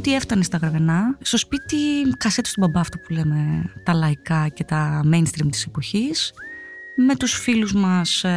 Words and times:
ό,τι 0.00 0.14
έφτανε 0.14 0.42
στα 0.42 0.56
γραβενά. 0.56 1.16
Στο 1.20 1.36
σπίτι, 1.36 1.76
κασέτες 2.16 2.52
του 2.52 2.60
μπαμπά, 2.60 2.80
αυτό 2.80 2.98
που 2.98 3.12
λέμε, 3.12 3.64
τα 3.84 3.92
λαϊκά 3.94 4.48
και 4.48 4.64
τα 4.64 5.02
mainstream 5.12 5.48
της 5.50 5.64
εποχής. 5.64 6.32
Με 6.96 7.16
τους 7.16 7.32
φίλους 7.32 7.72
μας 7.72 8.24
ε, 8.24 8.28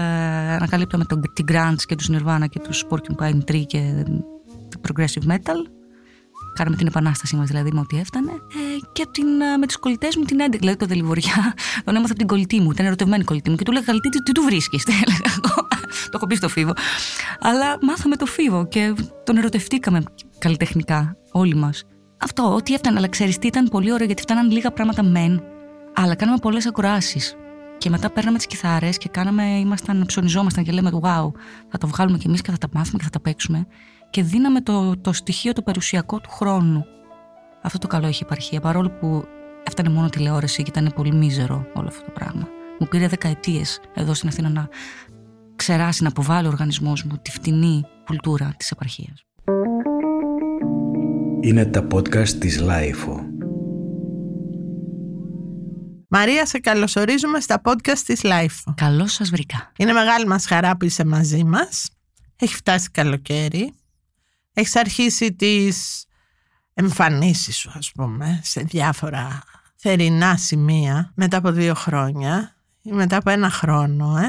ανακαλύπταμε 0.57 1.05
τον, 1.05 1.21
την 1.33 1.45
Grunge 1.51 1.81
και 1.85 1.95
τους 1.95 2.09
Nirvana 2.11 2.45
και 2.49 2.59
τους 2.59 2.85
Porcupine 2.89 3.51
Tree 3.51 3.63
και 3.67 4.05
Progressive 4.87 5.31
Metal. 5.31 5.59
Κάναμε 6.55 6.75
την 6.75 6.87
επανάστασή 6.87 7.35
μας 7.35 7.47
δηλαδή 7.47 7.71
με 7.71 7.79
ό,τι 7.79 7.97
έφτανε. 7.97 8.31
Ε, 8.31 8.79
και 8.91 9.05
την, 9.11 9.41
ε, 9.41 9.57
με 9.57 9.65
τις 9.65 9.77
κολλητές 9.77 10.15
μου 10.15 10.23
την 10.23 10.37
11, 10.41 10.57
δηλαδή 10.59 10.77
το 10.77 10.85
Δελιβοριά, 10.85 11.53
τον 11.85 11.95
έμαθα 11.95 12.09
από 12.09 12.19
την 12.19 12.27
κολλητή 12.27 12.59
μου. 12.59 12.71
Ήταν 12.71 12.85
ερωτευμένη 12.85 13.23
κολλητή 13.23 13.49
μου 13.49 13.55
και 13.55 13.63
του 13.63 13.71
λέγα 13.71 13.85
Καλτή, 13.85 14.09
τι, 14.09 14.23
τι 14.23 14.31
του 14.31 14.41
βρίσκεις. 14.41 14.83
το 16.11 16.13
έχω 16.13 16.27
πει 16.27 16.35
στο 16.35 16.49
φίβο. 16.49 16.73
Αλλά 17.39 17.77
μάθαμε 17.81 18.15
το 18.15 18.25
φίβο 18.25 18.67
και 18.67 18.93
τον 19.23 19.37
ερωτευτήκαμε 19.37 20.03
καλλιτεχνικά 20.43 21.17
όλοι 21.31 21.55
μας. 21.55 21.83
Αυτό, 22.17 22.53
ό,τι 22.55 22.73
έφτανε, 22.73 22.97
αλλά 22.97 23.07
ξέρεις 23.07 23.37
τι 23.37 23.47
ήταν 23.47 23.65
πολύ 23.65 23.91
ωραίο 23.91 24.05
γιατί 24.05 24.21
φτάναν 24.21 24.51
λίγα 24.51 24.71
πράγματα 24.71 25.03
μεν, 25.03 25.43
αλλά 25.95 26.15
κάναμε 26.15 26.37
πολλές 26.41 26.67
ακροάσεις. 26.67 27.35
Και 27.77 27.89
μετά 27.89 28.11
παίρναμε 28.11 28.37
τις 28.37 28.47
κιθάρες 28.47 28.97
και 28.97 29.09
κάναμε, 29.09 29.43
ήμασταν, 29.43 30.03
ψωνιζόμασταν 30.05 30.63
και 30.63 30.71
λέμε 30.71 30.89
Wow, 30.93 31.31
θα 31.69 31.77
το 31.77 31.87
βγάλουμε 31.87 32.17
κι 32.17 32.27
εμείς 32.27 32.41
και 32.41 32.51
θα 32.51 32.57
τα 32.57 32.67
μάθουμε 32.73 32.97
και 32.97 33.03
θα 33.03 33.09
τα 33.09 33.19
παίξουμε 33.19 33.67
και 34.09 34.23
δίναμε 34.23 34.61
το, 34.61 34.97
το 34.97 35.13
στοιχείο 35.13 35.53
το 35.53 35.61
περιουσιακό 35.61 36.19
του 36.19 36.29
χρόνου. 36.29 36.85
Αυτό 37.61 37.77
το 37.77 37.87
καλό 37.87 38.07
έχει 38.07 38.23
επαρχία, 38.23 38.59
παρόλο 38.59 38.89
που 38.89 39.25
έφτανε 39.63 39.89
μόνο 39.89 40.09
τηλεόραση 40.09 40.63
και 40.63 40.69
ήταν 40.69 40.93
πολύ 40.95 41.13
μίζερο 41.13 41.65
όλο 41.73 41.87
αυτό 41.87 42.03
το 42.03 42.11
πράγμα. 42.11 42.47
Μου 42.79 42.87
πήρε 42.87 43.07
δεκαετίες 43.07 43.79
εδώ 43.93 44.13
στην 44.13 44.29
Αθήνα 44.29 44.49
να 44.49 44.67
ξεράσει, 45.55 46.03
να 46.03 46.09
αποβάλει 46.09 46.47
ο 46.47 46.49
οργανισμός 46.49 47.03
μου 47.03 47.17
τη 47.21 47.31
φτηνή 47.31 47.83
κουλτούρα 48.05 48.53
της 48.57 48.71
επαρχίας. 48.71 49.25
Είναι 51.43 51.65
τα 51.65 51.87
podcast 51.91 52.29
της 52.29 52.59
Λάιφο. 52.59 53.25
Μαρία, 56.07 56.45
σε 56.45 56.59
καλωσορίζουμε 56.59 57.39
στα 57.39 57.61
podcast 57.63 57.97
της 58.05 58.23
LiFO. 58.23 58.73
Καλώς 58.77 59.13
σας 59.13 59.29
βρήκα. 59.29 59.71
Είναι 59.77 59.91
μεγάλη 59.93 60.27
μας 60.27 60.45
χαρά 60.45 60.77
που 60.77 60.85
είσαι 60.85 61.05
μαζί 61.05 61.43
μας. 61.43 61.89
Έχει 62.35 62.55
φτάσει 62.55 62.89
καλοκαίρι. 62.91 63.73
Έχεις 64.53 64.75
αρχίσει 64.75 65.33
τις 65.33 66.05
εμφανίσεις 66.73 67.57
σου 67.57 67.71
ας 67.75 67.91
πούμε 67.91 68.39
σε 68.43 68.61
διάφορα 68.61 69.41
θερινά 69.75 70.37
σημεία 70.37 71.11
μετά 71.15 71.37
από 71.37 71.51
δύο 71.51 71.73
χρόνια 71.73 72.55
ή 72.81 72.91
μετά 72.91 73.17
από 73.17 73.29
ένα 73.29 73.49
χρόνο 73.49 74.17
ε. 74.17 74.27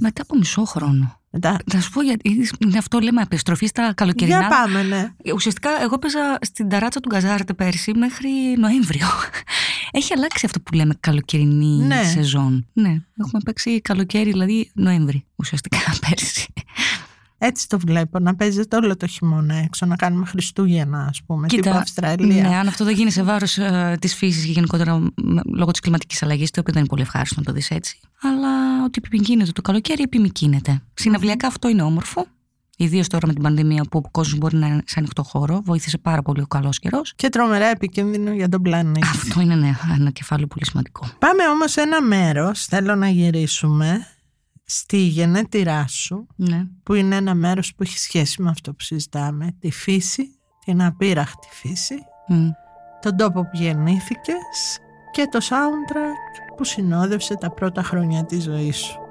Μετά 0.00 0.22
από 0.22 0.36
μισό 0.36 0.64
χρόνο. 0.64 1.20
Μετά... 1.34 1.56
Θα 1.66 1.80
σου 1.80 1.90
πω 1.90 2.02
γιατί 2.02 2.48
είναι 2.58 2.78
αυτό 2.78 2.98
λέμε 2.98 3.22
επιστροφή 3.22 3.66
στα 3.66 3.92
καλοκαιρινά. 3.94 4.38
Για 4.38 4.48
πάμε, 4.48 4.82
ναι. 4.82 5.12
Ουσιαστικά 5.34 5.70
εγώ 5.82 5.98
παίζα 5.98 6.38
στην 6.40 6.68
ταράτσα 6.68 7.00
του 7.00 7.08
Γκαζάρτε 7.08 7.52
πέρσι 7.52 7.94
μέχρι 7.94 8.28
Νοέμβριο. 8.58 9.06
Έχει 9.90 10.12
αλλάξει 10.12 10.46
αυτό 10.46 10.60
που 10.60 10.74
λέμε 10.74 10.94
καλοκαιρινή 11.00 11.84
ναι. 11.84 12.02
σεζόν. 12.02 12.66
Ναι, 12.72 12.88
έχουμε 12.88 13.40
παίξει 13.44 13.80
καλοκαίρι, 13.80 14.30
δηλαδή 14.30 14.70
Νοέμβρη 14.74 15.24
ουσιαστικά 15.36 15.78
πέρσι. 16.08 16.52
Έτσι 17.38 17.68
το 17.68 17.78
βλέπω, 17.78 18.18
να 18.18 18.34
παίζετε 18.34 18.76
όλο 18.76 18.96
το 18.96 19.06
χειμώνα 19.06 19.54
έξω, 19.54 19.86
να 19.86 19.96
κάνουμε 19.96 20.26
Χριστούγεννα, 20.26 21.06
ας 21.08 21.22
πούμε, 21.26 21.46
Κοίτα, 21.46 21.62
τύπου 21.62 21.76
Αυστραλία. 21.76 22.48
Ναι, 22.48 22.56
αν 22.56 22.68
αυτό 22.68 22.84
δεν 22.84 22.94
γίνει 22.94 23.10
σε 23.10 23.22
βάρος 23.22 23.58
ε, 23.58 23.96
της 24.00 24.14
φύσης 24.14 24.44
και 24.44 24.52
γενικότερα 24.52 25.02
λόγω 25.54 25.70
της 25.70 25.80
κλιματικής 25.80 26.22
αλλαγής, 26.22 26.50
το 26.50 26.60
οποίο 26.60 26.72
δεν 26.72 26.82
είναι 26.82 26.90
πολύ 26.90 27.02
ευχάριστο 27.02 27.34
να 27.40 27.46
το 27.46 27.52
δεις 27.52 27.70
έτσι. 27.70 27.98
Αλλά 28.22 28.63
ότι 28.84 29.00
επιμηκύνεται 29.04 29.52
το 29.52 29.62
καλοκαίρι, 29.62 30.02
επιμηκύνεται. 30.02 30.82
Συναυλιακά 30.94 31.46
αυτό 31.46 31.68
είναι 31.68 31.82
όμορφο. 31.82 32.26
Ιδίως 32.76 33.08
τώρα 33.08 33.26
με 33.26 33.32
την 33.32 33.42
πανδημία 33.42 33.84
που 33.90 34.00
ο 34.04 34.10
κόσμος 34.10 34.38
μπορεί 34.38 34.56
να 34.56 34.66
είναι 34.66 34.82
σε 34.86 34.94
ανοιχτό 34.98 35.22
χώρο. 35.22 35.60
Βοήθησε 35.64 35.98
πάρα 35.98 36.22
πολύ 36.22 36.40
ο 36.40 36.46
καλός 36.46 36.78
καιρός. 36.78 37.12
Και 37.16 37.28
τρομερά 37.28 37.66
επικίνδυνο 37.66 38.32
για 38.32 38.48
τον 38.48 38.62
πλανήτη. 38.62 39.06
Αυτό 39.06 39.40
είναι 39.40 39.54
ναι, 39.54 39.74
ένα 39.98 40.10
κεφάλαιο 40.10 40.46
πολύ 40.46 40.66
σημαντικό. 40.66 41.06
Πάμε 41.18 41.48
όμως 41.48 41.70
σε 41.70 41.80
ένα 41.80 42.02
μέρος, 42.02 42.64
θέλω 42.64 42.94
να 42.94 43.08
γυρίσουμε 43.08 44.06
στη 44.64 44.96
γενέτειρά 44.96 45.86
σου, 45.88 46.26
ναι. 46.36 46.66
που 46.82 46.94
είναι 46.94 47.16
ένα 47.16 47.34
μέρος 47.34 47.74
που 47.74 47.82
έχει 47.82 47.98
σχέση 47.98 48.42
με 48.42 48.50
αυτό 48.50 48.70
που 48.70 48.82
συζητάμε, 48.82 49.56
τη 49.58 49.70
φύση, 49.70 50.38
την 50.64 50.82
απείραχτη 50.82 51.48
φύση, 51.50 51.94
τον 53.00 53.16
τόπο 53.16 53.42
που 53.42 53.50
γεννήθηκες 53.52 54.78
και 55.12 55.28
το 55.30 55.38
soundtrack 55.42 56.43
που 56.54 56.64
συνόδευσε 56.64 57.34
τα 57.34 57.50
πρώτα 57.50 57.82
χρόνια 57.82 58.24
της 58.24 58.42
ζωής 58.42 58.76
σου. 58.76 59.03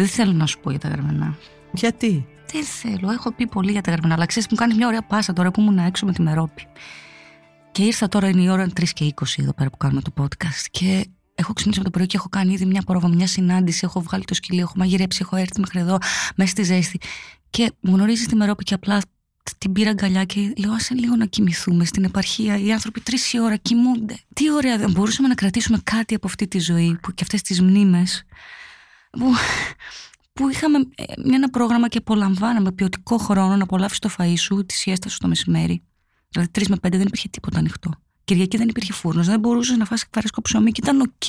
Δεν 0.00 0.08
θέλω 0.08 0.32
να 0.32 0.46
σου 0.46 0.60
πω 0.60 0.70
για 0.70 0.78
τα 0.78 0.88
γραμμένα. 0.88 1.36
Γιατί; 1.72 2.26
Δεν 2.52 2.64
θέλω, 2.64 3.10
έχω 3.10 3.32
πει 3.32 3.46
πολύ 3.46 3.72
για 3.72 3.80
τα 3.80 3.90
γραμμένα. 3.90 4.14
Αλλά 4.14 4.26
ξέρεις, 4.26 4.48
μου 4.50 4.56
κάνει 4.56 4.74
μια 4.74 4.86
ωραία 4.86 5.02
πάσα 5.02 5.32
τώρα 5.32 5.50
που 5.50 5.60
ήμουν 5.60 5.78
έξω 5.78 6.06
με 6.06 6.12
τη 6.12 6.22
Μερόπη. 6.22 6.66
Και 7.72 7.82
ήρθα 7.82 8.08
τώρα, 8.08 8.28
είναι 8.28 8.42
η 8.42 8.48
ώρα 8.48 8.68
3 8.80 8.84
και 8.92 9.14
20 9.14 9.24
εδώ 9.36 9.52
πέρα 9.52 9.70
που 9.70 9.76
κάνουμε 9.76 10.00
το 10.00 10.12
podcast. 10.20 10.64
Και 10.70 11.06
έχω 11.34 11.52
ξυπνήσει 11.52 11.80
από 11.80 11.90
το 11.90 11.96
πρωί 11.96 12.06
και 12.06 12.16
έχω 12.16 12.28
κάνει 12.28 12.52
ήδη 12.52 12.64
μια 12.64 12.82
πρόβα, 12.82 13.08
μια 13.08 13.26
συνάντηση. 13.26 13.80
Έχω 13.84 14.00
βγάλει 14.00 14.24
το 14.24 14.34
σκυλί, 14.34 14.60
έχω 14.60 14.72
μαγειρέψει, 14.76 15.18
έχω 15.22 15.36
έρθει 15.36 15.60
μέχρι 15.60 15.78
εδώ, 15.80 15.98
μέσα 16.34 16.50
στη 16.50 16.62
ζέστη. 16.62 16.98
Και 17.50 17.72
μου 17.80 17.94
γνωρίζεις 17.94 18.26
τη 18.26 18.36
Μερόπη 18.36 18.64
και 18.64 18.74
απλά 18.74 19.00
την 19.58 19.72
πήρα 19.72 19.90
αγκαλιά 19.90 20.24
και 20.24 20.52
λέω: 20.56 20.72
Άσε 20.72 20.94
λίγο 20.94 21.16
να 21.16 21.26
κοιμηθούμε 21.26 21.84
στην 21.84 22.04
επαρχία. 22.04 22.58
Οι 22.58 22.72
άνθρωποι 22.72 23.00
τρεις 23.00 23.32
η 23.32 23.40
ώρα 23.40 23.56
κοιμούνται. 23.56 24.18
Τι 24.34 24.52
ωραία, 24.52 24.78
δεν 24.78 24.90
μπορούσαμε 24.90 25.28
να 25.28 25.34
κρατήσουμε 25.34 25.80
κάτι 25.84 26.14
από 26.14 26.26
αυτή 26.26 26.48
τη 26.48 26.58
ζωή 26.58 26.98
που 27.02 27.12
και 27.12 27.22
αυτές 27.22 27.42
τις 27.42 27.60
μνήμες 27.60 28.24
που, 29.10 29.32
που 30.32 30.48
είχαμε 30.48 30.78
ε, 30.78 31.34
ένα 31.34 31.50
πρόγραμμα 31.50 31.88
και 31.88 31.98
απολαμβάναμε 31.98 32.72
ποιοτικό 32.72 33.16
χρόνο 33.16 33.56
να 33.56 33.62
απολαύσει 33.62 34.00
το 34.00 34.10
φαΐ 34.18 34.34
σου, 34.36 34.66
τη 34.66 34.74
σιέστα 34.74 35.08
σου 35.08 35.18
το 35.18 35.28
μεσημέρι. 35.28 35.82
Δηλαδή, 36.28 36.50
τρεις 36.50 36.68
με 36.68 36.76
πέντε 36.76 36.96
δεν 36.96 37.06
υπήρχε 37.06 37.28
τίποτα 37.28 37.58
ανοιχτό. 37.58 37.90
Κυριακή 38.24 38.56
δεν 38.56 38.68
υπήρχε 38.68 38.92
φούρνος, 38.92 39.26
δεν 39.26 39.40
μπορούσες 39.40 39.76
να 39.76 39.84
φας 39.84 40.04
φρέσκο 40.12 40.42
ψωμί 40.42 40.72
και 40.72 40.80
ήταν 40.82 41.00
οκ. 41.00 41.24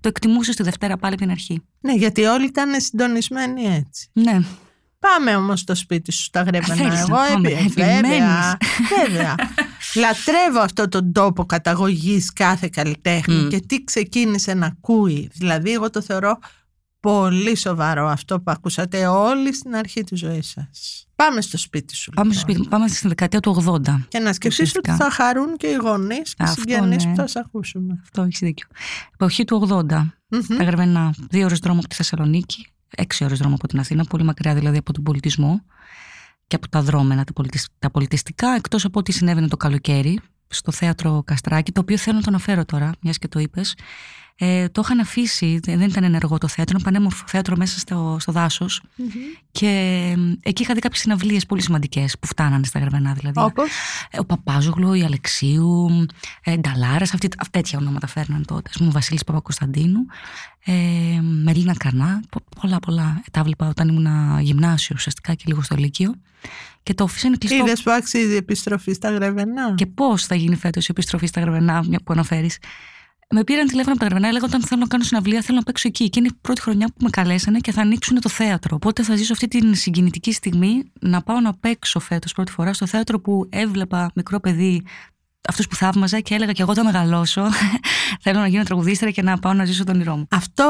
Το 0.00 0.08
εκτιμούσες 0.08 0.56
τη 0.56 0.62
Δευτέρα 0.62 0.96
πάλι 0.96 1.12
από 1.14 1.22
την 1.22 1.30
αρχή. 1.30 1.62
Ναι, 1.80 1.94
γιατί 1.94 2.24
όλοι 2.24 2.46
ήταν 2.46 2.80
συντονισμένοι 2.80 3.64
έτσι. 3.64 4.08
Ναι. 4.12 4.40
Πάμε 4.98 5.36
όμως 5.36 5.60
στο 5.60 5.74
σπίτι 5.74 6.12
σου 6.12 6.22
στα 6.22 6.42
Γρεβενά. 6.42 6.98
Εγώ 6.98 7.16
έπειτα. 7.36 7.84
Βέβαια. 7.84 8.58
βέβαια. 8.98 9.34
Λατρεύω 9.94 10.60
αυτό 10.60 10.88
τον 10.88 11.12
τόπο 11.12 11.44
καταγωγής 11.44 12.32
κάθε 12.32 12.68
καλλιτέχνη 12.72 13.48
και 13.48 13.60
τι 13.60 13.84
ξεκίνησε 13.84 14.54
να 14.54 14.66
ακούει. 14.66 15.30
Δηλαδή, 15.32 15.72
εγώ 15.72 15.90
το 15.90 16.02
θεωρώ 16.02 16.38
πολύ 17.00 17.56
σοβαρό 17.56 18.08
αυτό 18.08 18.36
που 18.40 18.50
ακούσατε 18.50 19.06
όλοι 19.06 19.54
στην 19.54 19.74
αρχή 19.76 20.04
της 20.04 20.18
ζωής 20.18 20.48
σας. 20.48 21.06
Πάμε 21.16 21.40
στο 21.40 21.58
σπίτι 21.58 21.94
σου. 21.96 22.10
Πάμε 22.10 22.32
στο 22.32 22.38
λοιπόν. 22.40 22.54
σπίτι, 22.54 22.70
πάμε 22.74 22.88
στην 22.88 23.08
δεκαετία 23.08 23.40
του 23.40 23.64
80. 23.66 23.80
Και 24.08 24.18
να 24.18 24.32
σκεφτείς 24.32 24.68
ότι 24.76 24.78
Ουσιαστικά. 24.78 24.96
θα 24.96 25.10
χαρούν 25.10 25.56
και 25.56 25.66
οι 25.66 25.74
γονείς 25.74 26.34
και 26.34 26.42
οι 26.42 26.44
Αυτό, 26.48 26.60
συγγενείς 26.60 27.04
ναι. 27.04 27.10
που 27.10 27.16
θα 27.16 27.26
σε 27.26 27.38
ακούσουμε. 27.38 27.98
Αυτό 28.02 28.22
έχεις 28.22 28.38
δίκιο. 28.38 28.66
Εποχή 29.14 29.44
του 29.44 29.68
80. 29.70 29.82
Μμμ. 30.28 30.40
Τα 30.58 30.64
Γρεβενά, 30.64 31.14
δύο 31.30 31.44
ώρες 31.44 31.58
δρόμο 31.58 31.78
από 31.78 31.88
τη 31.88 31.94
Θεσσαλονίκη, 31.94 32.66
έξι 32.96 33.24
ώρες 33.24 33.38
δρόμο 33.38 33.54
από 33.54 33.68
την 33.68 33.78
Αθήνα, 33.78 34.04
πολύ 34.04 34.24
μακριά 34.24 34.54
δηλαδή 34.54 34.76
από 34.76 34.92
τον 34.92 35.02
πολιτισμό 35.02 35.62
και 36.46 36.56
από 36.56 36.68
τα 36.68 36.82
δρόμενα 36.82 37.24
τα, 37.24 37.32
πολιτισ- 37.32 37.70
τα 37.78 37.90
πολιτιστικά, 37.90 38.48
εκτός 38.54 38.84
από 38.84 38.98
ό,τι 38.98 39.12
συνέβαινε 39.12 39.48
το 39.48 39.56
καλοκαίρι 39.56 40.20
στο 40.48 40.72
θέατρο 40.72 41.22
Καστράκη, 41.26 41.72
το 41.72 41.80
οποίο 41.80 41.96
θέλω 41.96 42.16
να 42.16 42.22
το 42.22 42.28
αναφέρω 42.30 42.64
τώρα, 42.64 42.90
μιας 43.00 43.18
και 43.18 43.28
το 43.28 43.38
είπες. 43.40 43.74
Ε, 44.40 44.68
το 44.68 44.80
είχαν 44.84 45.00
αφήσει, 45.00 45.60
δεν 45.64 45.80
ήταν 45.80 46.04
ενεργό 46.04 46.38
το 46.38 46.48
θέατρο, 46.48 46.76
ήταν 46.80 46.92
πανέμορφο 46.92 47.24
θέατρο 47.28 47.56
μέσα 47.56 47.78
στο, 47.78 48.16
στο 48.20 48.32
δάσος. 48.32 48.82
Και 49.52 49.66
ε, 50.16 50.38
εκεί 50.42 50.62
είχα 50.62 50.74
δει 50.74 50.80
κάποιες 50.80 51.00
συναυλίες 51.00 51.46
πολύ 51.46 51.62
σημαντικές 51.62 52.18
που 52.18 52.26
φτάνανε 52.26 52.64
στα 52.64 52.78
Γρεβενά 52.78 53.12
δηλαδή. 53.12 53.40
Όπως; 53.40 53.68
Ε, 54.10 54.18
Ο 54.18 54.24
Παπάζογλου, 54.24 54.92
η 54.92 55.02
Αλεξίου, 55.02 56.06
ε, 56.44 56.56
Νταλάρας, 56.56 57.14
αυτή, 57.14 57.28
αυ- 57.38 57.50
τέτοια 57.52 57.78
ονόματα 57.78 58.06
φέρναν 58.06 58.44
τότε. 58.46 58.70
Α 58.74 58.76
πούμε, 58.78 58.88
ο 58.88 58.92
Βασίλης 58.92 59.24
Παπακοσταντίνου, 59.24 60.06
ε, 60.64 60.72
Μελίνα 61.22 61.74
Καρνά, 61.76 62.20
πο- 62.30 62.44
πολλά 62.60 62.78
πολλά. 62.78 63.14
Ε, 63.26 63.30
τα 63.32 63.40
έβλεπα 63.40 63.68
όταν 63.68 63.88
ήμουν 63.88 64.38
γυμνάσιο 64.40 64.94
ουσιαστικά 64.98 65.34
και 65.34 65.44
λίγο 65.46 65.62
στο 65.62 65.76
Λύκειο. 65.76 66.14
Και 66.82 66.94
το 66.94 67.04
αφήσανε 67.04 67.36
κλειστό. 67.36 67.56
είδες 67.66 67.82
που 67.82 67.90
αξίζει 67.90 68.32
η 68.32 68.36
επιστροφή 68.36 68.92
στα 68.92 69.10
Γρεβενά; 69.10 69.74
Και 69.74 69.86
πώς 69.86 70.26
θα 70.26 70.34
γίνει 70.34 70.56
φέτος 70.56 70.84
η 70.84 70.88
επιστροφή 70.90 71.26
στα 71.26 71.40
Γραβενά, 71.40 71.82
μια 71.88 71.98
που 72.04 72.12
αναφέρεις. 72.12 72.58
Με 73.34 73.44
πήραν 73.44 73.66
τηλέφωνο 73.66 73.92
από 73.92 74.00
τα 74.00 74.06
Γραβενά, 74.06 74.28
έλεγα 74.28 74.44
όταν 74.44 74.62
θέλω 74.62 74.80
να 74.80 74.86
κάνω 74.86 75.04
συναυλία, 75.04 75.42
θέλω 75.42 75.58
να 75.58 75.64
παίξω 75.64 75.88
εκεί. 75.88 76.08
Και 76.08 76.18
είναι 76.18 76.28
η 76.30 76.38
πρώτη 76.40 76.60
χρονιά 76.60 76.86
που 76.86 77.04
με 77.04 77.10
καλέσανε 77.10 77.58
και 77.58 77.72
θα 77.72 77.80
ανοίξουν 77.80 78.20
το 78.20 78.28
θέατρο. 78.28 78.76
Οπότε 78.76 79.02
θα 79.02 79.16
ζήσω 79.16 79.32
αυτή 79.32 79.48
την 79.48 79.74
συγκινητική 79.74 80.32
στιγμή 80.32 80.92
να 81.00 81.22
πάω 81.22 81.40
να 81.40 81.54
παίξω 81.54 82.00
φέτος 82.00 82.32
πρώτη 82.32 82.52
φορά 82.52 82.72
στο 82.72 82.86
θέατρο 82.86 83.20
που 83.20 83.46
έβλεπα 83.50 84.10
μικρό 84.14 84.40
παιδί 84.40 84.82
αυτούς 85.48 85.66
που 85.66 85.74
θαύμαζα 85.74 86.20
και 86.20 86.34
έλεγα 86.34 86.52
και 86.52 86.62
εγώ 86.62 86.74
θα 86.74 86.84
μεγαλώσω. 86.84 87.48
θέλω 88.22 88.38
να 88.38 88.46
γίνω 88.46 88.62
τραγουδίστρια 88.62 89.10
και 89.10 89.22
να 89.22 89.38
πάω 89.38 89.52
να 89.52 89.64
ζήσω 89.64 89.84
τον 89.84 89.94
όνειρό 89.94 90.16
μου. 90.16 90.26
Αυτό 90.30 90.66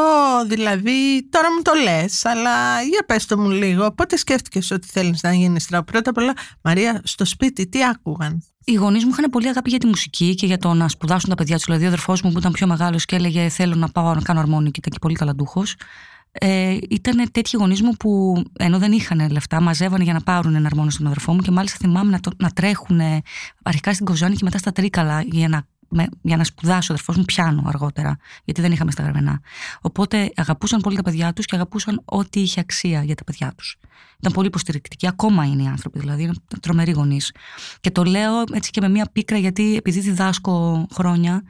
δηλαδή, 0.47 1.29
τώρα 1.31 1.53
μου 1.53 1.63
το 1.63 1.73
λες, 1.83 2.25
αλλά 2.25 2.83
για 2.83 3.05
πες 3.07 3.27
το 3.27 3.39
μου 3.39 3.51
λίγο. 3.51 3.93
Πότε 3.93 4.17
σκέφτηκες 4.17 4.71
ότι 4.71 4.87
θέλεις 4.87 5.23
να 5.23 5.33
γίνεις 5.33 5.67
τραγουδίστρια. 5.67 5.83
Πρώτα 5.83 6.11
απ' 6.11 6.17
όλα, 6.17 6.33
Μαρία, 6.63 7.01
στο 7.05 7.25
σπίτι 7.25 7.69
τι 7.69 7.85
άκουγαν; 7.85 8.43
Οι 8.69 8.75
γονείς 8.75 9.05
μου 9.05 9.11
είχαν 9.13 9.31
πολύ 9.31 9.49
αγάπη 9.49 9.71
για 9.71 9.79
τη 9.79 9.87
μουσική 9.87 10.35
και 10.35 10.47
για 10.47 10.59
το 10.59 10.75
να 10.75 10.89
σπουδάσουν 10.89 11.29
τα 11.29 11.35
παιδιά 11.35 11.57
τους. 11.57 11.65
Δηλαδή, 11.65 11.85
ο 11.85 11.87
αδερφός 11.87 12.23
μου 12.23 12.33
που 12.33 12.39
ήταν 12.39 12.53
πιο 12.53 12.67
μεγάλος 12.67 13.05
και 13.05 13.17
έλεγε 13.17 13.49
Θέλω 13.49 13.75
να 13.75 13.89
πάω 13.89 14.15
να 14.15 14.21
κάνω 14.21 14.41
αρμόνι 14.41 14.71
και 14.71 14.79
ήταν 14.79 14.93
και 14.93 14.99
πολύ 14.99 15.17
ταλαντούχος. 15.17 15.77
Ε, 16.33 16.77
ήταν 16.89 17.31
τέτοιοι 17.33 17.57
γονείς 17.57 17.83
μου 17.83 17.93
που 17.93 18.43
ενώ 18.59 18.79
δεν 18.79 18.93
είχαν 18.93 19.31
λεφτά, 19.31 19.61
μαζεύανε 19.61 20.05
για 20.05 20.13
να 20.13 20.21
πάρουν 20.21 20.55
ένα 20.55 20.67
αρμόνι 20.67 20.91
στον 20.91 21.07
αδερφό 21.07 21.33
μου 21.33 21.41
και 21.41 21.51
μάλιστα 21.51 21.79
θυμάμαι 21.81 22.11
να, 22.11 22.21
το, 22.21 22.31
να 22.37 22.51
τρέχουν 22.51 23.01
αρχικά 23.63 23.93
στην 23.95 24.07
Κοζάνη 24.07 24.35
και 24.35 24.45
μετά 24.45 24.59
στα 24.59 24.73
Τρίκαλα 24.73 25.23
για 25.23 25.49
να, 25.49 25.67
με, 25.89 26.07
για 26.23 26.37
να 26.37 26.45
σπουδάσει 26.45 26.91
ο 26.91 26.95
αδερφός 26.95 27.17
μου 27.17 27.25
πιάνο 27.25 27.63
αργότερα, 27.67 28.17
γιατί 28.45 28.61
δεν 28.61 28.73
είχαμε 28.73 28.91
στα 28.91 29.03
γραβενά. 29.03 29.41
Οπότε 29.81 30.33
αγαπούσαν 30.37 30.81
πολύ 30.81 30.97
τα 30.97 31.03
παιδιά 31.03 31.33
τους 31.33 31.45
και 31.47 31.55
αγαπούσαν 31.55 32.03
ό,τι 32.05 32.41
είχε 32.41 32.61
αξία 32.61 33.03
για 33.03 33.15
τα 33.15 33.25
παιδιά 33.25 33.53
τους. 33.57 33.77
Ήταν 34.19 34.33
πολύ 34.33 34.47
υποστηρικτικοί, 34.47 35.07
ακόμα 35.07 35.45
είναι 35.45 35.63
οι 35.63 35.67
άνθρωποι, 35.67 35.99
δηλαδή 35.99 36.23
είναι 36.23 36.35
τρομεροί 36.61 36.91
γονείς. 36.91 37.33
Και 37.81 37.91
το 37.91 38.05
λέω 38.05 38.43
έτσι 38.53 38.71
και 38.71 38.81
με 38.81 38.89
μία 38.89 39.09
πίκρα, 39.13 39.39
γιατί 39.39 39.77
επειδή 39.77 40.01
διδάσκω 40.01 40.87
χρόνια, 40.93 41.43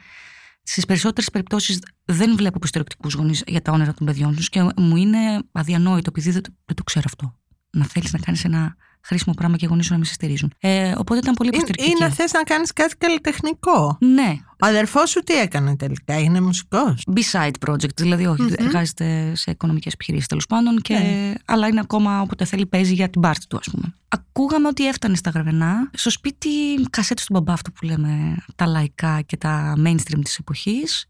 στις 0.63 0.85
περισσότερες 0.87 1.31
περιπτώσεις 1.31 1.79
δεν 2.05 2.37
βλέπω 2.37 2.57
υποστηρικτικούς 2.57 3.15
γονείς 3.15 3.43
για 3.47 3.63
τα 3.63 3.73
όνειρα 3.73 3.95
των 3.95 4.07
παιδιών 4.07 4.37
τους 4.37 4.49
και 4.49 4.63
μου 4.77 4.97
είναι 4.97 5.19
αδιανόητο, 5.53 6.11
επειδή 6.11 6.31
δεν, 6.31 6.43
το- 6.43 6.53
δεν 6.65 6.77
το 6.77 6.83
ξέρω 6.83 7.05
αυτό. 7.07 7.35
Να 7.71 7.85
θέλεις 7.85 8.13
να 8.13 8.19
κάνεις 8.19 8.45
ένα 8.45 8.77
χρήσιμο 9.09 9.35
πράγμα 9.35 9.57
και 9.57 9.65
οι 9.65 9.69
γονείς 9.69 9.85
σου 9.87 9.91
να 9.93 9.99
μην 9.99 10.07
σε 10.07 10.13
στηρίζουν. 10.13 10.53
Ε, 10.61 10.93
οπότε 10.97 11.19
ήταν 11.21 11.35
πολύ 11.35 11.49
Ή, 11.49 11.53
ή 11.55 11.57
υποστηρικτική. 11.59 12.03
να 12.03 12.11
θες 12.11 12.33
να 12.33 12.43
κάνεις 12.43 12.73
κάτι 12.73 12.97
καλλιτεχνικό. 12.97 13.97
Ναι, 14.01 14.37
Ο 14.61 14.67
αδερφός 14.67 15.11
σου 15.11 15.21
τι 15.21 15.35
έκανε 15.35 15.77
τελικά, 15.77 16.19
είναι 16.19 16.41
μουσικός; 16.41 17.07
B-side 17.17 17.69
project, 17.69 17.95
δηλαδή 17.97 18.27
όχι, 18.27 18.43
Μμμ. 18.43 18.53
εργάζεται 18.59 19.33
σε 19.35 19.51
οικονομικές 19.51 19.93
επιχειρήσεις 19.93 20.27
τέλος 20.27 20.47
πάντων, 20.47 20.81
και, 20.81 20.95
Ναι. 20.95 21.33
αλλά 21.45 21.67
είναι 21.67 21.81
ακόμα 21.81 22.21
όποτε 22.21 22.45
θέλει 22.45 22.67
παίζει 22.67 22.95
για 22.95 23.09
την 23.09 23.21
πάρτη 23.21 23.47
του 23.47 23.57
ας 23.57 23.69
πούμε. 23.71 23.95
Ακούγαμε 24.09 24.69
ότι 24.69 24.87
έφτανε 24.87 25.17
στα 25.17 25.31
γραβενά, 25.31 25.91
στο 25.93 26.11
σπίτι 26.11 26.49
κασέτες 26.91 27.25
του 27.25 27.33
μπαμπά 27.33 27.53
αυτό 27.53 27.71
που 27.71 27.85
λέμε, 27.85 28.37
τα 28.57 28.67
λαϊκά 28.67 29.21
και 29.27 29.37
τα 29.37 29.75
mainstream 29.85 30.21
της 30.25 30.37
εποχής, 30.39 31.07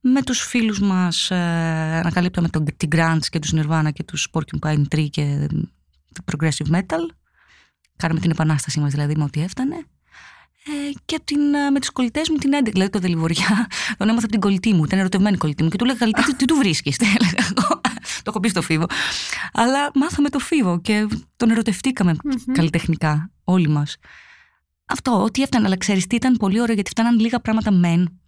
με 0.00 0.22
τους 0.22 0.40
φίλους 0.40 0.80
μας 0.80 1.30
ε, 1.30 1.36
ανακαλύπταμε 2.00 2.48
τον, 2.48 2.64
την 2.76 2.88
Grunge 2.92 3.26
και 3.30 3.38
τους 3.38 3.52
Nirvana 3.56 3.88
και 3.92 4.02
τους 4.02 4.28
Porcupine 4.32 4.82
Tree 4.94 5.06
και 5.10 5.46
το 6.12 6.22
Progressive 6.32 6.74
Metal. 6.76 7.14
Κάναμε 7.96 8.20
την 8.20 8.30
επανάστασή 8.30 8.80
μας 8.80 8.90
δηλαδή 8.90 9.16
με 9.16 9.24
ό,τι 9.24 9.42
έφτανε. 9.42 9.86
Ε, 10.66 10.92
και 11.04 11.20
την, 11.24 11.54
ε, 11.54 11.70
με 11.70 11.80
τις 11.80 11.90
κολλητές 11.90 12.28
μου 12.28 12.36
την 12.36 12.50
11, 12.54 12.70
δηλαδή 12.72 12.90
το 12.90 12.98
Δελιβοριά, 12.98 13.66
τον 13.98 14.08
έμαθα 14.08 14.22
από 14.22 14.32
την 14.32 14.40
κολλητή 14.40 14.74
μου, 14.74 14.84
ήταν 14.84 14.98
ερωτευμένη 14.98 15.34
η 15.34 15.38
κολλητή 15.38 15.62
μου 15.62 15.68
και 15.68 15.76
του 15.76 15.84
λέγα 15.84 15.98
«Καλή, 15.98 16.12
τι, 16.12 16.36
τι 16.36 16.44
του 16.44 16.54
βρίσκεις, 16.54 16.96
τι 16.96 17.06
έλεγα 17.16 17.48
εγώ. 17.56 17.80
το 18.02 18.22
έχω 18.26 18.40
πει 18.40 18.48
στο 18.48 18.62
Φίβο. 18.62 18.86
Αλλά 19.52 19.90
μάθαμε 19.94 20.28
το 20.28 20.38
Φίβο 20.38 20.80
και 20.80 21.06
τον 21.36 21.50
ερωτευτηκαμε 21.50 22.16
καλλιτεχνικά 22.52 23.30
όλοι 23.44 23.68
μας. 23.68 23.96
Αυτό, 24.86 25.22
ό,τι 25.22 25.42
έφτανε, 25.42 25.66
αλλά 25.66 25.76
ξέρεις 25.76 26.06
τι 26.06 26.16
ήταν 26.16 26.36
πολύ 26.36 26.60
ωραίο 26.60 26.74
γιατί 26.74 26.90
φτάναν 26.90 27.18
λίγα 27.18 27.40
πράγματα 27.40 27.70
μεν, 27.70 28.20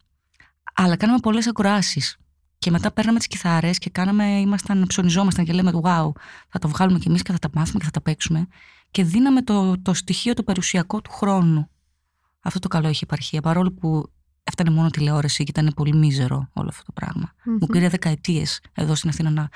αλλά 0.75 0.97
κάναμε 0.97 1.19
πολλές 1.19 1.47
ακροάσεις. 1.47 2.17
Και 2.59 2.71
μετά 2.71 2.93
παίρναμε 2.93 3.19
τις 3.19 3.27
κιθάρες 3.27 3.79
και 3.79 3.91
κάναμε, 3.91 4.25
ήμασταν, 4.25 4.85
ψωνιζόμασταν 4.87 5.45
και 5.45 5.53
λέμε 5.53 5.71
«Wow, 5.75 6.11
θα 6.49 6.59
το 6.59 6.69
βγάλουμε 6.69 6.99
κι 6.99 7.09
εμείς 7.09 7.23
και 7.23 7.33
θα 7.33 7.39
τα 7.39 7.49
μάθουμε 7.55 7.79
και 7.79 7.85
θα 7.85 7.91
τα 7.91 8.01
παίξουμε». 8.01 8.49
Και 8.95 9.05
δίναμε 9.05 9.43
το, 9.43 9.81
το 9.83 9.95
στοιχείο 9.95 10.35
το 10.35 10.43
περιουσιακό 10.43 11.01
του 11.01 11.11
χρόνου. 11.11 11.69
Αυτό 12.41 12.59
το 12.59 12.69
καλό 12.69 12.89
είχε 12.89 13.05
επαρχία, 13.05 13.41
παρόλο 13.41 13.73
που 13.73 14.11
έφτανε 14.45 14.71
μόνο 14.71 14.91
τηλεόραση 14.91 15.45
και 15.45 15.51
ήταν 15.61 15.73
πολύ 15.77 15.97
μίζερο 15.97 16.49
όλο 16.53 16.69
αυτό 16.69 16.83
το 16.85 16.93
πραγμα 16.93 17.33
Μου 17.61 17.67
πήρε 17.67 17.89
δεκαετίες 17.89 18.61
εδώ 18.73 18.95
στην 18.95 19.09
Αθήνα 19.09 19.31
να 19.31 19.49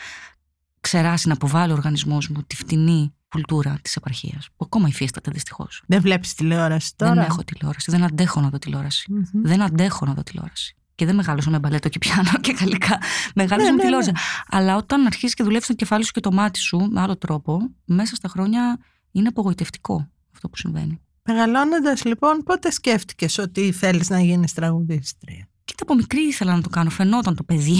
ξεράσει, 0.81 1.29
να 1.29 1.35
αποβάλει 1.35 1.73
ο 1.73 1.75
οργανισμός 1.75 2.29
μου 2.29 2.43
τη 2.47 2.57
φτηνή 2.57 3.15
κουλτούρα 3.29 3.79
της 3.83 3.97
επαρχίας. 3.97 4.49
Που 4.57 4.65
ακόμα 4.65 4.89
υφίσταται 4.89 5.31
δυστυχώς. 5.31 5.83
Δεν 5.87 6.01
βλέπεις 6.01 6.35
τηλεόραση 6.35 6.97
τώρα; 6.97 7.15
Δεν 7.15 7.23
έχω 7.23 7.45
τηλεόραση, 7.45 7.91
δεν 7.91 8.05
αντέχω 8.05 8.41
να 8.41 8.49
δω 8.49 8.59
τηλεόραση. 8.59 9.13
Μμμ. 9.13 9.23
Δεν 9.33 9.63
αντέχω 9.63 10.07
να 10.07 10.15
δω 10.15 10.23
τηλεόραση. 10.23 10.77
Και 10.95 11.07
δεν 11.07 11.15
μεγάλωσα 11.15 11.51
με 11.51 11.59
μπαλέτο 11.59 11.89
και 11.89 11.99
πιάνο 11.99 12.31
και 12.41 12.53
γαλλικά. 12.61 12.99
Μεγάλωσα 13.35 13.67
Ναι, 13.67 13.71
με 13.71 13.77
ναι, 13.77 13.83
τηλεόραση. 13.83 14.11
ναι. 14.11 14.19
Αλλά 14.49 14.77
όταν 14.77 15.07
αρχίσει 15.07 15.35
και 15.35 15.43
δουλεύεις 15.43 15.67
το 15.67 15.75
κεφάλι 15.75 16.05
σου 16.05 16.13
και 16.13 16.21
το 16.21 16.33
μάτι 16.33 16.59
σου 16.59 16.79
με 16.91 17.01
άλλο 17.01 17.17
τρόπο, 17.17 17.71
μέσα 17.85 18.15
στα 18.15 18.29
χρόνια 18.29 18.79
είναι 19.19 19.29
απογοητευτικό 19.29 20.09
αυτό 20.35 20.49
που 20.49 20.57
συμβαίνει. 20.57 21.01
Μεγαλώνοντας 21.23 22.05
λοιπόν, 22.05 22.43
πότε 22.43 22.71
σκέφτηκες 22.71 23.39
ότι 23.39 23.73
θέλεις 23.73 24.09
να 24.09 24.21
γίνεις 24.21 24.53
τραγουδίστρια; 24.53 25.49
Κοίτα, 25.65 25.83
από 25.83 25.95
μικρή 25.95 26.21
ήθελα 26.21 26.55
να 26.55 26.61
το 26.61 26.69
κάνω, 26.69 26.91
φαινόταν 26.91 27.35
το 27.35 27.43
παιδί. 27.43 27.77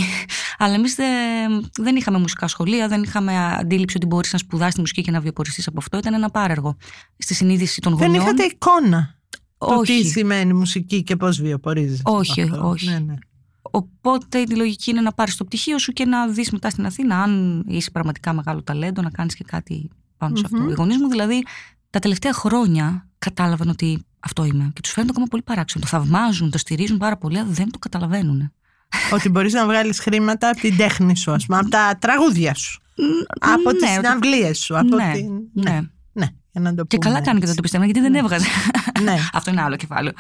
Αλλά 0.59 0.75
εμείς 0.75 0.95
δεν, 0.95 1.69
δεν 1.77 1.97
είχαμε 1.97 2.19
μουσικά 2.19 2.49
σχολεία, 2.49 2.89
δεν 2.89 3.03
είχαμε 3.03 3.37
αντίληψη 3.37 3.97
ότι 3.97 4.07
μπορείς 4.07 4.33
να 4.33 4.39
σπουδάσεις 4.39 4.75
τη 4.75 4.81
μουσική 4.81 5.03
και 5.03 5.11
να 5.11 5.21
βιοποριστείς 5.21 5.67
από 5.67 5.79
αυτό. 5.79 5.99
Ήταν 5.99 6.15
ένα 6.15 6.31
πάρεργο. 6.31 6.77
Στη 7.19 7.35
συνείδηση 7.35 7.81
των 7.81 7.97
Δεν 7.97 8.07
γονιών. 8.07 8.25
είχατε 8.25 8.43
εικόνα 8.45 9.19
το 9.59 9.81
τι 9.81 9.93
Όχι. 9.93 10.09
σημαίνει 10.09 10.53
μουσική 10.53 11.03
και 11.03 11.17
πώς 11.17 11.41
βιοπορίζεσαι. 11.41 12.03
Όχι, 12.05 12.43
από 12.43 12.55
αυτό. 12.55 12.69
όχι. 12.69 12.89
Ναι, 12.89 12.99
ναι. 12.99 13.15
Οπότε 13.71 14.39
η 14.39 14.47
λογική 14.47 14.91
είναι 14.91 15.01
να 15.01 15.13
πάρεις 15.13 15.37
το 15.37 15.45
πτυχίο 15.45 15.79
σου 15.79 15.93
και 15.93 16.05
να 16.05 16.29
δεις 16.29 16.51
μετά 16.51 16.71
στην 16.71 16.87
Αθήνα, 16.87 17.23
αν 17.23 17.65
είσαι 17.69 17.91
πραγματικά 17.91 18.33
μεγάλο 18.33 18.63
ταλέντο, 18.63 19.03
να 19.03 19.11
κάνεις 19.11 19.35
και 19.35 19.45
κάτι 19.45 19.91
πάνω 20.19 20.37
σε 20.37 20.43
αυτό. 20.45 20.59
Μμμ. 20.59 20.69
Οι 20.71 20.73
γονείς 20.73 20.97
μου 20.97 21.09
δηλαδή 21.09 21.45
τα 21.91 21.99
τελευταία 21.99 22.33
χρόνια 22.33 23.07
κατάλαβαν 23.19 23.69
ότι 23.69 24.07
αυτό 24.21 24.45
είμαι. 24.45 24.71
Και 24.75 24.81
τους 24.81 24.93
φαίνεται 24.93 25.13
ακόμα 25.13 25.27
πολύ 25.31 25.43
παράξενο. 25.43 25.85
Το 25.85 25.91
θαυμάζουν, 25.91 26.51
το 26.51 26.59
στηρίζουν 26.59 26.97
πάρα 26.99 27.17
πολύ, 27.17 27.39
αλλά 27.39 27.49
δεν 27.51 27.71
το 27.71 27.79
καταλαβαίνουν. 27.79 28.53
ότι 29.13 29.29
μπορείς 29.29 29.53
να 29.53 29.65
βγάλεις 29.67 30.01
χρήματα 30.01 30.49
από 30.49 30.61
την 30.61 30.77
τέχνη 30.77 31.17
σου, 31.17 31.33
ας 31.33 31.47
πούμε, 31.47 31.59
από 31.59 31.69
τα 31.69 31.97
τραγούδια 32.01 32.55
σου, 32.55 32.81
από 33.41 33.71
τις 33.71 33.81
ναι, 33.83 33.89
ότι- 33.89 33.95
συναυλίες 34.07 34.59
σου, 34.59 34.79
από 34.79 34.97
ναι, 34.97 35.13
την... 35.13 35.27
ναι. 35.53 35.81
ναι, 36.13 36.27
για 36.51 36.61
να 36.61 36.75
το 36.75 36.85
Και 36.85 36.97
πούμε 36.99 37.11
καλά 37.13 37.25
κάνει 37.25 37.41
και 37.41 37.47
δεν 37.47 37.55
έτσι. 37.55 37.55
το 37.55 37.63
πιστεύω, 37.63 37.85
γιατί 37.85 38.01
δεν 38.01 38.15
έβγαζε. 38.15 38.47
Ναι. 39.03 39.15
Αυτό 39.33 39.51
είναι 39.51 39.63
άλλο 39.63 39.77
κεφάλαιο. 39.77 40.13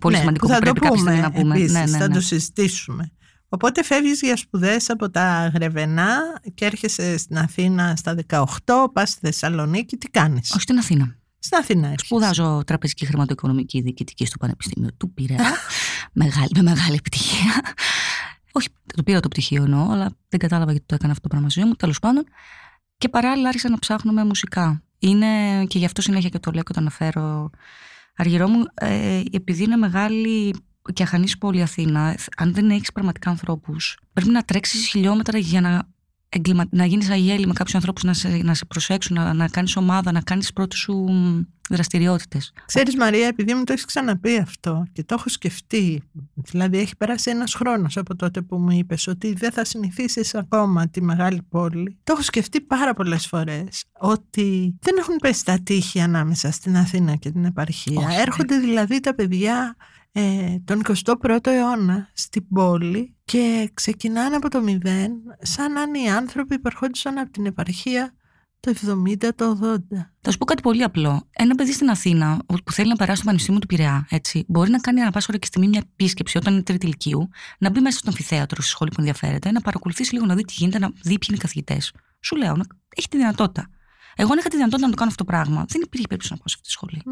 Πολύ 0.00 0.14
Ναι, 0.14 0.20
σημαντικό 0.20 0.46
που 0.46 0.52
που 0.52 0.58
θα 0.58 0.66
το 0.66 0.72
πρέπει 0.72 0.86
κάποια 0.86 0.98
στιγμή 0.98 1.20
πούμε 1.20 1.28
να 1.28 1.40
πούμε. 1.40 1.54
Επίσης, 1.54 1.72
ναι, 1.72 1.80
ναι, 1.80 1.98
θα 1.98 2.08
ναι. 2.08 2.14
το 2.14 2.20
συζητήσουμε. 2.20 3.10
Οπότε 3.56 3.82
φεύγεις 3.82 4.20
για 4.20 4.36
σπουδές 4.36 4.90
από 4.90 5.10
τα 5.10 5.50
Γρεβενά 5.54 6.40
και 6.54 6.64
έρχεσαι 6.64 7.16
στην 7.16 7.38
Αθήνα 7.38 7.96
στα 7.96 8.14
18, 8.28 8.46
πας 8.92 9.10
στη 9.10 9.20
Θεσσαλονίκη, 9.20 9.96
τι 9.96 10.08
κάνεις; 10.08 10.50
Όχι 10.50 10.60
στην 10.60 10.78
Αθήνα. 10.78 11.16
Στην 11.38 11.58
Αθήνα 11.58 11.86
έρχεσαι. 11.86 12.04
Σπουδάζω 12.04 12.62
τραπεζική 12.66 13.06
χρηματοοικονομική 13.06 13.80
διοικητική 13.80 14.26
στο 14.26 14.36
Πανεπιστήμιο 14.38 14.88
του 14.96 15.14
Πειραιά. 15.14 15.56
μεγάλη, 16.12 16.48
με 16.54 16.62
μεγάλη 16.62 16.94
επιτυχία. 16.94 17.62
Όχι, 18.52 18.68
το 18.96 19.02
πήρα 19.02 19.20
το 19.20 19.28
πτυχίο 19.28 19.62
εννοώ, 19.62 19.90
αλλά 19.90 20.16
δεν 20.28 20.40
κατάλαβα 20.40 20.70
γιατί 20.70 20.86
το 20.86 20.94
έκανα 20.94 21.10
αυτό 21.10 21.22
το 21.22 21.28
πράγμα 21.28 21.50
στη 21.50 21.60
ζωή 21.60 21.68
μου. 21.68 21.74
Τέλος 21.76 21.98
πάντων. 21.98 22.24
Και 22.98 23.08
παράλληλα 23.08 23.48
άρχισα 23.48 23.70
να 23.70 23.78
ψάχνω 23.78 24.12
με 24.12 24.24
μουσικά. 24.24 24.82
Είναι 24.98 25.64
και 25.66 25.78
γι' 25.78 25.84
αυτό 25.84 26.02
συνέχεια 26.02 26.28
και 26.28 26.38
το 26.38 26.50
λέω 26.50 26.62
και 26.62 26.72
το 26.72 26.80
αναφέρω. 26.80 27.50
Αργυρό 28.16 28.48
μου, 28.48 28.64
ε, 28.74 29.22
επειδή 29.30 29.62
είναι 29.62 29.76
μεγάλη 29.76 30.54
και 30.92 31.02
αχανή 31.02 31.30
πόλη 31.38 31.62
Αθήνα, 31.62 32.16
αν 32.36 32.54
δεν 32.54 32.70
έχεις 32.70 32.92
πραγματικά 32.92 33.30
ανθρώπους, 33.30 33.98
πρέπει 34.12 34.30
να 34.30 34.42
τρέξεις 34.42 34.86
χιλιόμετρα 34.86 35.38
για 35.38 35.60
να 35.60 35.88
εγκλημα... 36.28 36.64
να 36.70 36.84
γίνεις 36.84 37.10
αγέλη 37.10 37.46
με 37.46 37.52
κάποιους 37.52 37.74
ανθρώπους 37.74 38.02
να 38.02 38.12
σε, 38.12 38.28
να 38.28 38.54
σε 38.54 38.64
προσέξουν, 38.64 39.16
να, 39.16 39.32
να 39.32 39.48
κάνεις 39.48 39.76
ομάδα, 39.76 40.12
να 40.12 40.20
κάνεις 40.20 40.52
πρώτες 40.52 40.78
σου 40.78 41.06
δραστηριότητες. 41.68 42.52
Ξέρεις 42.66 42.96
Μαρία, 42.96 43.26
επειδή 43.26 43.54
μου 43.54 43.64
το 43.64 43.72
έχεις 43.72 43.84
ξαναπεί 43.84 44.36
αυτό 44.36 44.84
και 44.92 45.04
το 45.04 45.14
έχω 45.18 45.28
σκεφτεί, 45.28 46.02
δηλαδή 46.34 46.78
έχει 46.78 46.96
περάσει 46.96 47.30
ένας 47.30 47.54
χρόνος 47.54 47.96
από 47.96 48.16
τότε 48.16 48.42
που 48.42 48.56
μου 48.56 48.70
είπες 48.70 49.06
ότι 49.06 49.32
δεν 49.32 49.52
θα 49.52 49.64
συνηθίσεις 49.64 50.34
ακόμα 50.34 50.88
τη 50.88 51.02
μεγάλη 51.02 51.42
πόλη. 51.48 51.96
Το 52.04 52.12
έχω 52.12 52.22
σκεφτεί 52.22 52.60
πάρα 52.60 52.94
πολλές 52.94 53.26
φορές 53.26 53.84
ότι 53.98 54.76
δεν 54.80 54.96
έχουν 54.98 55.16
πέσει 55.16 55.44
τα 55.44 55.58
τείχη 55.62 56.00
ανάμεσα 56.00 56.50
στην 56.50 56.76
Αθήνα 56.76 57.16
και 57.16 57.30
την 57.30 57.44
επαρχία. 57.44 58.06
Όχι, 58.06 58.20
Έρχονται 58.20 58.58
δηλαδή 58.58 59.00
τα 59.00 59.14
παιδιά 59.14 59.76
ε, 60.18 60.56
τον 60.64 60.82
21ο 61.04 61.46
αιώνα 61.46 62.10
στην 62.12 62.48
πόλη 62.48 63.16
και 63.24 63.70
ξεκινάνε 63.74 64.36
από 64.36 64.50
το 64.50 64.60
μηδέν 64.60 65.12
σαν 65.38 65.72
να 65.72 65.82
είναι 65.82 65.98
οι 65.98 66.08
άνθρωποι 66.08 66.58
που 66.58 66.66
ερχόντουσαν 66.66 67.18
από 67.18 67.30
την 67.30 67.46
επαρχία 67.46 68.14
το 68.60 68.72
70, 69.18 69.28
το 69.34 69.58
80. 69.62 69.78
Θα 70.20 70.30
σου 70.30 70.38
πω 70.38 70.44
κάτι 70.44 70.62
πολύ 70.62 70.82
απλό. 70.82 71.28
Ένα 71.30 71.54
παιδί 71.54 71.72
στην 71.72 71.90
Αθήνα 71.90 72.38
που 72.64 72.72
θέλει 72.72 72.88
να 72.88 72.96
περάσει 72.96 73.16
στο 73.16 73.24
Πανεπιστήμιο 73.24 73.60
του 73.60 73.66
Πειραιά, 73.66 74.06
έτσι, 74.10 74.44
μπορεί 74.48 74.70
να 74.70 74.78
κάνει 74.78 75.00
ανά 75.00 75.10
πάσα 75.10 75.26
ώρα 75.30 75.38
και 75.38 75.46
στιγμή 75.46 75.68
μια 75.68 75.82
επίσκεψη 75.92 76.36
όταν 76.36 76.52
είναι 76.52 76.62
τρίτη 76.62 76.86
ηλικίου, 76.86 77.28
να 77.58 77.70
μπει 77.70 77.80
μέσα 77.80 77.98
στον 77.98 78.10
αμφιθέατρο 78.10 78.62
στη 78.62 78.70
σχολή 78.70 78.90
που 78.90 78.96
ενδιαφέρεται, 78.98 79.50
να 79.50 79.60
παρακολουθήσει 79.60 80.12
λίγο 80.12 80.26
να 80.26 80.34
δει 80.34 80.44
τι 80.44 80.54
γίνεται, 80.56 80.78
να 80.78 80.88
δει 80.88 81.02
ποιοι 81.02 81.28
είναι 81.28 81.36
οι 81.36 81.40
καθηγητές. 81.40 81.92
Σου 82.20 82.36
λέω, 82.36 82.56
να 82.56 82.64
έχει 82.96 83.08
τη 83.08 83.16
δυνατότητα. 83.16 83.70
Εγώ 84.18 84.32
αν 84.32 84.38
είχα 84.38 84.48
τη 84.48 84.56
δυνατότητα 84.56 84.86
να 84.86 84.92
το 84.92 84.98
κάνω 84.98 85.10
αυτό 85.10 85.24
το 85.24 85.30
πράγμα, 85.30 85.64
δεν 85.68 85.80
υπήρχε 85.84 86.06
περίπτωση 86.06 86.32
να 86.32 86.38
πάω 86.38 86.48
σε 86.48 86.54
αυτή 86.56 86.66
τη 86.66 86.72
σχολή. 86.72 87.02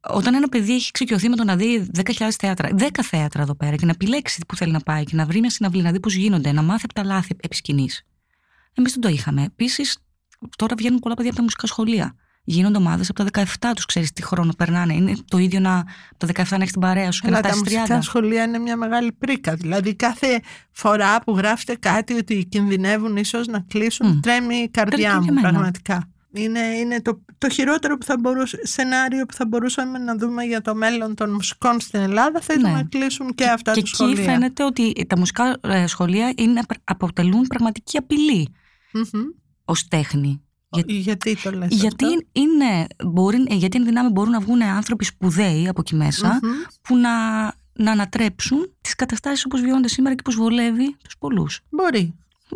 Όταν 0.00 0.34
ένα 0.34 0.48
παιδί 0.48 0.74
έχει 0.74 0.86
εξοικειωθεί 0.88 1.28
με 1.28 1.36
το 1.36 1.44
να 1.44 1.56
δει 1.56 1.90
10.000 1.96 2.28
θέατρα, 2.38 2.68
10 2.78 2.88
θέατρα 3.02 3.42
εδώ 3.42 3.54
πέρα 3.54 3.76
και 3.76 3.84
να 3.84 3.90
επιλέξει 3.90 4.44
που 4.48 4.56
θέλει 4.56 4.72
να 4.72 4.80
πάει 4.80 5.04
και 5.04 5.16
να 5.16 5.24
βρει 5.24 5.40
μια 5.40 5.50
συναυλή, 5.50 5.82
να 5.82 5.90
δει 5.92 6.00
πώς 6.00 6.14
γίνονται, 6.14 6.52
να 6.52 6.62
μάθει 6.62 6.84
από 6.84 6.94
τα 6.94 7.04
λάθη 7.04 7.36
επί 7.40 7.54
σκηνή. 7.56 7.88
Εμείς 8.74 8.92
δεν 8.92 9.00
το 9.00 9.08
είχαμε. 9.08 9.42
Επίσης, 9.44 9.98
τώρα 10.56 10.74
βγαίνουν 10.78 10.98
πολλά 10.98 11.14
παιδιά 11.14 11.30
από 11.30 11.38
τα 11.38 11.44
μουσικά 11.44 11.66
σχολεία. 11.66 12.14
Γίνονται 12.48 12.78
ομάδες 12.78 13.10
από 13.10 13.24
τα 13.30 13.44
17 13.60 13.72
τους, 13.74 13.86
ξέρεις 13.86 14.12
τι 14.12 14.22
χρόνο 14.22 14.52
περνάνε. 14.56 14.94
Είναι 14.94 15.16
το 15.28 15.38
ίδιο 15.38 15.60
να 15.60 15.78
από 15.78 16.18
τα 16.18 16.26
17 16.26 16.44
να 16.50 16.56
έχεις 16.56 16.72
την 16.72 16.80
παρέα 16.80 17.10
σου 17.10 17.20
και 17.20 17.26
Αλλά 17.26 17.36
να 17.36 17.42
τα 17.42 17.48
φτάσεις 17.48 17.72
30. 17.72 17.78
μουσικά 17.78 18.02
σχολεία 18.02 18.42
είναι 18.42 18.58
μια 18.58 18.76
μεγάλη 18.76 19.12
πρίκα. 19.12 19.54
Δηλαδή 19.54 19.94
κάθε 19.94 20.42
φορά 20.70 21.20
που 21.20 21.36
γράφετε 21.36 21.74
κάτι 21.76 22.14
ότι 22.14 22.44
κινδυνεύουν 22.44 23.16
ίσως 23.16 23.46
να 23.46 23.60
κλείσουν, 23.60 24.06
Μμ. 24.08 24.20
τρέμει 24.20 24.54
η 24.56 24.68
καρδιά 24.68 25.10
και 25.10 25.16
μου 25.18 25.26
εμένα. 25.28 25.40
πραγματικά. 25.48 26.08
Είναι, 26.36 26.60
είναι 26.60 27.02
το, 27.02 27.24
το 27.38 27.48
χειρότερο 27.48 27.98
που 27.98 28.04
θα 28.04 28.16
μπορούσε, 28.20 28.58
σενάριο 28.62 29.26
που 29.26 29.34
θα 29.34 29.46
μπορούσαμε 29.46 29.98
να 29.98 30.16
δούμε 30.16 30.42
για 30.44 30.60
το 30.60 30.74
μέλλον 30.74 31.14
των 31.14 31.30
μουσικών 31.30 31.80
στην 31.80 32.00
Ελλάδα 32.00 32.40
θα 32.40 32.54
ήταν 32.54 32.70
Ναι. 32.72 32.76
να 32.76 32.82
κλείσουν 32.84 33.34
και, 33.34 33.44
αυτά 33.44 33.72
και 33.72 33.80
τα 33.80 33.86
εκεί 33.86 33.88
σχολεία. 33.94 34.24
φαίνεται 34.24 34.64
ότι 34.64 35.06
τα 35.06 35.18
μουσικά 35.18 35.56
ε, 35.60 35.86
σχολεία 35.86 36.32
είναι, 36.36 36.60
αποτελούν 36.84 37.42
πραγματική 37.46 37.96
απειλή 37.96 38.54
Μμμ. 38.92 39.22
ως 39.64 39.88
τέχνη. 39.88 40.40
Για- 40.68 40.84
Γιατί 40.86 41.36
το 41.42 41.50
λες 41.50 41.68
γιατί, 41.74 42.04
αυτό; 42.04 42.18
είναι, 42.32 42.86
μπορεί, 43.06 43.44
ε, 43.48 43.54
γιατί 43.54 43.76
είναι 43.76 43.86
δυνάμει 43.86 44.10
μπορούν 44.10 44.32
να 44.32 44.40
βγουν 44.40 44.62
άνθρωποι 44.62 45.04
σπουδαίοι 45.04 45.68
από 45.68 45.80
εκεί 45.80 45.94
μέσα 45.94 46.40
Μμμ. 46.42 46.50
που 46.82 46.96
να, 46.96 47.10
να 47.72 47.90
ανατρέψουν 47.92 48.74
τις 48.80 48.94
καταστάσεις 48.94 49.44
όπως 49.44 49.60
βιώνονται 49.60 49.88
σήμερα 49.88 50.14
και 50.14 50.22
πώς 50.22 50.34
βολεύει 50.34 50.96
τους 51.04 51.18
πολλούς. 51.18 51.60
Μπορεί. 51.70 52.14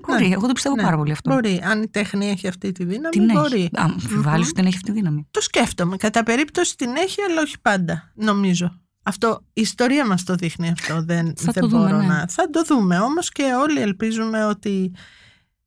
Μπορεί, 0.08 0.32
εγώ 0.32 0.46
το 0.46 0.52
πιστεύω 0.52 0.74
Ναι. 0.74 0.82
πάρα 0.82 0.96
πολύ 0.96 1.12
αυτό. 1.12 1.30
Μπορεί. 1.32 1.60
Αν 1.64 1.82
η 1.82 1.88
τέχνη 1.88 2.28
έχει 2.30 2.48
αυτή 2.48 2.72
τη 2.72 2.84
δύναμη, 2.84 3.08
Την 3.08 3.24
μπορεί. 3.32 3.60
έχει. 3.60 3.70
Αμφιβάλλεις 3.74 4.46
ότι 4.46 4.54
δεν 4.56 4.66
έχει 4.66 4.76
αυτή 4.76 4.90
τη 4.90 4.96
δύναμη. 4.98 5.26
Το 5.30 5.40
σκέφτομαι. 5.40 5.96
Κατά 5.96 6.22
περίπτωση 6.22 6.76
την 6.76 6.96
έχει, 6.96 7.20
αλλά 7.30 7.40
όχι 7.40 7.60
πάντα, 7.60 8.12
νομίζω. 8.14 8.80
Αυτό, 9.02 9.40
η 9.52 9.60
ιστορία 9.60 10.06
μας 10.06 10.24
το 10.24 10.34
δείχνει 10.34 10.68
αυτό. 10.68 11.02
Δεν, 11.02 11.32
Θα 11.36 11.52
δεν 11.52 11.62
το 11.62 11.68
δούμε, 11.68 11.84
μπορώ 11.84 11.96
ναι. 12.00 12.06
να... 12.06 12.26
Θα 12.28 12.50
το 12.50 12.62
δούμε. 12.64 12.98
Όμως 12.98 13.30
και 13.30 13.42
όλοι 13.62 13.80
ελπίζουμε 13.80 14.44
ότι 14.44 14.92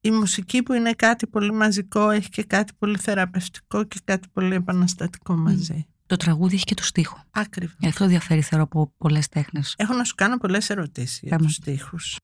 η 0.01 0.12
μουσική 0.12 0.63
που 0.63 0.74
είναι 0.74 0.92
κάτι 0.92 1.27
πολύ 1.27 1.53
μαζικό 1.53 2.10
έχει 2.10 2.30
και 2.30 2.44
κάτι 2.44 2.74
πολύ 2.80 2.98
θεραπευτικό 2.98 3.84
και 3.84 4.00
κάτι 4.03 4.27
πολύ 4.34 4.56
επαναστατικό 4.56 5.36
μαζί. 5.36 5.86
Το 6.06 6.15
τραγούδι 6.15 6.56
έχει 6.56 6.63
και 6.63 6.74
το 6.74 6.84
στίχο. 6.84 7.24
Άκριβα. 7.32 7.74
Γι' 7.77 7.88
αυτό 7.88 8.06
διαφέρει 8.08 8.42
θεωρώ 8.42 8.63
από 8.63 8.94
πολλές 8.98 9.27
τέχνες. 9.30 9.74
Έχω 9.77 9.94
να 9.94 10.03
σου 10.03 10.15
κάνω 10.15 10.38
πολλές 10.38 10.70
ερωτήσεις 10.70 11.20
για 11.22 11.30
Κάμε. 11.30 11.44
τους 11.46 11.53
στίχους. 11.56 12.18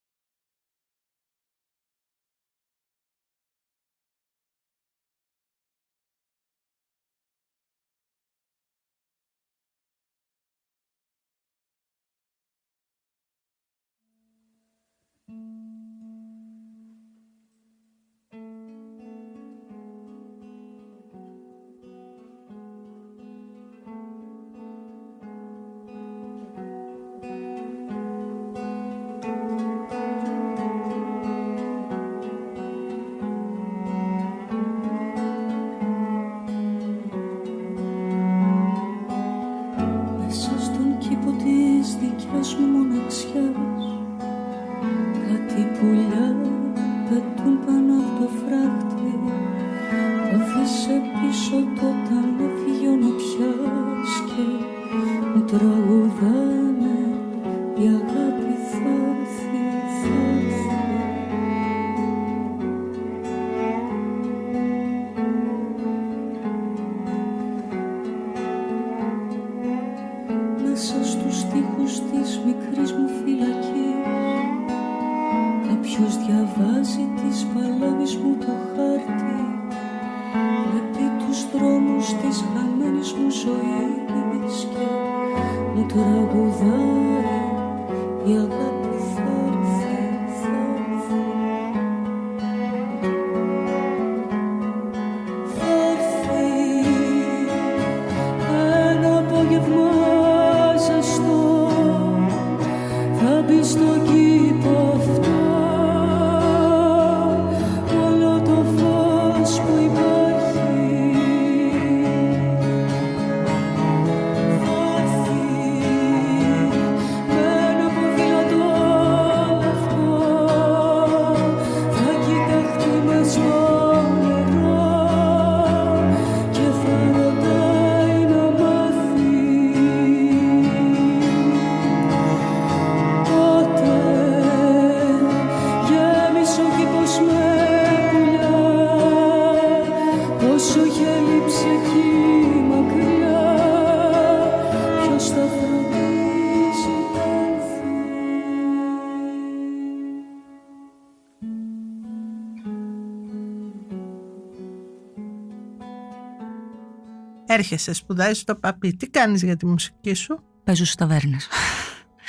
Έρχεσαι, 157.52 157.94
σπουδάζεις 157.94 158.38
στο 158.38 158.56
παπί. 158.56 158.94
Τι 158.96 159.08
κάνεις 159.10 159.44
για 159.44 159.56
τη 159.56 159.66
μουσική 159.66 160.14
σου; 160.14 160.40
Παίζω 160.64 160.84
στις 160.84 160.96
ταβέρνες. 160.96 161.48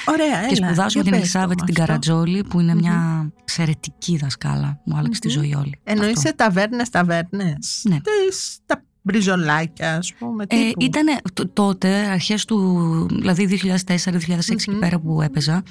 Ωραία, 0.07 0.39
έλα. 0.39 0.47
και 0.49 0.55
σπουδάζω 0.55 1.01
για 1.01 1.03
με 1.03 1.03
την 1.03 1.11
πες 1.11 1.11
το 1.11 1.17
Ελισάβετ 1.39 1.59
μου 1.61 1.65
την 1.65 1.75
αυτό. 1.75 1.87
Καρατζόλη, 1.87 2.45
που 2.45 2.61
είναι 2.61 2.75
μια 2.75 3.31
εξαιρετική 3.41 4.17
δασκάλα. 4.17 4.81
Μου 4.85 4.97
άλλαξε 4.97 5.21
τη 5.21 5.29
ζωή 5.29 5.55
όλη. 5.55 5.81
Εννοεί 5.85 6.09
Αυτό. 6.09 6.21
σε 6.21 6.33
ταβέρνες, 6.35 6.89
ταβέρνες. 6.89 7.83
Ναι. 7.89 7.97
Τα 8.67 8.83
μπριζολάκια, 9.03 9.97
ας 9.97 10.15
πούμε. 10.19 10.45
Ε, 10.49 10.57
τύπου. 10.57 10.83
ήταν 10.83 11.07
τότε, 11.53 11.89
αρχές 11.89 12.45
του, 12.45 13.07
δηλαδή 13.11 13.45
2004-2006 13.47 14.51
εκεί 14.51 14.71
Μμμ. 14.71 14.79
πέρα 14.79 14.99
που 14.99 15.23
έπαιζα. 15.23 15.63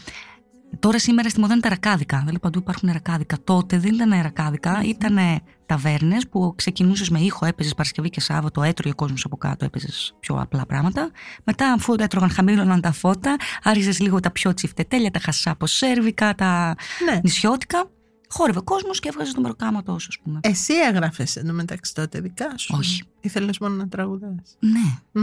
Τώρα 0.80 1.00
σήμερα 1.00 1.30
στη 1.30 1.40
μόδα 1.40 1.54
είναι 1.54 1.62
τα 1.62 1.70
ρακάδικα. 1.70 2.18
Δηλαδή 2.18 2.40
παντού 2.40 2.60
υπάρχουν 2.60 2.90
ρακάδικα. 2.92 3.38
Τότε 3.44 3.80
δεν 3.80 3.94
ήταν 3.94 4.22
ρακάδικα, 4.22 4.82
ήταν 4.84 5.18
ταβέρνες 5.66 6.28
που 6.28 6.54
ξεκινούσες 6.56 7.10
με 7.10 7.20
ήχο, 7.20 7.46
έπαιζες 7.46 7.74
Παρασκευή 7.74 8.10
και 8.10 8.20
Σάββατο, 8.22 8.62
έτρωγε 8.62 8.94
ο 8.94 8.96
κόσμος 8.96 9.26
από 9.26 9.38
κάτω, 9.38 9.66
έπαιζες 9.66 10.16
πιο 10.20 10.36
απλά 10.36 10.66
πράγματα. 10.66 11.12
Μετά, 11.44 11.72
αφού 11.72 11.96
έτρωγαν, 12.00 12.30
χαμήλωναν 12.30 12.82
τα 12.82 12.92
φώτα, 12.92 13.36
άρχιζε 13.64 14.04
λίγο 14.04 14.20
τα 14.20 14.32
πιο 14.32 14.54
τσιφτετέλια, 14.54 15.12
τα 15.12 15.20
χασάπο 15.20 15.66
σέρβικα, 15.66 16.36
τα 16.36 16.76
Ναι. 17.12 17.20
νησιώτικα. 17.24 17.90
Χόρευε 18.32 18.60
κόσμος 18.64 19.00
και 19.00 19.10
έβγαζε 19.10 19.34
το 19.34 19.42
μεροκάματο, 19.42 19.94
ας 19.94 20.18
πούμε. 20.24 20.40
Εσύ 20.44 20.74
έγραφες 20.74 21.36
εντωμεταξύ 21.36 21.94
τότε 21.94 22.20
δικά 22.20 22.58
σου. 22.58 22.76
Όχι. 22.78 23.04
Ήθελες 23.20 23.60
μόνο 23.60 23.76
να 23.76 23.88
τραγουδάς. 23.88 24.58
Ναι. 24.60 25.22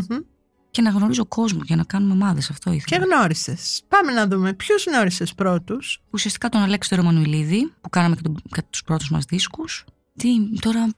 Και 0.76 0.82
να 0.82 0.90
γνωρίζω 0.90 1.24
κόσμο 1.26 1.60
για 1.64 1.76
να 1.76 1.84
κάνουμε 1.84 2.12
ομάδες, 2.12 2.50
αυτό 2.50 2.70
Και 2.70 2.76
ήθελα. 2.76 3.04
γνώρισες. 3.04 3.82
Πάμε 3.88 4.12
να 4.12 4.26
δούμε 4.26 4.52
ποιους 4.52 4.84
γνώρισες 4.86 5.34
πρώτους; 5.34 6.02
Ουσιαστικά 6.10 6.48
τον 6.48 6.60
Αλέξη 6.60 6.88
τον 6.88 6.98
Ρωμανουηλίδη 6.98 7.72
που 7.80 7.88
κάναμε 7.88 8.16
και, 8.16 8.22
τον, 8.22 8.42
και 8.50 8.62
τους 8.70 8.82
πρώτους 8.82 9.10
μας 9.10 9.24
δίσκους. 9.24 9.84
Τι, 10.16 10.28
τώρα 10.60 10.88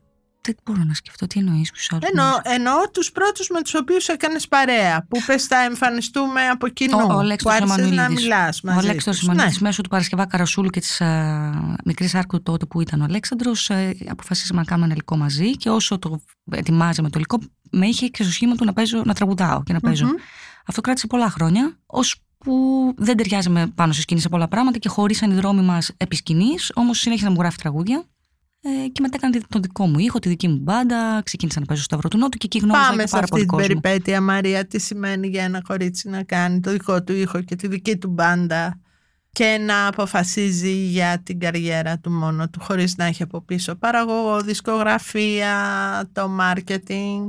δεν 0.52 0.62
μπορώ 0.64 0.82
να 0.86 0.94
σκεφτώ 0.94 1.26
τι 1.26 1.38
εννοείς 1.38 1.70
τους 1.72 1.92
άλλους. 1.92 2.08
Εννοώ, 2.08 2.32
εννοώ 2.42 2.74
τους 2.92 3.12
πρώτους 3.12 3.48
με 3.48 3.62
τους 3.62 3.74
οποίους 3.74 4.08
έκανες 4.08 4.48
παρέα. 4.48 5.06
Που 5.08 5.22
πες 5.26 5.44
θα 5.46 5.56
εμφανιστούμε 5.62 6.48
από 6.48 6.68
κοινού. 6.68 6.98
Ο- 6.98 7.14
ο 7.14 7.18
Αλέξης 7.18 7.42
που 7.42 7.50
ο 7.50 7.52
άρχισες 7.62 7.76
να 7.76 7.84
Ρωμανουηλίδης. 7.86 8.22
μιλάς 8.24 8.58
Ο 8.58 8.60
μαζί. 8.66 8.78
Αλέξης 8.88 9.04
τους. 9.04 9.20
Ρωμανουηλίδης 9.20 9.60
Ναι. 9.60 9.66
μέσω 9.66 9.82
του 9.82 9.88
Παρασκευά 9.88 10.26
Καρασούλου 10.26 10.68
και 10.68 10.80
της 10.80 11.00
α, 11.00 11.78
μικρής 11.84 12.14
Άρκου 12.14 12.42
τότε 12.42 12.66
που 12.66 12.80
ήταν 12.80 13.00
ο 13.00 13.04
Αλέξανδρος 13.04 13.70
ε, 13.70 13.96
αποφασίσαμε 14.08 14.60
να 14.60 14.66
κάνουμε 14.66 14.86
ένα 14.86 14.94
υλικό 14.94 15.16
μαζί 15.16 15.50
και 15.56 15.70
όσο 15.70 15.98
το 15.98 16.20
ετοιμάζαμε 16.50 17.08
το 17.10 17.14
υλικό 17.18 17.38
με 17.70 17.86
είχε 17.86 18.06
και 18.06 18.22
στο 18.22 18.32
σχήμα 18.32 18.54
του 18.54 18.64
να, 18.64 18.72
παίζω, 18.72 19.02
να 19.04 19.14
τραγουδάω 19.14 19.62
και 19.62 19.72
να 19.72 19.80
παίζω. 19.80 20.04
Μμμ. 20.06 20.14
Αυτό 20.66 20.80
κράτησε 20.80 21.06
πολλά 21.06 21.30
χρόνια, 21.30 21.78
ώσπου 21.86 22.94
δεν 22.96 23.16
ταιριάζαμε 23.16 23.66
πάνω 23.74 23.92
στη 23.92 24.02
σκηνή 24.02 24.20
σε 24.20 24.28
πολλά 24.28 24.48
πράγματα 24.48 24.78
και 24.78 24.88
χωρίσαν 24.88 25.30
οι 25.30 25.34
δρόμοι 25.34 25.62
μας 25.62 25.90
επί 25.96 26.16
σκηνής, 26.16 26.70
όμως 26.74 26.98
συνέχισε 26.98 27.26
να 27.26 27.32
μου 27.32 27.40
γράφει 27.40 27.58
τραγούδια. 27.58 28.04
Ε, 28.60 28.88
και 28.88 29.00
μετά 29.00 29.16
έκανε 29.16 29.40
τον 29.48 29.62
δικό 29.62 29.86
μου 29.86 29.98
ήχο, 29.98 30.18
τη 30.18 30.28
δική 30.28 30.48
μου 30.48 30.58
μπάντα. 30.60 31.20
Ξεκίνησα 31.24 31.60
να 31.60 31.66
παίζω 31.66 31.82
στο 31.82 31.94
Σταυρό 31.94 32.08
του 32.08 32.18
Νότου 32.18 32.38
και 32.38 32.46
εκεί 32.46 32.58
γνώριζα 32.58 32.88
Πάμε 32.88 33.02
και 33.02 33.08
σε 33.08 33.14
πάρα 33.14 33.22
αυτή 33.22 33.30
πολύ 33.30 33.42
την 33.42 33.50
κόσμο. 33.50 33.66
περιπέτεια, 33.80 34.20
Μαρία. 34.20 34.66
Τι 34.66 34.80
σημαίνει 34.80 35.28
για 35.28 35.42
ένα 35.42 35.62
κορίτσι 35.62 36.08
να 36.08 36.22
κάνει 36.22 36.60
το 36.60 36.70
δικό 36.70 37.02
του 37.02 37.12
ήχο 37.12 37.40
και 37.40 37.56
τη 37.56 37.68
δική 37.68 37.96
του 37.96 38.08
μπάντα 38.08 38.80
και 39.32 39.58
να 39.66 39.86
αποφασίζει 39.86 40.72
για 40.72 41.20
την 41.22 41.40
καριέρα 41.40 41.98
του 41.98 42.10
μόνο 42.10 42.48
του 42.48 42.60
χωρίς 42.60 42.96
να 42.96 43.04
έχει 43.04 43.22
από 43.22 43.40
πίσω 43.40 43.74
παραγωγό, 43.74 44.40
δισκογραφία, 44.40 45.54
το 46.12 46.30
marketing. 46.40 47.20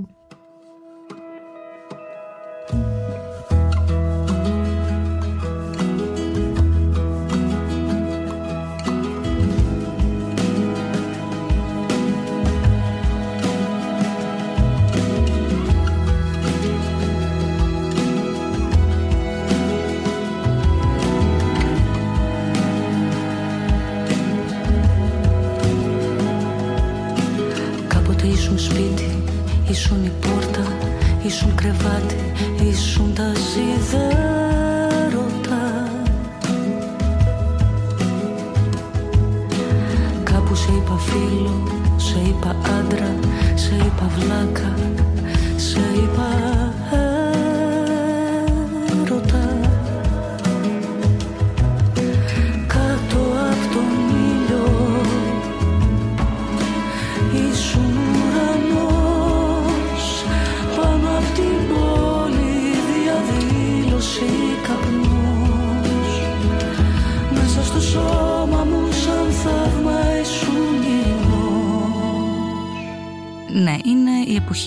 Ήσουν 29.79 30.03
η 30.03 30.11
πόρτα, 30.21 30.65
ήσουν 31.23 31.55
κρεβάτι, 31.55 32.15
ήσουν 32.69 33.13
τα 33.13 33.31
σιδέρωτα. 33.35 34.01
Κάπου 40.23 40.55
σε 40.55 40.71
είπα 40.77 40.97
φίλο, 40.97 41.63
σε 41.97 42.19
είπα 42.27 42.55
άντρα, 42.79 43.15
σε 43.55 43.75
είπα 43.75 44.09
βλάκα, 44.17 44.73
σε 45.55 45.79
είπα 45.95 46.68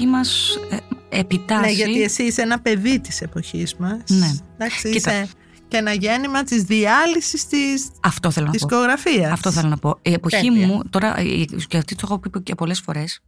εποχή 0.02 0.06
μας 0.06 0.56
ε, 0.70 1.18
επιτάσσει. 1.18 1.64
Ναι, 1.64 1.70
γιατί 1.70 2.02
εσύ 2.02 2.22
είσαι 2.22 2.42
ένα 2.42 2.60
παιδί 2.60 3.00
της 3.00 3.20
εποχής 3.20 3.76
μας. 3.76 4.00
Ναι. 4.08 4.30
Εντάξει, 4.54 4.90
Κοίτα. 4.90 5.12
είσαι 5.12 5.28
και 5.68 5.76
ένα 5.76 5.92
γέννημα 5.92 6.42
της 6.42 6.62
διάλυσης 6.62 7.46
της 7.46 7.90
Αυτό 8.00 8.30
θέλω 8.30 8.46
να 8.46 8.52
πω. 8.52 8.58
δισκογραφίας. 8.58 9.32
Αυτό 9.32 9.50
θέλω 9.52 9.68
να 9.68 9.76
πω. 9.76 9.98
Η 10.02 10.12
εποχή 10.12 10.46
Τέλεια. 10.48 10.66
μου, 10.66 10.82
τώρα, 10.90 11.18
ε, 11.18 11.44
και 11.44 11.76
αυτή 11.76 11.94
το 11.94 12.00
έχω 12.04 12.18
πει 12.18 12.42
και 12.42 12.54
πολλές 12.54 12.80
φορές, 12.80 13.20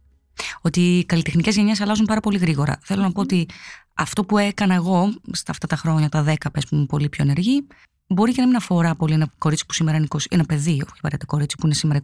ότι 0.61 0.97
οι 0.97 1.05
καλλιτεχνικές 1.05 1.55
γενιές 1.55 1.81
αλλάζουν 1.81 2.05
πάρα 2.05 2.19
πολύ 2.19 2.37
γρήγορα. 2.37 2.79
Θέλω 2.83 3.01
να 3.01 3.11
πω 3.11 3.21
ότι 3.21 3.45
αυτό 3.93 4.23
που 4.23 4.37
έκανα 4.37 4.73
εγώ 4.73 5.13
στα 5.31 5.51
αυτά 5.51 5.67
τα 5.67 5.75
χρόνια, 5.75 6.09
τα 6.09 6.23
10 6.23 6.33
πες 6.51 6.63
που 6.65 6.75
ήμουν 6.75 6.85
πολύ 6.85 7.09
πιο 7.09 7.23
ενεργή, 7.23 7.67
μπορεί 8.07 8.31
και 8.33 8.41
να 8.41 8.47
μην 8.47 8.55
αφορά 8.55 8.95
πολύ 8.95 9.13
ένα 9.13 9.29
κορίτσι 9.37 9.65
που 9.65 9.73
σήμερα 9.73 9.97
είναι 9.97 10.07
20, 10.09 10.17
ένα 10.29 10.43
παιδί, 10.43 10.71
όχι 10.71 11.01
παρέτε 11.01 11.25
κορίτσι 11.25 11.55
που 11.59 11.65
είναι 11.65 11.75
σήμερα 11.75 12.01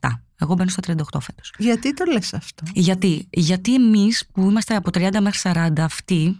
27. 0.00 0.08
Εγώ 0.36 0.54
μπαίνω 0.54 0.70
στα 0.70 0.82
38 0.86 1.20
φέτος. 1.20 1.52
Γιατί 1.58 1.94
το 1.94 2.04
λες 2.12 2.34
αυτό; 2.34 2.64
Γιατί, 2.74 3.28
γιατί 3.30 3.74
εμείς 3.74 4.26
που 4.32 4.42
είμαστε 4.42 4.74
από 4.76 4.90
30 4.94 5.20
μέχρι 5.20 5.40
40, 5.42 5.72
αυτοί, 5.80 6.38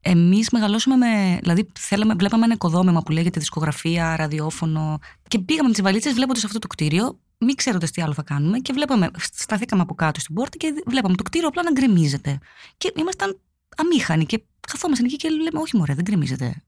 εμείς 0.00 0.50
μεγαλώσαμε 0.50 0.96
με. 0.96 1.38
Δηλαδή, 1.40 1.68
θέλαμε, 1.78 2.14
βλέπαμε 2.14 2.44
ένα 2.44 2.54
οικοδόμημα 2.54 3.02
που 3.02 3.12
λέγεται 3.12 3.38
δισκογραφία, 3.38 4.16
ραδιόφωνο. 4.16 4.98
Και 5.28 5.38
πήγαμε 5.38 5.68
με 5.68 5.74
τις 5.74 5.82
βαλίτσες 5.82 6.12
βλέποντας 6.12 6.44
αυτό 6.44 6.58
το 6.58 6.66
κτίριο, 6.66 7.18
μη 7.38 7.54
ξέροντας 7.54 7.90
τι 7.90 8.02
άλλο 8.02 8.12
θα 8.12 8.22
κάνουμε. 8.22 8.58
Και 8.58 8.72
βλέπαμε, 8.72 9.10
σταθήκαμε 9.32 9.82
από 9.82 9.94
κάτω 9.94 10.20
στην 10.20 10.34
πόρτα 10.34 10.56
και 10.56 10.74
βλέπαμε 10.86 11.14
το 11.14 11.22
κτίριο 11.22 11.48
απλά 11.48 11.62
να 11.62 11.70
γκρεμίζεται. 11.70 12.38
Και 12.76 12.92
ήμασταν 12.96 13.38
αμήχανοι 13.76 14.26
και 14.26 14.42
καθόμασταν 14.60 15.06
εκεί 15.06 15.16
και 15.16 15.28
λέμε: 15.28 15.60
Όχι, 15.60 15.76
μωρέ, 15.76 15.94
δεν 15.94 16.04
γκρεμίζεται. 16.04 16.62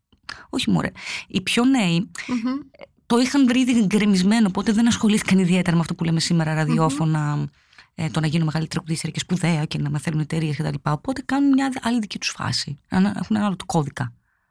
Όχι, 0.50 0.70
μωρέ. 0.70 0.90
Οι 1.28 1.40
πιο 1.40 1.64
νέοι 1.64 2.10
Μμμ. 2.28 2.58
το 3.06 3.18
είχαν 3.18 3.46
βρει 3.46 3.60
ήδη 3.60 3.84
γκρεμισμένο, 3.86 4.46
οπότε 4.48 4.72
δεν 4.72 4.86
ασχολήθηκαν 4.86 5.38
ιδιαίτερα 5.38 5.74
με 5.76 5.80
αυτό 5.80 5.94
που 5.94 6.04
λέμε 6.04 6.20
σήμερα 6.20 6.54
ραδιόφωνα, 6.54 7.48
ε, 7.94 8.08
το 8.08 8.20
να 8.20 8.26
γίνουν 8.26 8.44
μεγάλη 8.46 8.66
τραγουδίστρια 8.66 9.10
και 9.12 9.18
σπουδαία 9.18 9.64
και 9.64 9.78
να 9.78 9.90
μαθαίνουν 9.90 10.20
εταιρείες 10.20 10.56
κτλ. 10.56 10.74
Οπότε 10.82 11.22
κάνουν 11.24 11.48
μια 11.48 11.72
άλλη 11.82 11.98
δική 11.98 12.18
τους 12.18 12.28
φάση. 12.36 12.76
Ένα- 12.88 13.14
Έχουν 13.22 13.36
ένα 13.36 13.46
άλλο 13.46 13.56
του 13.56 13.66
κώδικα. 13.66 14.04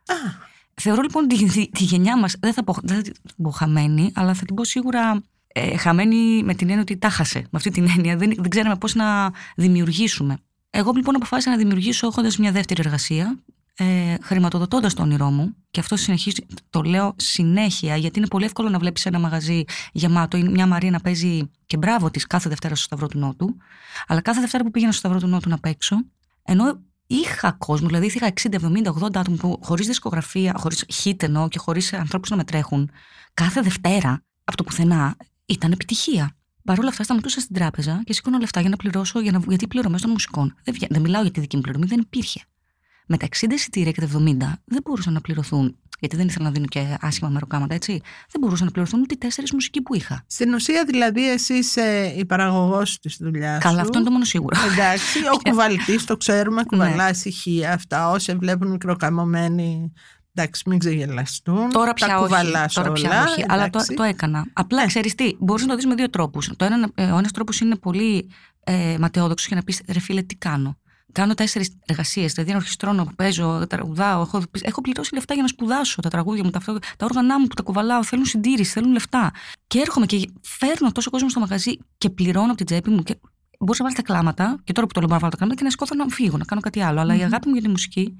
Α, 0.05 0.51
Θεωρώ 0.81 1.01
λοιπόν 1.01 1.27
τη, 1.27 1.45
τη, 1.49 1.69
τη 1.69 1.83
γενιά 1.83 2.17
μας, 2.19 2.35
δεν 2.39 2.53
θα 2.53 2.63
πω, 2.63 2.75
δεν 2.83 2.95
θα 2.95 3.01
την 3.01 3.13
πω 3.43 3.49
χαμένη, 3.49 4.11
αλλά 4.15 4.33
θα 4.33 4.45
την 4.45 4.55
πω 4.55 4.63
σίγουρα 4.65 5.23
ε, 5.47 5.77
χαμένη 5.77 6.43
με 6.43 6.53
την 6.53 6.67
έννοια 6.67 6.81
ότι 6.81 6.97
τα 6.97 7.09
χάσε. 7.09 7.39
Με 7.39 7.49
αυτή 7.53 7.69
την 7.69 7.87
έννοια 7.97 8.17
δεν, 8.17 8.33
δεν 8.37 8.49
ξέραμε 8.49 8.75
πώς 8.75 8.95
να 8.95 9.31
δημιουργήσουμε. 9.55 10.37
Εγώ 10.69 10.91
λοιπόν 10.95 11.15
αποφάσισα 11.15 11.49
να 11.49 11.57
δημιουργήσω 11.57 12.07
έχοντας 12.07 12.37
μια 12.37 12.51
δεύτερη 12.51 12.81
εργασία, 12.85 13.39
ε, 13.75 14.15
χρηματοδοτώντας 14.21 14.93
το 14.93 15.01
όνειρό 15.01 15.29
μου. 15.29 15.55
Και 15.71 15.79
αυτό 15.79 15.95
συνεχίζει, 15.95 16.45
το 16.69 16.81
λέω 16.81 17.13
συνέχεια, 17.17 17.95
γιατί 17.95 18.19
είναι 18.19 18.27
πολύ 18.27 18.45
εύκολο 18.45 18.69
να 18.69 18.79
βλέπεις 18.79 19.05
ένα 19.05 19.19
μαγαζί 19.19 19.63
γεμάτο 19.91 20.37
ή 20.37 20.43
μια 20.43 20.67
Μαρία 20.67 20.91
να 20.91 20.99
παίζει 20.99 21.49
και 21.65 21.77
μπράβο 21.77 22.11
της 22.11 22.27
κάθε 22.27 22.49
Δευτέρα 22.49 22.75
στο 22.75 22.83
Σταυρό 22.83 23.07
του 23.07 23.17
Νότου. 23.17 23.57
Αλλά 24.07 24.21
κάθε 24.21 24.39
Δευτέρα 24.39 24.63
που 24.63 24.71
πήγαινα 24.71 24.91
στο 24.91 24.99
Σταυρό 24.99 25.19
του 25.19 25.27
Νότου 25.27 25.49
να 25.49 25.57
παίξω, 25.59 25.95
ενώ 26.43 26.81
είχα 27.07 27.51
κόσμο, 27.51 27.87
δηλαδή 27.87 28.05
είχα 28.05 28.33
60, 28.41 28.53
70, 28.61 28.93
80 29.01 29.15
άτομα 29.15 29.37
που 29.37 29.59
χωρίς 29.63 29.87
δισκογραφία, 29.87 30.53
χωρίς 30.57 30.85
hit 31.03 31.23
εννοώ 31.23 31.47
και 31.47 31.59
χωρίς 31.59 31.93
ανθρώπους 31.93 32.29
να 32.29 32.35
με 32.35 32.43
τρέχουν, 32.43 32.89
κάθε 33.33 33.61
Δευτέρα 33.61 34.23
από 34.43 34.57
το 34.57 34.63
πουθενά 34.63 35.15
ήταν 35.45 35.71
επιτυχία. 35.71 36.35
Παρ' 36.63 36.79
όλα 36.79 36.89
αυτά, 36.89 37.03
σταματούσα 37.03 37.39
στην 37.39 37.55
τράπεζα 37.55 38.01
και 38.03 38.13
σήκωνα 38.13 38.39
λεφτά 38.39 38.59
για 38.61 38.69
να 38.69 38.75
πληρώσω, 38.75 39.19
για 39.19 39.31
να, 39.31 39.39
γιατί 39.47 39.63
οι 39.63 39.67
πληρωμές 39.67 40.01
των 40.01 40.11
μουσικών. 40.11 40.55
Δεν, 40.63 40.73
βγα- 40.73 40.87
δεν 40.89 41.01
μιλάω 41.01 41.21
για 41.21 41.31
τη 41.31 41.39
δική 41.39 41.55
μου 41.55 41.61
πληρωμή, 41.61 41.85
δεν 41.85 41.99
υπήρχε. 41.99 42.41
Με 43.07 43.17
τα 43.17 43.27
60 43.39 43.51
εισιτήρια 43.51 43.91
και 43.91 44.01
τα 44.01 44.07
70 44.07 44.17
δεν 44.65 44.81
μπορούσαν 44.83 45.13
να 45.13 45.21
πληρωθούν, 45.21 45.77
γιατί 45.99 46.15
δεν 46.15 46.27
ήθελα 46.27 46.45
να 46.45 46.51
δίνω 46.51 46.65
και 46.65 46.97
άσχημα 47.01 47.29
μεροκάματα, 47.29 47.73
έτσι. 47.73 47.91
Δεν 48.31 48.41
μπορούσαν 48.41 48.65
να 48.65 48.71
πληρωθούν 48.71 49.01
ούτε 49.01 49.13
οι 49.13 49.17
τέσσερις 49.17 49.53
μουσικοί 49.53 49.81
που 49.81 49.95
είχα. 49.95 50.23
στην 50.27 50.53
ουσία 50.53 50.83
δηλαδή 50.85 51.29
εσύ 51.31 51.53
είσαι 51.53 52.13
η 52.17 52.25
παραγωγός 52.25 52.99
της 52.99 53.17
δουλειάς 53.19 53.63
Καλά, 53.63 53.81
αυτό 53.81 53.97
είναι 53.97 54.07
το 54.07 54.11
μόνο 54.11 54.25
σίγουρο. 54.25 54.59
Εντάξει, 54.71 55.19
ο 55.33 55.49
κουβαλητής 55.49 56.05
το 56.05 56.17
ξέρουμε, 56.17 56.63
κουβαλά 56.63 57.03
Ναι. 57.03 57.09
ησυχία 57.09 57.73
αυτά. 57.73 58.09
Όσοι 58.09 58.35
βλέπουν 58.35 58.67
μικροκαμωμένοι 58.71 59.91
Εντάξει, 60.35 60.63
μην 60.69 60.79
ξεγελαστούν. 60.79 61.69
Τώρα 61.69 61.93
πια 61.93 62.07
τα 62.07 62.15
όχι. 62.15 62.23
κουβαλάς 62.23 62.73
Τώρα 62.73 62.91
πια 62.91 63.09
όλα, 63.09 63.23
όχι. 63.23 63.45
Αλλά 63.47 63.61
το, 63.61 63.67
εντάξει. 63.67 63.93
το 63.93 64.03
έκανα. 64.03 64.45
Απλά 64.53 64.81
Ναι. 64.81 64.87
ξέρεις 64.87 65.15
τι, 65.15 65.35
μπορείς 65.39 65.63
να 65.63 65.69
το 65.69 65.75
δεις 65.75 65.85
με 65.85 65.95
δύο 65.95 66.09
τρόπους. 66.09 66.49
Ο 66.49 66.65
ένα 66.65 66.89
ένας 66.95 67.31
τρόπος 67.31 67.59
είναι 67.59 67.75
πολύ 67.75 68.29
ε, 68.63 68.95
ματαιόδοξος 68.99 69.47
για 69.47 69.55
να 69.55 69.63
πεις 69.63 69.81
ρε 69.87 69.99
φίλε, 69.99 70.21
τι 70.21 70.35
κάνω. 70.35 70.77
Κάνω 71.13 71.33
τέσσερις 71.33 71.77
εργασίες. 71.85 72.33
Δηλαδή, 72.33 72.55
ορχιστρώνω, 72.55 73.07
παίζω, 73.15 73.67
τραγουδάω. 73.69 74.21
Έχω, 74.21 74.41
έχω 74.61 74.81
πληρώσει 74.81 75.13
λεφτά 75.13 75.33
για 75.33 75.41
να 75.43 75.47
σπουδάσω 75.47 76.01
τα 76.01 76.09
τραγούδια 76.09 76.43
μου, 76.43 76.49
τα, 76.49 76.57
αυτά- 76.57 76.79
τα 76.97 77.05
όργανά 77.05 77.39
μου 77.39 77.47
που 77.47 77.53
τα 77.53 77.63
κουβαλάω. 77.63 78.03
Θέλουν 78.03 78.25
συντήρηση, 78.25 78.71
θέλουν 78.71 78.91
λεφτά. 78.91 79.31
Και 79.67 79.79
έρχομαι 79.79 80.05
και 80.05 80.29
φέρνω 80.41 80.91
τόσο 80.91 81.09
κόσμο 81.09 81.29
στο 81.29 81.39
μαγαζί 81.39 81.77
και 81.97 82.09
πληρώνω 82.09 82.47
από 82.47 82.55
την 82.55 82.65
τσέπη 82.65 82.89
μου. 82.89 83.03
Και 83.03 83.15
μπορούσα 83.59 83.83
να 83.83 83.89
βάλω 83.89 84.01
τα 84.01 84.13
κλάματα, 84.13 84.59
και 84.63 84.73
τώρα 84.73 84.87
που 84.87 84.93
το 84.93 84.99
λέω, 84.99 85.09
μπορώ 85.09 85.13
να 85.13 85.17
βάλω 85.19 85.31
τα 85.31 85.37
κλάματα 85.37 85.57
και 85.57 85.63
να 85.63 85.69
σκόθω 85.69 85.95
να 85.95 86.07
φύγω, 86.07 86.37
να 86.37 86.45
κάνω 86.45 86.61
κάτι 86.61 86.81
άλλο. 86.81 86.99
Αλλά 86.99 87.15
η 87.15 87.23
αγάπη 87.23 87.47
μου 87.47 87.53
για 87.53 87.63
τη 87.63 87.69
μουσική 87.69 88.17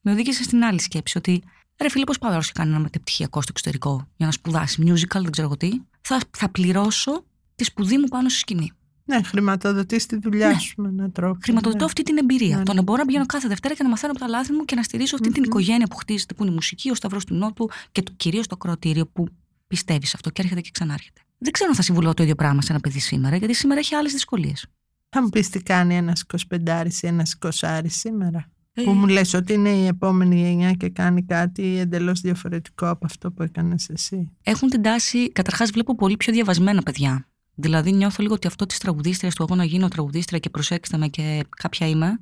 με 0.00 0.12
οδήγησε 0.12 0.42
στην 0.42 0.64
άλλη 0.64 0.80
σκέψη 0.80 1.18
ότι 1.18 1.42
ρε 1.80 1.88
φίλε, 1.88 2.04
πώς 2.04 2.18
πάω 2.18 2.30
να 2.30 2.40
κάνει 2.52 2.70
ένα 2.70 2.78
μετεπτυχιακό 2.78 3.40
στο 3.40 3.50
εξωτερικό 3.50 4.08
για 4.16 4.26
να 4.26 4.32
σπουδάσεις 4.32 4.78
musical, 4.84 5.20
δεν 5.22 5.30
ξέρω 5.30 5.46
εγώ 5.46 5.56
τι. 5.56 5.70
Θα, 6.00 6.20
θα 6.36 6.48
πληρώσω 6.48 7.24
τη 7.54 7.64
σπουδή 7.64 7.98
μου 7.98 8.08
πάνω 8.08 8.28
στη 8.28 8.38
σκηνή. 8.38 8.72
Ναι, 9.08 9.22
χρηματοδοτείς 9.22 10.06
τη 10.06 10.18
δουλειά 10.18 10.48
Ναι. 10.48 10.58
σου 10.58 10.82
με 10.82 10.88
έναν 10.88 11.12
τρόπο. 11.12 11.38
Χρηματοδοτώ 11.42 11.78
ναι. 11.78 11.84
αυτή 11.84 12.02
την 12.02 12.16
εμπειρία. 12.18 12.56
Ναι, 12.56 12.62
Το 12.62 12.72
ναι. 12.72 12.78
να 12.78 12.82
μπορώ 12.84 12.98
να 12.98 13.04
πηγαίνω 13.06 13.26
κάθε 13.26 13.48
Δευτέρα 13.48 13.74
και 13.74 13.82
να 13.82 13.88
μαθαίνω 13.88 14.12
από 14.12 14.20
τα 14.20 14.28
λάθη 14.28 14.52
μου 14.52 14.64
και 14.64 14.74
να 14.74 14.82
στηρίζω 14.82 15.14
αυτή 15.14 15.28
την 15.32 15.42
Μμμ. 15.42 15.48
οικογένεια 15.50 15.86
που 15.86 15.96
χτίζεται, 15.96 16.34
που 16.34 16.42
είναι 16.42 16.52
η 16.52 16.54
μουσική, 16.54 16.90
ο 16.90 16.94
Σταυρός 16.94 17.24
του 17.24 17.34
Νότου 17.34 17.68
και 17.92 18.02
το, 18.02 18.12
κυρίως 18.16 18.46
το 18.46 18.54
ακροατήριο 18.54 19.06
που 19.06 19.26
πιστεύεις 19.66 20.08
σε 20.08 20.12
αυτό 20.16 20.30
και 20.30 20.42
έρχεται 20.42 20.60
και 20.60 20.70
ξανάρχεται. 20.72 21.20
Δεν 21.38 21.52
ξέρω 21.52 21.70
αν 21.70 21.76
θα 21.76 21.82
συμβουλώ 21.82 22.14
το 22.14 22.22
ίδιο 22.22 22.34
πράγμα 22.34 22.62
σε 22.62 22.72
ένα 22.72 22.80
παιδί 22.80 22.98
σήμερα, 23.00 23.36
γιατί 23.36 23.54
σήμερα 23.54 23.80
έχει 23.80 23.94
άλλες 23.94 24.12
δυσκολίες. 24.12 24.66
Θα 25.08 25.22
μου 25.22 25.28
πεις 25.28 25.48
τι 25.48 25.62
κάνει 25.62 25.96
ένας 25.96 26.24
25 26.50 26.86
ή 27.02 27.06
ένας 27.06 27.36
20 27.60 27.80
σήμερα. 27.86 28.50
Ε. 28.72 28.82
Που 28.82 28.90
μου 28.90 29.06
λες 29.06 29.34
ότι 29.34 29.52
είναι 29.52 29.68
η 29.70 29.86
επόμενη 29.86 30.40
γενιά 30.40 30.72
και 30.72 30.88
κάνει 30.88 31.24
κάτι 31.24 31.78
εντελώς 31.78 32.20
διαφορετικό 32.20 32.88
από 32.88 33.06
αυτό 33.06 33.32
που 33.32 33.42
έκανες 33.42 33.88
εσύ. 33.88 34.30
Έχουν 34.42 34.68
την 34.68 34.82
τάση, 34.82 35.32
καταρχάς 35.32 35.70
βλέπω 35.70 35.94
πολύ 35.94 36.16
πιο 36.16 36.32
διαβασμένα 36.32 36.82
παιδιά. 36.82 37.28
Δηλαδή 37.60 37.92
νιώθω 37.92 38.22
λίγο 38.22 38.34
ότι 38.34 38.46
αυτό 38.46 38.66
της 38.66 38.78
τραγουδίστριας 38.78 39.34
του 39.34 39.42
εγώ 39.42 39.54
να 39.54 39.64
γίνω 39.64 39.88
τραγουδίστρια 39.88 40.38
και 40.38 40.50
προσέξτε 40.50 40.96
με 40.96 41.08
και 41.08 41.44
κάποια 41.56 41.86
είμαι. 41.88 42.18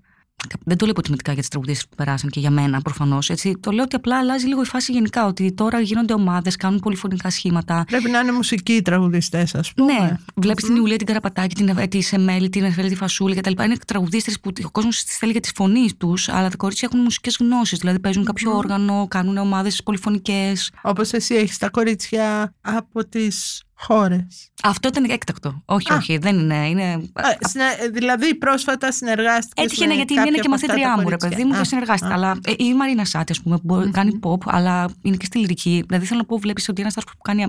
Δεν 0.65 0.77
το 0.77 0.85
λέω 0.85 0.91
υποτιμητικά 0.91 1.33
για 1.33 1.41
τις 1.41 1.51
τραγουδίστρε 1.51 1.87
που 1.91 1.97
περάσαν 1.97 2.31
και 2.31 2.41
για 2.41 2.51
μένα 2.51 2.81
προφανώς. 2.81 3.31
Το 3.61 3.71
λέω 3.71 3.85
ότι 3.85 3.97
απλά 3.97 4.19
αλλάζει 4.19 4.47
λίγο 4.47 4.63
η 4.63 4.65
φάση 4.65 4.93
γενικά. 4.93 5.27
Ότι 5.27 5.53
τώρα 5.53 5.81
γίνονται 5.81 6.13
ομάδες, 6.13 6.57
κάνουν 6.57 6.81
πολυφωνικά 6.81 7.31
σχήματα. 7.31 7.85
Πρέπει 7.87 8.11
να 8.11 8.19
είναι 8.19 8.33
μουσικοί 8.33 8.73
οι 8.73 8.83
τραγουδιστές 8.83 9.55
ας 9.55 9.73
πούμε. 9.73 9.93
Ναι, 9.93 10.17
βλέπεις 10.35 10.65
την 10.65 10.77
Ιουλία 10.77 10.97
την 10.97 11.07
Καραπατάκη, 11.07 11.55
την, 11.55 11.69
Ευ- 11.69 11.89
τη 11.89 12.01
Σεμέλη, 12.01 12.49
την 12.49 12.65
Εφέλη 12.65 12.89
τη 12.89 12.95
Φασούλη 12.95 13.35
κτλ. 13.35 13.63
Είναι 13.63 13.77
τραγουδίστρε 13.87 14.35
που 14.43 14.51
ο 14.65 14.71
κόσμος 14.71 15.05
τις 15.05 15.17
θέλει 15.17 15.33
για 15.33 15.41
τη 15.41 15.51
φωνής 15.55 15.97
τους, 15.97 16.29
αλλά 16.29 16.49
τα 16.51 16.57
κορίτσια 16.57 16.89
έχουν 16.93 17.05
μουσικές 17.05 17.37
γνώσεις. 17.41 17.79
Δηλαδή 17.79 18.01
παίζουν 18.01 18.25
κάποιο 18.25 18.57
όργανο, 18.57 19.07
κάνουν 19.11 19.37
ομάδες 19.37 19.83
πολυφωνικές. 19.83 20.71
Όπως 20.83 21.13
εσύ 21.13 21.35
έχεις 21.35 21.59
τα 21.59 21.69
κορίτσια 21.71 22.55
από 22.61 23.09
τις 23.09 23.63
χώρες. 23.79 24.51
Αυτό 24.63 24.89
ήταν 24.89 25.05
έκτακτο. 25.05 25.63
Όχι, 25.65 25.93
Α. 25.93 25.97
όχι, 25.97 26.19
δεν 26.19 26.39
είναι. 26.39 26.69
είναι... 26.69 26.93
Α, 27.13 27.23
συνε- 27.41 27.91
δηλαδή 27.93 28.35
πρόσφατα 28.35 28.93
συνεργάστηκες 28.93 29.65
Έτυχε 29.65 29.81
με 29.81 29.87
ναι, 29.87 29.95
γιατί 29.95 30.13
η 30.13 30.17
μία 30.17 30.25
είναι 30.27 30.37
κάποια 30.37 30.43
και 30.43 30.47
από 30.47 30.55
αυτά 30.55 30.67
τα 30.67 30.73
μαθήτριά 30.73 31.03
μου, 31.03 31.09
ρε 31.11 31.17
κορίτσια. 31.17 31.29
παιδί 31.31 31.45
μου, 31.45 31.55
Α, 31.55 31.59
και 31.59 31.65
συνεργάστηκα. 31.65 32.11
α. 32.11 32.15
Αλλά 32.15 32.39
ε, 32.45 32.53
η 32.57 32.75
Μαρίνα 32.75 33.05
Σάτι, 33.05 33.33
ας 33.33 33.43
πούμε, 33.43 33.57
που 33.57 33.63
μπορεί- 33.65 33.91
κάνει 33.91 34.19
pop, 34.23 34.39
αλλά 34.45 34.89
είναι 35.03 35.17
και 35.17 35.25
στη 35.25 35.39
λυρική. 35.39 35.85
Δηλαδή 35.87 36.07
θέλω 36.07 36.21
να 36.21 36.27
πω, 36.27 36.39
βλέπεις 36.39 36.69
ότι 36.69 36.81
ένας 36.81 36.97
άνθρωπος 36.97 37.21
που 37.23 37.31
κάνει 37.33 37.47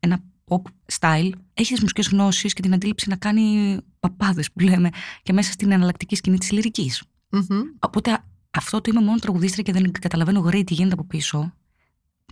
ένα 0.00 0.18
pop 0.48 0.62
style 0.98 1.30
έχει 1.54 1.72
τις 1.72 1.80
μουσικές 1.80 2.08
γνώσεις 2.08 2.52
και 2.52 2.62
την 2.62 2.74
αντίληψη 2.74 3.08
να 3.08 3.16
κάνει 3.16 3.76
παπάδες 4.00 4.52
που 4.52 4.60
λέμε 4.60 4.88
και 5.22 5.32
μέσα 5.32 5.52
στην 5.52 5.70
εναλλακτική 5.72 6.16
σκηνή 6.16 6.38
της 6.38 6.50
λυρικής. 6.52 7.02
Μμμ. 7.30 7.60
Οπότε 7.78 8.18
αυτό 8.50 8.80
το 8.80 8.90
είμαι 8.94 9.04
μόνο 9.04 9.18
τραγουδίστρια 9.18 9.62
και 9.62 9.72
δεν 9.72 9.90
καταλαβαίνω 10.00 10.38
γρήγορα 10.40 10.64
τι 10.64 10.74
γίνεται 10.74 10.94
από 10.94 11.04
πίσω. 11.04 11.52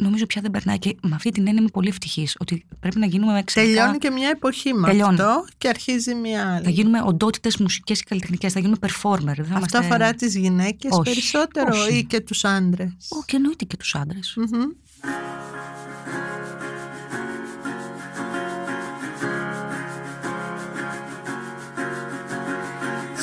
Νομίζω 0.01 0.27
πια 0.27 0.41
δεν 0.43 0.51
περνάει 0.51 0.79
και 0.79 0.97
με 1.03 1.15
αυτή 1.15 1.31
την 1.31 1.47
έννοια 1.47 1.61
είμαι 1.61 1.71
πολύ 1.73 1.89
ευτυχής. 1.89 2.37
Ότι 2.41 2.67
πρέπει 2.81 2.99
να 2.99 3.07
γίνουμε 3.07 3.39
εξαιρετικά. 3.39 3.77
Τελειώνει 3.79 3.99
και 3.99 4.11
μια 4.11 4.29
εποχή 4.29 4.73
με 4.75 4.87
Τελειώνει. 4.87 5.15
αυτό 5.21 5.45
και 5.59 5.69
αρχίζει 5.69 6.15
μια 6.15 6.55
άλλη. 6.55 6.65
Θα 6.65 6.71
γίνουμε 6.71 7.01
οντότητες 7.05 7.57
μουσικές 7.57 7.99
και 7.99 8.05
καλλιτεχνικές. 8.09 8.53
Θα 8.53 8.61
γίνουμε 8.61 8.77
performer. 8.81 9.23
Δεν 9.25 9.35
θα 9.35 9.43
Αυτό 9.43 9.57
είμαστε- 9.57 9.79
αφορά 9.79 10.15
τις 10.15 10.37
γυναίκες 10.37 10.91
Όχι, 10.93 11.03
περισσότερο 11.11 11.69
όχι. 11.79 11.97
ή 11.97 12.05
και 12.05 12.21
τους 12.21 12.45
άντρες; 12.45 12.93
Όχι, 13.09 13.37
εννοείται 13.37 13.65
και 13.65 13.77
τους 13.77 13.95
άντρες. 13.95 14.35
Μμμ. 14.37 14.65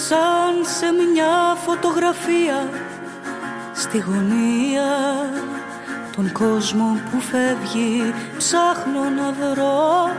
σαν 0.07 0.65
σε 0.77 0.85
μια 0.91 1.55
φωτογραφία 1.65 2.69
στη 3.73 3.97
γωνία 3.97 4.89
τον 6.15 6.31
κόσμο 6.31 6.97
που 7.11 7.19
φεύγει 7.19 8.13
ψάχνω 8.37 9.09
να 9.15 9.31
βρω. 9.31 10.09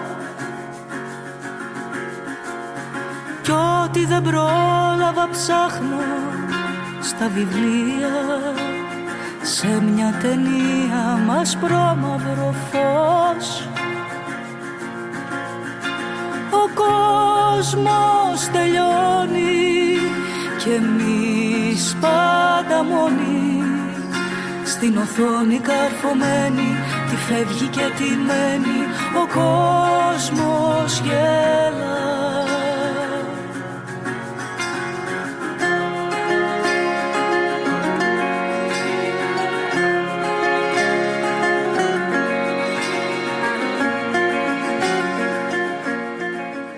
Κι 3.43 3.51
ό,τι 3.51 4.07
δεν 4.07 4.23
πρόλαβα 4.23 5.29
ψάχνω 5.31 6.01
στα 7.01 7.29
βιβλία. 7.29 8.41
Σε 9.43 9.67
μια 9.67 10.19
ταινία 10.23 11.19
μας 11.27 11.57
πρόμαυρο 11.57 12.55
φως. 12.71 13.69
Ο 16.51 16.69
κόσμος 16.75 18.49
τελειώνει 18.53 19.99
και 20.65 20.75
εμείς 20.75 21.97
πάντα 22.01 22.83
μόνοι 22.83 23.72
στην 24.83 24.97
οθόνη 24.97 25.59
καρφωμένη 25.59 26.69
τι 27.11 27.17
φεύγει 27.17 27.67
και 27.67 27.93
τι 27.97 28.05
μένει 28.05 28.81
ο 29.23 29.27
κόσμος 29.27 31.01
γέλα 31.01 32.01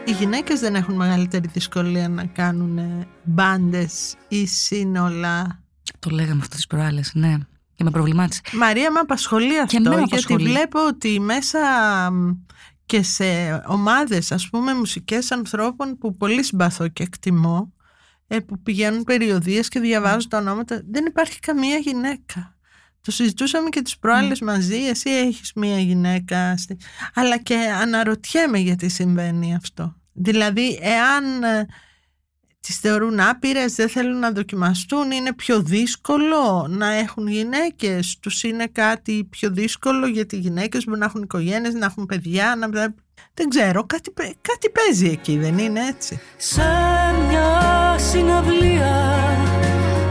Οι 0.05 0.11
γυναίκες 0.11 0.61
δεν 0.61 0.75
έχουν 0.75 0.95
μεγαλύτερη 0.95 1.49
δυσκολία 1.53 2.09
να 2.09 2.25
κάνουν 2.25 3.07
μπάντες 3.23 4.17
ή 4.29 4.47
σύνολα. 4.47 5.63
Το 5.99 6.11
λέγαμε 6.11 6.41
αυτό 6.41 6.57
τις 6.57 6.67
προάλλες, 6.67 7.11
ναι. 7.15 7.39
Και 7.75 7.85
με 7.85 7.91
προβλημάτισε. 7.91 8.41
Μαρία, 8.53 8.91
με 8.91 8.99
απασχολεί 8.99 9.59
αυτό, 9.61 9.77
εμένα 9.77 9.95
με 9.95 10.03
γιατί 10.07 10.15
απασχολεί. 10.15 10.51
βλέπω 10.51 10.87
ότι 10.87 11.21
μέσα 11.21 11.61
μ, 12.13 12.31
και 12.87 13.03
σε 13.03 13.25
ομάδες, 13.67 14.33
ας 14.33 14.49
πούμε, 14.49 14.75
μουσικές 14.75 15.31
ανθρώπων 15.33 15.99
που 15.99 16.17
πολύ 16.17 16.43
συμπαθώ 16.43 16.89
και 16.89 17.03
εκτιμώ, 17.03 17.73
ε, 18.27 18.39
που 18.39 18.63
πηγαίνουν 18.63 19.05
περιοδίες 19.05 19.69
και 19.69 19.81
διαβάζουν 19.81 20.29
τα 20.31 20.39
ονόματα, 20.39 20.83
δεν 20.91 21.05
υπάρχει 21.07 21.39
καμία 21.39 21.77
γυναίκα. 21.77 22.57
Το 23.01 23.11
συζητούσαμε 23.11 23.69
και 23.69 23.83
τις 23.83 23.99
προάλλες 23.99 24.41
μαζί, 24.41 24.77
εσύ 24.77 25.11
έχεις 25.11 25.53
μία 25.55 25.79
γυναίκα, 25.79 26.57
στη- 26.57 26.77
αλλά 27.15 27.39
και 27.39 27.57
αναρωτιέμαι 27.81 28.59
γιατί 28.59 28.89
συμβαίνει 28.89 29.55
αυτό. 29.55 29.97
Δηλαδή, 30.13 30.79
εάν 30.83 31.43
ε, 31.43 31.67
τις 32.67 32.79
θεωρούν 32.79 33.21
άπειρες, 33.21 33.75
δεν 33.75 33.89
θέλουν 33.89 34.19
να 34.19 34.31
δοκιμαστούν, 34.31 35.11
είναι 35.11 35.33
πιο 35.33 35.63
δύσκολο 35.63 36.67
να 36.69 36.93
έχουν 36.93 37.27
γυναίκες, 37.27 38.19
τους 38.21 38.43
είναι 38.43 38.67
κάτι 38.73 39.27
πιο 39.31 39.51
δύσκολο 39.51 40.07
γιατί 40.07 40.37
οι 40.37 40.39
γυναίκες 40.39 40.85
μπορούν 40.85 41.01
να 41.01 41.07
έχουν 41.07 41.23
οικογένειες, 41.23 41.75
να 41.75 41.87
έχουν 41.87 42.07
παιδιά, 42.07 42.57
να... 42.59 42.69
δεν 43.35 43.49
ξέρω, 43.49 43.85
κάτι, 43.87 44.11
παι- 44.11 44.37
κάτι 44.41 44.71
παίζει 44.71 45.09
εκεί, 45.09 45.37
δεν 45.39 45.59
είναι 45.59 45.81
έτσι; 45.89 46.21
σε 46.37 46.63
μια 47.29 47.99
συναυλία 47.99 48.97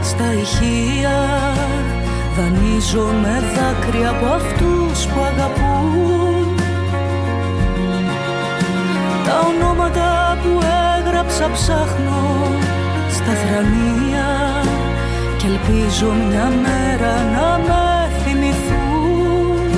στα 0.02 0.32
ηχεία 0.32 1.28
δανείζω 2.36 3.06
με 3.22 3.42
δάκρυα 3.54 4.10
από 4.10 4.26
αυτούς 4.26 5.06
που 5.06 5.20
αγαπούν 5.20 6.56
τα 9.24 9.38
ονόματα 9.38 9.73
που 9.73 9.73
έγραψα 11.34 11.50
ψάχνω 11.52 12.22
στα 13.10 13.32
θρανία 13.32 14.62
και 15.36 15.46
ελπίζω 15.46 16.06
μια 16.06 16.52
μέρα 16.62 17.14
να 17.22 17.58
με 17.58 18.10
θυμηθούν. 18.24 19.70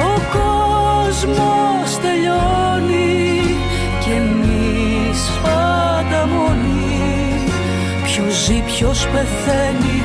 Ο 0.00 0.14
κόσμος 0.38 1.98
τελειώνει 2.02 3.40
και 4.04 4.10
εμείς 4.10 5.30
πάντα 5.42 6.26
μόνοι. 6.26 7.44
Ποιος 8.04 8.44
ζει, 8.44 8.62
ποιος 8.66 9.06
πεθαίνει 9.12 10.02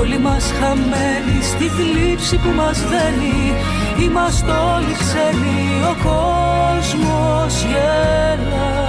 Όλοι 0.00 0.18
μας 0.18 0.52
χαμένοι 0.60 1.42
στη 1.42 1.64
θλίψη 1.64 2.36
που 2.36 2.50
μας 2.56 2.78
δένει 2.80 3.54
Είμαστε 4.02 4.52
όλοι 4.52 4.92
ξένοι 4.92 5.82
Ο 5.90 5.94
κόσμος 6.08 7.64
γέλα 7.64 8.87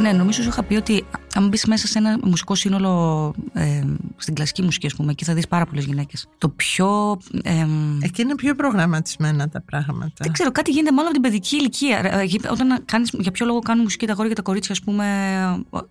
Ναι, 0.00 0.12
νομίζω 0.12 0.42
σου 0.42 0.48
είχα 0.48 0.62
πει 0.62 0.74
ότι 0.74 1.04
αν 1.34 1.48
μπεις 1.48 1.64
μέσα 1.64 1.86
σε 1.86 1.98
ένα 1.98 2.18
μουσικό 2.24 2.54
σύνολο 2.54 3.34
ε, 3.52 3.84
στην 4.16 4.34
κλασική 4.34 4.62
μουσική, 4.62 4.86
ας 4.86 4.94
πούμε, 4.94 5.10
εκεί 5.10 5.24
θα 5.24 5.34
δεις 5.34 5.48
πάρα 5.48 5.66
πολλές 5.66 5.84
γυναίκες. 5.84 6.26
Το 6.38 6.48
πιο. 6.48 7.18
Ε, 7.42 7.66
Εκεί 8.00 8.22
είναι 8.22 8.34
πιο 8.34 8.54
προγραμματισμένα 8.54 9.48
τα 9.48 9.60
πράγματα. 9.60 10.12
δεν 10.18 10.32
ξέρω, 10.32 10.52
κάτι 10.52 10.70
γίνεται 10.70 10.92
μάλλον 10.92 11.10
από 11.10 11.20
την 11.20 11.30
παιδική 11.30 11.56
ηλικία. 11.56 12.02
Ρε, 12.02 12.08
ε, 12.08 12.48
Όταν 12.50 12.82
κάνεις, 12.84 13.10
για 13.18 13.30
ποιο 13.30 13.46
λόγο 13.46 13.58
κάνουν 13.58 13.82
μουσική 13.82 14.06
τα 14.06 14.12
αγόρια 14.12 14.30
και 14.30 14.36
τα 14.36 14.42
κορίτσια, 14.42 14.74
ας 14.74 14.80
πούμε, 14.80 15.06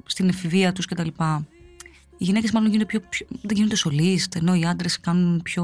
στην 0.05 0.29
εφηβεία 0.29 0.71
τους 0.71 0.85
κτλ. 0.85 1.07
Οι 2.17 2.23
γυναίκες 2.23 2.51
μάλλον 2.51 2.69
γίνονται 2.69 2.87
πιο, 2.87 2.99
πιο, 3.09 3.27
δεν 3.41 3.55
γίνονται 3.55 3.75
σολίστ, 3.75 4.35
ενώ 4.35 4.55
οι 4.55 4.65
άντρες 4.65 4.99
κάνουν 4.99 5.41
πιο. 5.41 5.63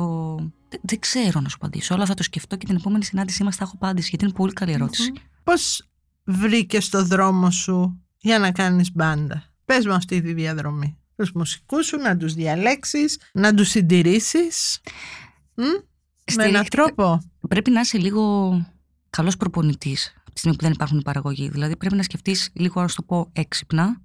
Δεν, 0.69 0.79
δεν 0.83 0.99
ξέρω 0.99 1.39
να 1.39 1.49
σου 1.49 1.55
απαντήσω. 1.59 1.93
Αλλά 1.93 2.05
θα 2.05 2.13
το 2.13 2.23
σκεφτώ 2.23 2.55
και 2.55 2.65
την 2.65 2.75
επόμενη 2.75 3.03
συνάντησή 3.03 3.43
μας 3.43 3.55
θα 3.55 3.63
έχω 3.63 3.73
απάντηση, 3.75 4.07
γιατί 4.09 4.25
είναι 4.25 4.33
πολύ 4.33 4.53
καλή 4.53 4.71
ερώτηση. 4.71 5.13
Πώς 5.43 5.85
βρήκες 6.23 6.89
το 6.89 7.05
δρόμο 7.05 7.51
σου; 7.51 8.04
Για 8.25 8.39
να 8.39 8.51
κάνεις 8.51 8.91
μπάντα. 8.93 9.43
Πες 9.65 9.85
μου 9.85 9.93
αυτή 9.93 10.21
τη 10.21 10.33
διαδρομή. 10.33 10.97
Τους 11.15 11.31
μουσικούς 11.31 11.85
σου 11.85 11.97
να 11.97 12.17
τους 12.17 12.33
διαλέξεις, 12.33 13.19
να 13.33 13.53
τους 13.53 13.69
συντηρήσεις. 13.69 14.79
Μ; 15.53 15.61
Με 15.61 15.67
έναν 15.67 15.83
Στηρίχτηκα- 16.25 16.69
τρόπο. 16.69 17.21
Πρέπει 17.47 17.71
να 17.71 17.79
είσαι 17.79 17.97
λίγο 17.97 18.51
καλός 19.09 19.37
προπονητής 19.37 20.13
από 20.19 20.31
τη 20.33 20.39
στιγμή 20.39 20.57
που 20.57 20.63
δεν 20.63 20.73
υπάρχουν 20.73 21.01
παραγωγή. 21.01 21.49
Δηλαδή 21.49 21.75
πρέπει 21.77 21.95
να 21.95 22.03
σκεφτείς 22.03 22.49
λίγο, 22.53 22.81
να 22.81 22.87
σου 22.87 22.95
το 22.95 23.01
πω, 23.03 23.29
έξυπνα 23.33 24.01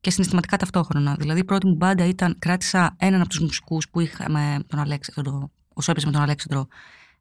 και 0.00 0.10
συναισθηματικά 0.10 0.56
ταυτόχρονα. 0.56 1.16
Δηλαδή 1.18 1.40
η 1.40 1.44
πρώτη 1.44 1.66
μου 1.66 1.74
μπάντα 1.74 2.04
ήταν, 2.06 2.36
κράτησα 2.38 2.96
έναν 2.98 3.20
από 3.20 3.28
τους 3.28 3.40
μουσικούς 3.40 3.88
που 3.88 4.00
είχαμε 4.00 4.58
τον 4.66 4.78
Αλέξανδρο, 4.78 5.50
όσο 5.74 5.90
έπαιζε 5.90 6.06
με 6.06 6.12
τον 6.12 6.22
Αλέξανδρο, 6.22 6.66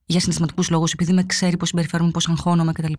για 0.06 0.20
συναισθηματικούς 0.20 0.70
λόγους, 0.70 0.92
επειδή 0.92 1.14
με 1.14 1.24
ξέρει 1.24 1.58
πώς 1.58 1.68
συμπεριφέρομαι, 1.68 2.12
πώς 2.12 2.30
αγχώνομαι 2.30 2.72
κτλ. 2.72 2.94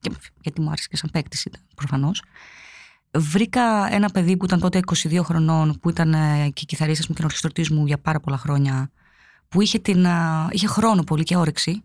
Και, 0.00 0.10
γιατί 0.40 0.60
μου 0.60 0.68
άρεσε 0.70 0.86
και 0.90 0.96
σαν 0.96 1.10
παίκτης 1.12 1.44
ήταν 1.44 1.60
προφανώς. 1.74 2.22
Βρήκα 3.14 3.92
ένα 3.94 4.08
παιδί 4.08 4.36
που 4.36 4.44
ήταν 4.44 4.60
τότε 4.60 4.80
22 4.86 5.20
χρονών, 5.22 5.78
που 5.80 5.90
ήταν 5.90 6.14
ε, 6.14 6.50
και 6.52 6.64
κιθαρίστας 6.64 7.06
μου 7.08 7.14
και 7.14 7.24
ορχιστρωτής 7.24 7.70
μου 7.70 7.86
για 7.86 7.98
πάρα 7.98 8.20
πολλά 8.20 8.36
χρόνια, 8.36 8.90
που 9.48 9.60
είχε, 9.60 9.78
την, 9.78 10.06
α, 10.06 10.48
είχε 10.50 10.66
χρόνο 10.66 11.02
πολύ 11.02 11.22
και 11.22 11.36
όρεξη. 11.36 11.82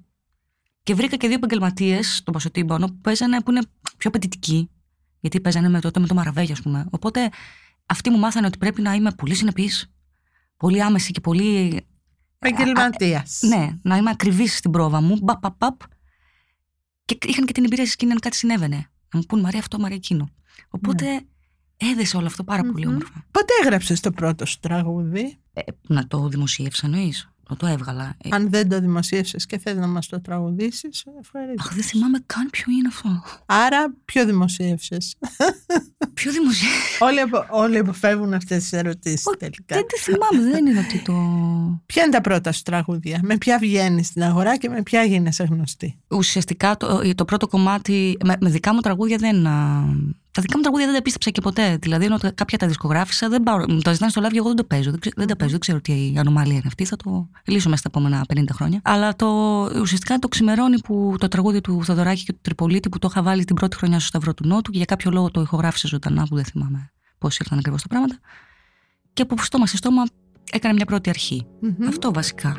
Και 0.83 0.93
βρήκα 0.93 1.15
και 1.15 1.27
δύο 1.27 1.35
επαγγελματίες 1.35 2.15
στον 2.15 2.33
Πασοτήμπανο 2.33 2.87
που 2.87 2.97
παίζανε 3.01 3.41
που 3.41 3.51
είναι 3.51 3.61
πιο 3.97 4.09
απαιτητικοί. 4.09 4.69
Γιατί 5.19 5.41
παίζανε 5.41 5.69
με, 5.69 5.79
τότε 5.79 5.99
με 5.99 6.07
το 6.07 6.13
Μαραβέγιο, 6.13 6.53
ας 6.53 6.61
πούμε. 6.61 6.85
Οπότε 6.89 7.29
αυτοί 7.85 8.09
μου 8.09 8.17
μάθανε 8.17 8.47
ότι 8.47 8.57
πρέπει 8.57 8.81
να 8.81 8.93
είμαι 8.93 9.11
πολύ 9.11 9.35
συνεπής, 9.35 9.91
πολύ 10.57 10.83
άμεση 10.83 11.11
και 11.11 11.19
πολύ. 11.19 11.81
Επαγγελματίας. 12.39 13.39
Ναι, 13.41 13.77
να 13.81 13.97
είμαι 13.97 14.09
ακριβής 14.09 14.57
στην 14.57 14.71
πρόβα 14.71 15.01
μου. 15.01 15.17
Μπαπ, 15.21 15.39
μπαπ, 15.39 15.55
μπαπ. 15.57 15.81
Και 17.05 17.17
είχαν 17.25 17.45
και 17.45 17.53
την 17.53 17.63
εμπειρία 17.63 17.83
στη 17.83 17.93
σκηνή 17.93 18.11
αν 18.11 18.19
κάτι 18.19 18.35
συνέβαινε. 18.35 18.89
Να 19.13 19.19
μου 19.19 19.25
πούν 19.25 19.39
Μαρία 19.39 19.59
αυτό, 19.59 19.79
Μαρία 19.79 19.95
εκείνο. 19.95 20.29
Οπότε 20.69 21.21
έδεσε 21.77 22.17
όλο 22.17 22.25
αυτό 22.25 22.43
πάρα 22.43 22.63
πολύ 22.63 22.85
Μμμ. 22.85 22.93
όμορφα. 22.93 23.25
Πότε 23.31 23.53
έγραψες 23.63 23.99
το 23.99 24.11
πρώτο 24.11 24.45
σου 24.45 24.59
τραγούδι. 24.59 25.37
Ε, 25.53 25.61
να 25.87 26.07
το 26.07 26.27
δημοσίευσα, 26.27 26.85
εννοείς; 26.85 27.30
Το, 27.51 27.57
το 27.57 27.67
έβγαλα. 27.67 28.15
Ε, 28.23 28.29
Αν 28.31 28.49
δεν 28.49 28.69
το 28.69 28.79
δημοσίευσες 28.79 29.45
και 29.45 29.57
θες 29.57 29.75
να 29.75 29.87
μας 29.87 30.07
το 30.07 30.21
τραγουδήσεις, 30.21 31.05
ευχαριστώ. 31.21 31.63
αχ, 31.67 31.73
δεν 31.73 31.83
θυμάμαι 31.83 32.17
καν 32.25 32.49
ποιο 32.51 32.65
είναι 32.71 32.87
αυτό. 32.87 33.23
Άρα 33.45 33.93
ποιο 34.05 34.25
δημοσίευσες; 34.25 35.15
Ποιο 36.13 36.31
δημοσίευσα. 36.31 37.05
όλοι, 37.05 37.19
απο- 37.19 37.45
όλοι 37.49 37.77
αποφεύγουν 37.77 38.33
αυτές 38.33 38.61
τις 38.61 38.71
ερωτήσεις 38.73 39.25
Όχι, 39.25 39.37
τελικά. 39.37 39.75
Δεν 39.75 39.85
τη 39.87 39.97
θυμάμαι, 39.99 40.51
δεν 40.51 40.65
είναι 40.65 40.79
ότι 40.79 40.99
το. 41.01 41.13
Ποια 41.85 42.03
είναι 42.03 42.11
τα 42.11 42.21
πρώτα 42.21 42.51
σου 42.51 42.61
τραγούδια, 42.61 43.19
με 43.23 43.37
ποια 43.37 43.57
βγαίνεις 43.57 44.07
στην 44.07 44.23
αγορά 44.23 44.57
και 44.57 44.69
με 44.69 44.83
ποια 44.83 45.03
γίνεσαι 45.03 45.43
γνωστή; 45.43 45.99
Ουσιαστικά 46.09 46.77
το, 46.77 47.15
το 47.15 47.25
πρώτο 47.25 47.47
κομμάτι. 47.47 48.17
Με, 48.25 48.35
με 48.39 48.49
δικά 48.49 48.73
μου 48.73 48.79
τραγούδια 48.79 49.17
δεν. 49.17 49.47
Α, 50.31 50.41
τα 50.41 50.41
δικά 50.41 50.55
μου 50.57 50.61
τραγούδια 50.61 50.85
δεν 50.85 50.95
τα 50.95 51.01
πίστεψα 51.01 51.29
και 51.29 51.41
ποτέ. 51.41 51.77
Δηλαδή, 51.81 52.05
ενώ 52.05 52.17
τα- 52.17 52.31
κάποια 52.31 52.57
τα 52.57 52.67
δισκογράφησα, 52.67 53.29
δεν 53.29 53.43
πάω, 53.43 53.57
μου 53.69 53.79
τα 53.79 53.93
ζητάνε 53.93 54.11
στο 54.11 54.21
live 54.25 54.29
και 54.31 54.37
εγώ 54.37 54.47
δεν 54.47 54.55
το 54.55 54.63
παίζω. 54.63 54.91
Δεν, 54.91 54.99
ξε- 54.99 55.15
δεν 55.17 55.27
τα 55.27 55.35
παίζω, 55.35 55.51
δεν 55.51 55.59
ξέρω 55.59 55.81
τι 55.81 55.91
η 55.93 56.15
ανομαλία 56.17 56.53
είναι 56.53 56.63
αυτή. 56.67 56.85
Θα 56.85 56.95
το 56.95 57.29
λύσω 57.45 57.69
μέσα 57.69 57.81
στα 57.81 57.89
επόμενα 57.93 58.25
50 58.33 58.43
χρόνια. 58.53 58.79
Αλλά 58.83 59.15
το, 59.15 59.27
ουσιαστικά 59.81 60.19
το 60.19 60.27
ξημερώνει 60.27 60.79
που 60.81 61.15
το 61.19 61.27
τραγούδι 61.27 61.61
του 61.61 61.83
Θοδωράκη 61.83 62.23
και 62.23 62.33
του 62.33 62.39
Τριπολίτη 62.41 62.89
που 62.89 62.99
το 62.99 63.07
είχα 63.11 63.21
βάλει 63.23 63.43
την 63.43 63.55
πρώτη 63.55 63.75
χρονιά 63.75 63.97
στο 63.99 64.07
Σταυρό 64.07 64.33
του 64.33 64.47
Νότου 64.47 64.71
και 64.71 64.77
για 64.77 64.85
κάποιο 64.85 65.11
λόγο 65.11 65.31
το 65.31 65.41
ηχογράφησε 65.41 65.87
ζωντανά 65.87 66.25
που 66.29 66.35
δεν 66.35 66.45
θυμάμαι 66.45 66.91
πώς 67.17 67.37
ήρθαν 67.39 67.57
ακριβώς 67.57 67.81
τα 67.81 67.87
πράγματα. 67.87 68.19
Και 69.13 69.21
από 69.21 69.35
στόμα 69.37 69.67
σε 69.67 69.77
στόμα 69.77 70.03
έκανε 70.51 70.73
μια 70.73 70.85
πρώτη 70.85 71.09
αρχή. 71.09 71.45
Μμμ. 71.61 71.87
Αυτό 71.87 72.13
βασικά. 72.13 72.57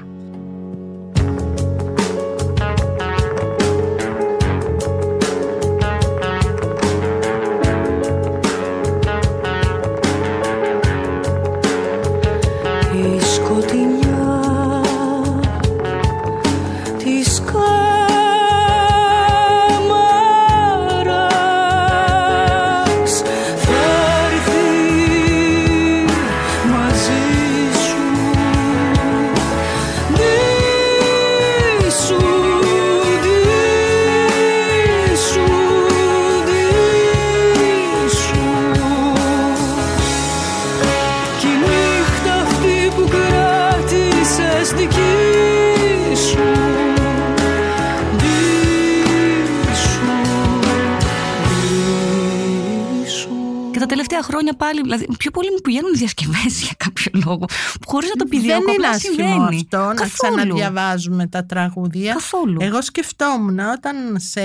Χρόνια 54.22 54.54
πάλι, 54.54 54.80
δηλαδή, 54.80 55.06
πιο 55.18 55.30
πολύ 55.30 55.50
μου 55.50 55.61
πηγαίνουν 55.62 55.92
διασκευές 55.94 56.62
για 56.62 56.74
κάποιο 56.76 57.11
λόγο. 57.24 57.44
Χωρίς 57.87 58.08
να 58.08 58.14
το 58.16 58.24
επιδιώκω. 58.26 58.64
Δεν 58.64 58.74
είναι 58.74 58.87
απλά 58.87 58.88
άσχημο 58.88 59.14
συμβαίνει. 59.14 59.56
αυτό 59.56 59.76
να 59.78 59.94
Καθόλου. 59.94 60.35
ξαναδιαβάζουμε 60.37 61.26
τα 61.26 61.44
τραγούδια. 61.44 62.12
Καθόλου. 62.12 62.56
Εγώ 62.61 62.82
σκεφτόμουν 62.82 63.58
όταν 63.58 63.96
σε 64.18 64.40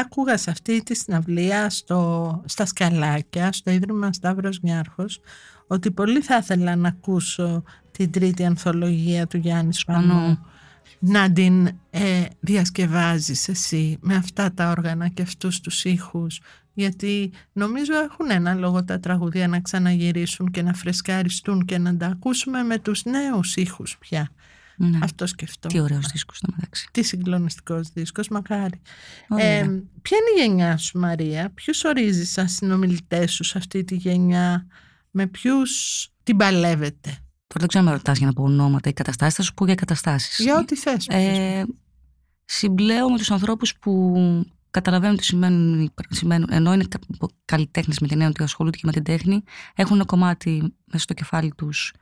άκουγα 0.00 0.36
σε 0.36 0.50
αυτή 0.50 0.82
τη 0.82 0.96
συναυλία 0.96 1.70
στο, 1.70 2.42
στα 2.44 2.66
σκαλάκια, 2.66 3.52
στο 3.52 3.70
Ίδρυμα 3.70 4.12
Σταύρος 4.12 4.60
Νιάρχος, 4.62 5.20
ότι 5.66 5.90
πολύ 5.90 6.20
θα 6.20 6.36
ήθελα 6.36 6.76
να 6.76 6.88
ακούσω 6.88 7.62
την 7.90 8.10
τρίτη 8.10 8.44
ανθολογία 8.44 9.26
του 9.26 9.36
Γιάννη 9.36 9.74
Σπανού 9.74 10.02
Σπανού. 10.04 10.38
να 10.98 11.32
την 11.32 11.66
ε, 11.90 12.22
διασκευάζεις 12.40 13.48
εσύ 13.48 13.98
με 14.00 14.14
αυτά 14.14 14.52
τα 14.54 14.70
όργανα 14.70 15.08
και 15.08 15.22
αυτούς 15.22 15.60
τους 15.60 15.84
ήχους 15.84 16.40
γιατί 16.74 17.32
νομίζω 17.52 17.92
έχουν 17.94 18.30
ένα 18.30 18.54
λόγο 18.54 18.84
τα 18.84 19.00
τραγουδία 19.00 19.48
να 19.48 19.60
ξαναγυρίσουν 19.60 20.50
και 20.50 20.62
να 20.62 20.72
φρεσκαριστούν 20.74 21.64
και 21.64 21.78
να 21.78 21.96
τα 21.96 22.06
ακούσουμε 22.06 22.62
με 22.62 22.78
τους 22.78 23.04
νέους 23.04 23.56
ήχους 23.56 23.98
πια. 23.98 24.30
Ναι. 24.76 24.98
Αυτό 25.02 25.26
σκεφτώ. 25.26 25.68
Τι 25.68 25.80
ωραίος 25.80 26.06
δίσκος 26.06 26.36
στο 26.36 26.48
μεταξύ. 26.54 26.88
Τι 26.92 27.02
συγκλονιστικός 27.02 27.88
δίσκος, 27.92 28.28
μακάρι. 28.28 28.80
Ωραία. 29.28 29.46
Ε, 29.46 29.82
ποια 30.02 30.18
είναι 30.18 30.42
η 30.42 30.46
γενιά 30.46 30.76
σου 30.76 30.98
Μαρία, 30.98 31.50
ποιους 31.54 31.84
ορίζεις 31.84 32.30
σαν 32.30 32.48
συνομιλητές 32.48 33.32
σου 33.32 33.44
σε 33.44 33.58
αυτή 33.58 33.84
τη 33.84 33.94
γενιά, 33.94 34.66
με 35.10 35.26
ποιους 35.26 36.08
την 36.22 36.36
παλεύετε; 36.36 37.18
Τώρα 37.46 37.66
δεν 37.66 37.68
ξέρω 37.68 37.84
αν 37.84 37.90
με 37.90 37.96
ρωτάς 37.96 38.18
για 38.18 38.26
να 38.26 38.32
πω 38.32 38.42
ονόματα 38.42 38.88
ή 38.88 38.92
καταστάσεις, 38.92 39.34
θα 39.34 39.42
σου 39.42 39.54
πω 39.54 39.64
για 39.64 39.74
καταστάσεις. 39.74 40.44
Για 40.44 40.58
ό,τι 40.58 40.76
θες. 40.76 41.06
πες 41.06 41.16
μου. 41.16 41.34
Ε, 41.34 41.64
συμπλέω 42.44 43.10
με 43.10 43.18
τους 43.18 43.30
ανθρώπους 43.30 43.76
που 43.78 44.12
καταλαβαίνουν 44.74 45.16
τι 45.16 45.24
σημαίνουν, 45.24 45.92
σημαίνουν 46.08 46.48
ενώ 46.50 46.72
είναι 46.72 46.84
καλλιτέχνε 47.44 47.94
με 48.00 48.06
την 48.06 48.16
έννοια 48.16 48.28
ότι 48.28 48.42
ασχολούνται 48.42 48.76
και 48.76 48.86
με 48.86 48.92
την 48.92 49.02
τέχνη, 49.02 49.42
έχουν 49.74 49.96
ένα 49.96 50.04
κομμάτι 50.04 50.74
μέσα 50.84 51.02
στο 51.02 51.14
κεφάλι 51.14 51.52
τους 51.56 51.92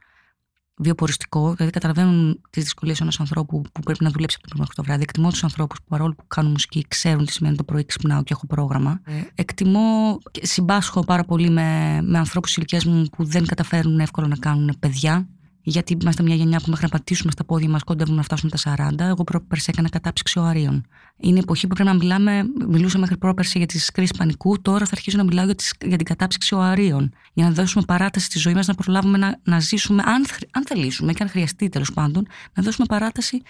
βιοποριστικό, 0.76 1.52
δηλαδή 1.54 1.72
καταλαβαίνουν 1.72 2.40
τις 2.50 2.62
δυσκολίες 2.62 3.00
ενός 3.00 3.20
ανθρώπου 3.20 3.62
που 3.72 3.80
πρέπει 3.80 4.04
να 4.04 4.10
δουλέψει 4.10 4.36
από 4.40 4.48
το 4.48 4.54
πρωί 4.54 4.60
μέχρι 4.60 4.74
το 4.74 4.82
βράδυ. 4.82 5.02
Εκτιμώ 5.02 5.30
τους 5.30 5.44
ανθρώπους 5.44 5.78
που 5.78 5.84
παρόλο 5.88 6.14
που 6.14 6.26
κάνουν 6.26 6.50
μουσική 6.50 6.84
ξέρουν 6.88 7.24
τι 7.24 7.32
σημαίνει 7.32 7.56
το 7.56 7.64
πρωί, 7.64 7.84
ξυπνάω 7.84 8.22
και 8.22 8.32
έχω 8.32 8.46
πρόγραμμα. 8.46 9.00
Εκτιμώ 9.34 10.18
και 10.30 10.46
συμπάσχω 10.46 11.04
πάρα 11.04 11.24
πολύ 11.24 11.50
με, 11.50 11.98
με 12.02 12.18
ανθρώπους 12.18 12.48
της 12.50 12.56
ηλικίας 12.56 12.84
μου 12.84 13.04
που 13.16 13.24
δεν 13.24 13.46
καταφέρουν 13.46 14.00
εύκολα 14.00 14.26
να 14.26 14.36
κάνουν 14.36 14.76
παιδιά. 14.78 15.28
Γιατί 15.62 15.96
είμαστε 16.02 16.22
μια 16.22 16.34
γενιά 16.34 16.58
που 16.58 16.70
μέχρι 16.70 16.84
να 16.84 16.90
πατήσουμε 16.90 17.32
στα 17.32 17.44
πόδια 17.44 17.68
μας 17.68 17.82
κοντεύουμε 17.82 18.16
να 18.16 18.22
φτάσουμε 18.22 18.50
τα 18.50 18.88
40. 18.90 19.00
Εγώ 19.00 19.24
πρόπερση 19.24 19.70
έκανα 19.72 19.88
κατάψυξη 19.88 20.38
οαρίων. 20.38 20.86
Είναι 21.16 21.38
εποχή 21.38 21.66
που 21.66 21.74
πρέπει 21.74 21.88
να 21.88 21.94
μιλάμε, 21.94 22.44
μιλούσα 22.68 22.98
μέχρι 22.98 23.16
πρόπερση 23.16 23.58
για 23.58 23.66
τις 23.66 23.90
κρίσεις 23.90 24.16
πανικού, 24.16 24.60
τώρα 24.60 24.84
θα 24.84 24.90
αρχίσω 24.92 25.16
να 25.16 25.24
μιλάω 25.24 25.44
για, 25.44 25.54
τις, 25.54 25.74
για 25.84 25.96
την 25.96 26.06
κατάψυξη 26.06 26.54
οαρίων. 26.54 27.12
Για 27.32 27.44
να 27.44 27.50
δώσουμε 27.50 27.84
παράταση 27.86 28.26
στη 28.26 28.38
ζωή 28.38 28.54
μας, 28.54 28.66
να 28.66 28.74
προλάβουμε 28.74 29.18
να, 29.18 29.38
να 29.42 29.60
ζήσουμε, 29.60 30.02
αν, 30.06 30.26
χρ- 30.26 30.48
αν 30.50 30.66
θελήσουμε 30.66 31.12
και 31.12 31.22
αν 31.22 31.28
χρειαστεί 31.28 31.68
τέλος 31.68 31.92
πάντων, 31.92 32.26
να 32.54 32.62
δώσουμε 32.62 32.86
παράταση 32.86 33.42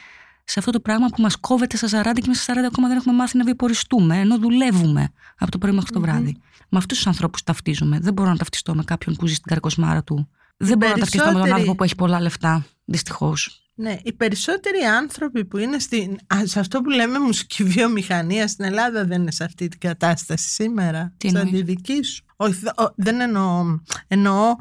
σε 0.44 0.59
αυτό 0.59 0.70
το 0.70 0.81
πράγμα 0.81 1.07
που 1.07 1.22
μας 1.22 1.37
κόβεται 1.37 1.77
στα 1.77 1.88
40 2.03 2.14
και 2.14 2.25
μέσα 2.27 2.42
στα 2.42 2.55
40 2.55 2.57
ακόμα 2.66 2.88
δεν 2.88 2.96
έχουμε 2.96 3.14
μάθει 3.14 3.37
να 3.38 3.44
βιοποριστούμε, 3.44 4.18
ενώ 4.18 4.38
δουλεύουμε 4.38 5.09
από 5.38 5.51
το 5.51 5.59
πρωί 5.59 5.72
μέχρι 5.72 5.90
το 5.90 6.01
βράδυ. 6.01 6.37
Με 6.68 6.79
αυτούς 6.79 6.96
τους 6.96 7.07
ανθρώπους 7.07 7.42
ταυτίζομαι. 7.42 7.98
Δεν 8.01 8.12
μπορώ 8.12 8.29
να 8.29 8.37
ταυτιστώ 8.37 8.75
με 8.75 8.85
κάποιον 8.85 9.16
που 9.16 9.27
ζει 9.27 9.35
στην 9.35 9.46
καρκοσμάρα 9.46 10.03
του. 10.03 10.29
Δεν 10.66 10.79
μπορώ 10.79 10.92
να 10.92 10.98
ταυτιστώ 10.98 11.18
με 11.27 11.33
τον 11.33 11.33
περισσότεροι- 11.33 11.53
άνθρωπο 11.53 11.75
που 11.75 11.85
έχει 11.85 11.94
πολλά 11.94 12.20
λεφτά. 12.20 12.66
Δυστυχώς. 12.85 13.57
Ναι, 13.75 13.96
οι 14.03 14.12
περισσότεροι 14.12 14.79
άνθρωποι 14.98 15.44
που 15.44 15.59
είναι 15.59 15.79
στην, 15.79 16.18
α, 16.35 16.38
σε 16.44 16.59
αυτό 16.61 16.81
που 16.81 16.90
λέμε 16.90 17.18
μουσική 17.18 17.64
βιομηχανία 17.64 18.48
στην 18.48 18.64
Ελλάδα 18.64 19.05
δεν 19.05 19.20
είναι 19.20 19.31
σε 19.31 19.44
αυτή 19.44 19.68
την 19.68 19.81
κατάσταση 19.81 20.48
σήμερα. 20.48 21.12
Τι 21.16 21.29
σαν 21.29 21.37
εννοείς; 21.37 21.59
τη 21.59 21.64
δική 21.64 22.03
σου. 22.05 22.25
Όχι, 22.37 22.53
δε- 22.55 22.83
ο- 22.85 22.92
δεν 22.96 23.20
εννοώ. 23.20 23.79
εννοώ 24.09 24.55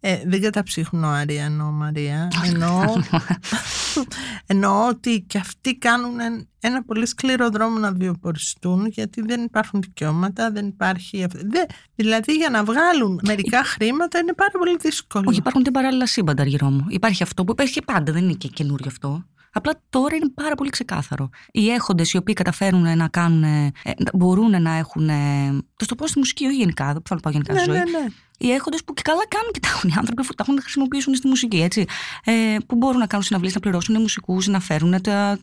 ε, 0.00 0.22
δεν 0.26 0.40
καταψύχνω 0.40 1.08
Άρια, 1.08 1.44
εννοώ 1.44 1.70
Μαρία. 1.70 2.28
Εννοώ, 2.52 2.84
εννοώ 4.46 4.86
ότι 4.92 5.20
και 5.28 5.38
αυτοί 5.38 5.78
κάνουν 5.78 6.20
εν- 6.20 6.48
ένα 6.66 6.82
πολύ 6.84 7.06
σκληρό 7.06 7.48
δρόμο 7.48 7.78
να 7.78 7.92
βιοποριστούν 7.92 8.86
γιατί 8.86 9.20
δεν 9.22 9.42
υπάρχουν 9.42 9.80
δικαιώματα, 9.80 10.50
δεν 10.50 10.66
υπάρχει... 10.66 11.24
αυ- 11.24 11.36
δε- 11.36 11.64
δηλαδή 11.94 12.32
για 12.32 12.50
να 12.50 12.64
βγάλουν 12.64 13.20
μερικά 13.26 13.64
χρήματα 13.64 14.18
είναι 14.18 14.32
πάρα 14.32 14.50
πολύ 14.58 14.76
δύσκολο. 14.80 15.24
Όχι, 15.28 15.38
υπάρχουν 15.38 15.62
και 15.62 15.70
παράλληλα 15.70 16.06
σύμπαντα 16.06 16.44
γύρω 16.44 16.70
μου. 16.70 16.84
Υπάρχει 16.88 17.22
αυτό 17.22 17.44
που 17.44 17.52
υπάρχει 17.52 17.72
και 17.72 17.82
πάντα, 17.82 18.12
δεν 18.12 18.22
είναι 18.24 18.32
και 18.32 18.48
καινούριο 18.48 18.86
αυτό. 18.88 19.24
Απλά 19.56 19.72
τώρα 19.90 20.16
είναι 20.16 20.28
πάρα 20.34 20.54
πολύ 20.54 20.70
ξεκάθαρο. 20.70 21.28
Οι 21.52 21.70
έχοντες 21.70 22.12
οι 22.12 22.16
οποίοι 22.16 22.34
καταφέρουν 22.34 22.96
να 22.96 23.08
κάνουν. 23.08 23.42
ε, 23.42 23.72
μπορούν 24.14 24.62
να 24.62 24.74
έχουν. 24.76 25.08
ε, 25.08 25.52
το 25.76 25.84
στο 25.84 25.94
πω 25.94 26.06
στη 26.06 26.18
μουσική, 26.18 26.44
όχι 26.46 26.56
γενικά, 26.56 26.84
δεν 26.84 27.02
θέλω 27.04 27.20
να 27.24 27.30
πάω 27.30 27.32
γενικά 27.32 27.52
ναι, 27.52 27.58
στη 27.58 27.70
ζωή. 27.70 27.78
ναι, 27.78 27.84
ναι. 28.00 28.06
Οι 28.38 28.50
έχοντες 28.50 28.84
που 28.84 28.94
και 28.94 29.02
καλά 29.04 29.26
κάνουν 29.28 29.50
και 29.52 29.60
τα 29.60 29.68
έχουν 29.68 29.90
οι 29.90 29.92
άνθρωποι 29.96 30.22
που 30.26 30.34
τα 30.34 30.42
έχουν 30.42 30.54
να 30.54 30.60
χρησιμοποιήσουν 30.60 31.14
στη 31.14 31.28
μουσική, 31.28 31.60
έτσι. 31.62 31.84
Ε, 32.24 32.56
που 32.66 32.76
μπορούν 32.76 32.98
να 32.98 33.06
κάνουν 33.06 33.24
συναυλίες, 33.24 33.54
να 33.54 33.60
πληρώσουν 33.60 34.00
μουσικούς, 34.00 34.46
να 34.46 34.60
φέρουν 34.60 34.94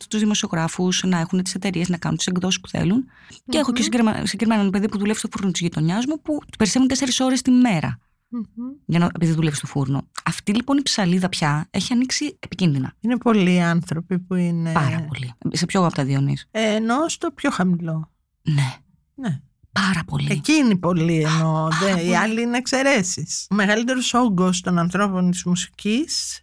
τους 0.08 0.20
δημοσιογράφους, 0.20 1.04
να 1.14 1.20
έχουν 1.20 1.42
τις 1.42 1.54
εταιρείες, 1.54 1.88
να 1.88 1.96
κάνουν 1.96 2.16
τις 2.16 2.26
εκδόσεις 2.26 2.60
που 2.60 2.68
θέλουν. 2.68 3.04
Και 3.44 3.58
έχω 3.58 3.72
και 3.72 3.82
συγκεκριμένα 3.82 4.26
συγκεκριμένα 4.26 4.60
ένα 4.60 4.70
παιδί 4.70 4.88
που 4.88 4.98
δουλεύει 4.98 5.18
στο 5.18 5.28
φούρνο 5.32 5.50
τη 5.50 5.58
γειτονιάς 5.62 6.06
μου 6.06 6.20
που 6.22 6.38
του 6.50 6.56
περισσεύουν 6.58 6.88
4 6.88 7.24
ώρες 7.24 7.42
τη 7.42 7.50
μέρα. 7.50 7.98
Μμμ. 8.28 8.42
Για 8.86 8.98
να, 8.98 9.10
επειδή 9.14 9.32
δουλεύει 9.32 9.56
στο 9.56 9.66
φούρνο. 9.66 10.08
Αυτή 10.24 10.54
λοιπόν 10.54 10.76
η 10.76 10.82
ψαλίδα 10.82 11.28
πια 11.28 11.66
έχει 11.70 11.92
ανοίξει 11.92 12.36
επικίνδυνα. 12.38 12.92
Είναι 13.00 13.16
πολλοί 13.16 13.62
άνθρωποι 13.62 14.18
που 14.18 14.34
είναι. 14.34 14.72
Πάρα 14.72 15.04
πολύ. 15.08 15.32
Σε 15.52 15.66
ποιο 15.66 15.84
από 15.84 15.94
τα 15.94 16.04
δύο 16.04 16.20
νης; 16.20 16.48
Ε, 16.50 16.74
εννοώ 16.74 17.08
στο 17.08 17.30
πιο 17.30 17.50
χαμηλό. 17.50 18.10
Ναι. 18.42 18.74
Ναι. 19.14 19.40
Πάρα 19.72 20.04
πολύ. 20.06 20.28
Εκείνοι 20.30 20.76
πολλοί 20.76 21.22
εννοώ. 21.22 21.68
Πάρα 21.68 21.94
Δε, 21.94 22.00
οι 22.00 22.04
πολύ. 22.04 22.16
άλλοι 22.16 22.42
είναι 22.42 22.56
εξαιρέσεις. 22.56 23.46
Ο 23.50 23.54
μεγαλύτερος 23.54 24.14
όγκος 24.14 24.60
των 24.60 24.78
ανθρώπων 24.78 25.30
της 25.30 25.44
μουσικής 25.44 26.40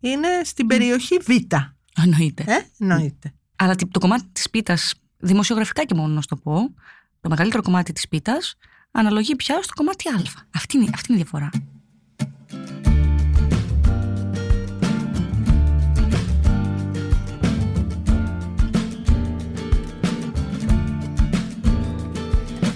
είναι 0.00 0.28
στην 0.44 0.66
περιοχή 0.66 1.16
Β. 1.16 1.28
Εννοείται. 2.02 2.44
Ε, 2.46 2.56
εννοείται. 2.78 3.34
Αλλά 3.62 3.74
τι- 3.74 3.86
το 3.88 3.98
κομμάτι 3.98 4.24
της 4.32 4.50
πίτας, 4.50 4.94
δημοσιογραφικά 5.18 5.84
και 5.84 5.94
μόνο 5.94 6.14
να 6.14 6.20
σου 6.20 6.26
το 6.26 6.36
πω, 6.36 6.74
το 7.20 7.28
μεγαλύτερο 7.28 7.62
κομμάτι 7.62 7.92
της 7.92 8.08
πίτας 8.08 8.54
αναλογεί 8.90 9.36
πια 9.36 9.62
στο 9.62 9.72
κομμάτι 9.74 10.08
Α. 10.08 10.22
Αυτή 10.54 10.76
είναι, 10.76 10.90
αυτή 10.94 11.12
είναι 11.12 11.20
η 11.20 11.22
διαφορά. 11.22 11.50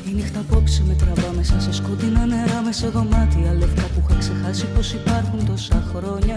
Η 0.09 0.13
νύχτα 0.15 0.41
απόψε 0.41 0.83
με 0.87 0.95
τραβά 0.95 1.33
μέσα 1.37 1.61
σε 1.61 1.73
σκοτεινά 1.73 2.27
νερά 2.27 2.63
με 2.63 2.73
σε 2.73 2.89
δωμάτια 2.89 3.53
λευκά 3.53 3.83
που 3.83 4.05
είχα 4.09 4.19
ξεχάσει 4.19 4.67
πως 4.67 4.93
υπάρχουν 4.93 5.47
τόσα 5.47 5.85
χρόνια 5.95 6.37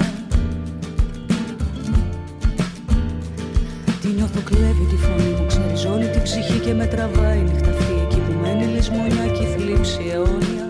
Τι 4.07 4.13
νιώθω 4.13 4.41
κλέβει 4.41 4.85
τη 4.89 4.95
φωνή 4.95 5.29
μου, 5.39 5.45
ξεριζώνει 5.47 6.07
την 6.07 6.21
ψυχή 6.21 6.59
και 6.59 6.73
με 6.73 6.85
τραβάει 6.85 7.39
νύχτα. 7.39 7.69
Αυτή 7.69 7.93
εκεί 8.05 8.19
που 8.19 8.33
μένει 8.41 8.65
λησμονιά 8.65 9.27
και 9.27 9.43
η 9.43 9.45
θλίψη 9.45 9.99
αιώνια 10.11 10.69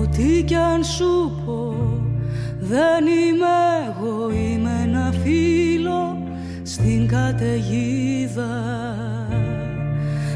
Ό,τι 0.00 0.42
κι 0.42 0.54
αν 0.54 0.84
σου 0.84 1.42
πω 1.46 1.74
δεν 2.58 3.06
είμαι 3.06 3.46
εγώ, 3.88 4.30
είμαι 4.30 4.80
ένα 4.84 5.12
φίλο 5.22 6.22
στην 6.62 7.08
καταιγίδα. 7.08 8.64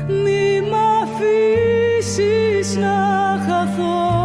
Μη 0.09 0.61
μ' 0.71 0.75
αφήσεις 1.03 2.77
να 2.77 2.97
χαθώ 3.47 4.16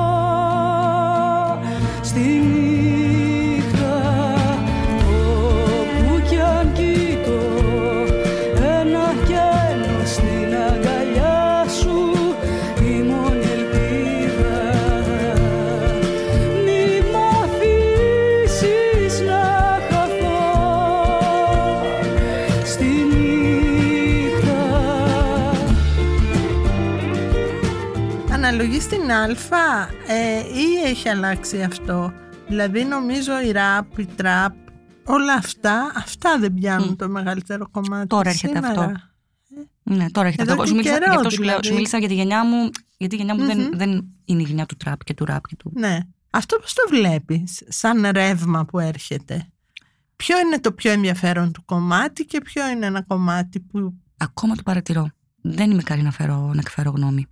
στην 28.92 29.12
Α 29.12 29.88
ε, 30.08 30.40
ή 30.40 30.90
έχει 30.90 31.10
αλλάξει 31.10 31.62
αυτό; 31.62 32.14
Δηλαδή 32.48 32.84
νομίζω 32.84 33.42
η 33.42 33.52
ραπ, 33.52 33.98
η 33.98 34.06
τραπ, 34.06 34.54
όλα 35.06 35.34
αυτά, 35.34 35.92
αυτά 35.96 36.38
δεν 36.40 36.54
πιάνουν 36.54 36.96
το 36.96 37.10
μεγαλύτερο 37.10 37.68
κομμάτι 37.72 38.08
Τώρα 38.08 38.30
έρχεται 38.30 38.56
σήμερα. 38.56 38.82
αυτό. 38.82 38.94
Ναι, 39.84 40.10
τώρα 40.12 40.28
έρχεται 40.28 40.52
Εδώ 40.52 40.52
αυτό. 40.52 40.64
και 40.64 40.70
Σου 40.70 40.76
μίλησα, 40.76 40.94
καιρό, 40.94 41.12
γι' 41.12 41.16
αυτό 41.16 41.30
σου, 41.30 41.42
λέω, 41.42 41.48
δηλαδή. 41.50 41.68
σου 41.68 41.74
μίλησα 41.74 41.98
για 41.98 42.08
τη 42.08 42.14
γενιά 42.14 42.46
μου, 42.46 42.70
γιατί 42.98 43.16
η 43.16 43.18
γενιά 43.18 43.36
μου 43.36 43.46
δεν, 43.46 43.70
δεν 43.74 43.90
είναι 44.26 44.42
η 44.42 44.46
γενιά 44.46 44.66
του 44.66 44.76
τραπ 44.76 45.04
και 45.04 45.14
του 45.14 45.26
ραπ 45.26 45.48
και 45.48 45.56
του. 45.56 45.72
Ναι. 45.76 46.00
Αυτό 46.30 46.58
πώς 46.58 46.74
το 46.74 46.82
βλέπεις 46.90 47.64
σαν 47.68 48.08
ρεύμα 48.12 48.66
που 48.66 48.80
έρχεται; 48.80 49.48
Ποιο 50.16 50.40
είναι 50.40 50.60
το 50.60 50.72
πιο 50.72 50.92
ενδιαφέρον 50.92 51.52
του 51.52 51.66
κομμάτι 51.66 52.26
και 52.26 52.42
ποιο 52.42 52.70
είναι 52.70 52.86
ένα 52.86 53.02
κομμάτι 53.02 53.60
που... 53.60 53.94
Ακόμα 54.18 54.56
το 54.56 54.62
παρατηρώ. 54.64 55.10
Δεν 55.42 55.72
είμαι 55.72 55.82
καλή 55.84 56.02
να, 56.02 56.12
φέρω, 56.12 56.52
να 56.54 56.60
εκφέρω 56.60 56.92
γνώμη. 56.96 57.28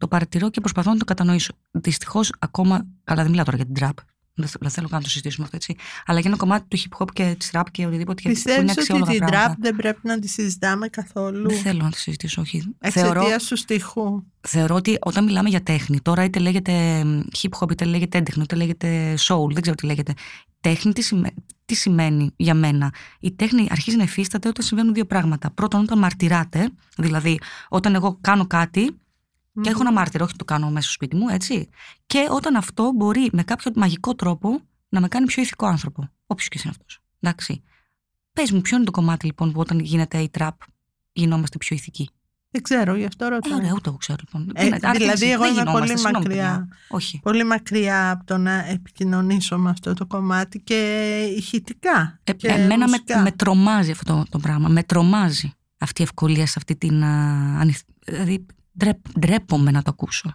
Το 0.00 0.08
παρατηρώ 0.08 0.50
και 0.50 0.60
προσπαθώ 0.60 0.90
να 0.92 0.96
το 0.96 1.04
κατανοήσω. 1.04 1.52
Δυστυχώς, 1.70 2.32
ακόμα. 2.38 2.86
Καλά, 3.04 3.20
δεν 3.20 3.30
μιλάω 3.30 3.44
τώρα 3.44 3.56
για 3.56 3.66
την 3.66 3.74
τραπ. 3.74 3.96
Δεν 4.34 4.48
θε- 4.48 4.60
δεν 4.60 4.70
θέλω 4.70 4.88
καν 4.88 4.98
να 4.98 5.04
το 5.04 5.10
συζητήσουμε 5.10 5.44
αυτό 5.44 5.56
έτσι. 5.56 5.74
Αλλά 6.06 6.20
για 6.20 6.28
ένα 6.30 6.38
κομμάτι 6.38 6.64
του 6.68 6.78
hip 6.78 7.02
hop 7.02 7.08
και 7.12 7.34
της 7.38 7.50
rap 7.52 7.62
και 7.70 7.86
οτιδήποτε. 7.86 8.22
γιατί 8.22 8.42
που 8.42 8.48
είναι 8.50 8.62
Πιστεύεις 8.64 8.70
ότι 8.70 8.80
αξιόλογα 8.80 9.10
την 9.10 9.18
πράγματα. 9.18 9.44
τραπ 9.46 9.60
δεν 9.60 9.76
πρέπει 9.76 10.00
να 10.02 10.18
τη 10.18 10.28
συζητάμε 10.28 10.88
καθόλου; 10.88 11.48
Δεν 11.48 11.58
θέλω 11.58 11.82
να 11.82 11.90
το 11.90 11.96
συζητήσω, 11.98 12.40
όχι. 12.40 12.74
Θεωρώ, 12.90 13.20
εξαιτίας 13.20 13.44
του 13.44 13.56
στοιχού. 13.56 14.24
θεωρώ 14.40 14.74
ότι 14.74 14.98
όταν 15.00 15.24
μιλάμε 15.24 15.48
για 15.48 15.62
τέχνη, 15.62 16.00
τώρα 16.00 16.24
είτε 16.24 16.38
λέγεται 16.38 17.02
hip 17.40 17.58
hop, 17.58 17.70
είτε 17.70 17.84
λέγεται 17.84 18.18
έντεχνο, 18.18 18.42
είτε 18.42 18.56
λέγεται 18.56 19.14
soul, 19.18 19.52
δεν 19.52 19.62
ξέρω 19.62 19.76
τι 19.76 19.86
λέγεται. 19.86 20.12
Τέχνη 20.60 20.92
τι, 20.92 21.02
σημαίνει, 21.02 21.34
τι 21.64 21.74
σημαίνει 21.74 22.30
για 22.36 22.54
μένα; 22.54 22.92
Η 23.20 23.32
τέχνη 23.32 23.66
αρχίζει 23.70 23.96
να 23.96 24.02
υφίσταται 24.02 24.48
όταν 24.48 24.64
συμβαίνουν 24.64 24.94
δύο 24.94 25.04
πράγματα. 25.04 25.50
Πρώτον, 25.50 25.80
όταν 25.80 25.98
μαρτυράτε, 25.98 26.70
δηλαδή 26.96 27.38
όταν 27.68 27.94
εγώ 27.94 28.18
κάνω 28.20 28.46
κάτι 28.46 28.99
και 29.60 29.68
έχω 29.70 29.80
ένα 29.80 29.92
μάρτυρο, 29.92 30.24
όχι 30.24 30.36
το 30.36 30.44
κάνω 30.44 30.66
μέσα 30.70 30.82
στο 30.82 30.92
σπίτι 30.92 31.16
μου, 31.16 31.28
έτσι. 31.28 31.68
Και 32.06 32.26
όταν 32.30 32.56
αυτό 32.56 32.92
μπορεί 32.94 33.28
με 33.32 33.42
κάποιο 33.42 33.70
μαγικό 33.74 34.14
τρόπο 34.14 34.60
να 34.88 35.00
με 35.00 35.08
κάνει 35.08 35.26
πιο 35.26 35.42
ηθικό 35.42 35.66
άνθρωπο. 35.66 36.08
Όποιος 36.26 36.48
και 36.48 36.58
είναι 36.62 36.72
αυτός. 36.78 37.00
Εντάξει. 37.20 37.62
Πες 38.32 38.50
μου, 38.52 38.60
ποιο 38.60 38.76
είναι 38.76 38.84
το 38.86 38.90
κομμάτι 38.90 39.26
λοιπόν 39.26 39.52
που 39.52 39.60
όταν 39.60 39.78
γίνεται 39.78 40.18
η 40.18 40.28
τραπ 40.28 40.54
γινόμαστε 41.12 41.58
πιο 41.58 41.76
ηθικοί; 41.76 42.10
Δεν 42.50 42.62
ξέρω, 42.62 42.94
γι' 42.96 43.04
αυτό 43.04 43.24
Ε, 43.24 43.28
ρωτάω. 43.28 43.56
ωραία, 43.56 43.72
ούτε 43.74 43.88
εγώ 43.88 43.96
ξέρω 43.98 44.18
λοιπόν. 44.24 44.50
Ε, 44.54 44.60
Τι 44.60 44.66
είναι, 44.66 44.78
άρα 44.82 44.92
τι 44.92 44.98
δηλαδή, 44.98 45.24
είναι, 45.24 45.32
εγώ 45.34 45.42
δεν 45.42 45.52
είμαι 45.52 45.60
γινόμαστε, 45.60 45.86
πολύ 45.86 45.98
συγγνώμη, 46.00 46.24
μακριά. 46.26 46.50
παιδιά. 46.58 46.76
Όχι. 46.88 47.20
Πολύ 47.22 47.44
μακριά 47.44 48.10
από 48.10 48.24
το 48.24 48.38
να 48.38 48.52
επικοινωνήσω 48.68 49.58
με 49.58 49.70
αυτό 49.70 49.94
το 49.94 50.06
κομμάτι 50.06 50.60
και 50.60 50.74
ηχητικά. 51.36 52.20
Ε, 52.24 52.32
και 52.32 52.48
εμένα 52.48 52.76
με, 52.78 52.84
μουσικά. 52.86 53.20
με 53.22 53.32
τρομάζει 53.32 53.90
αυτό 53.90 54.04
το, 54.14 54.24
το 54.30 54.38
πράγμα. 54.38 54.68
Με 54.68 54.82
τρομάζει 54.82 55.52
αυτή 55.78 56.00
η 56.00 56.04
ευκολία 56.04 56.46
σε 56.46 56.54
αυτή 56.56 56.76
την. 56.76 57.04
α, 57.04 57.58
ανηθ- 57.60 57.86
Δηλαδή, 58.04 58.46
ντρέπ, 58.78 58.96
ντρέπομαι 59.18 59.70
να 59.70 59.82
το 59.82 59.90
ακούσω. 59.90 60.34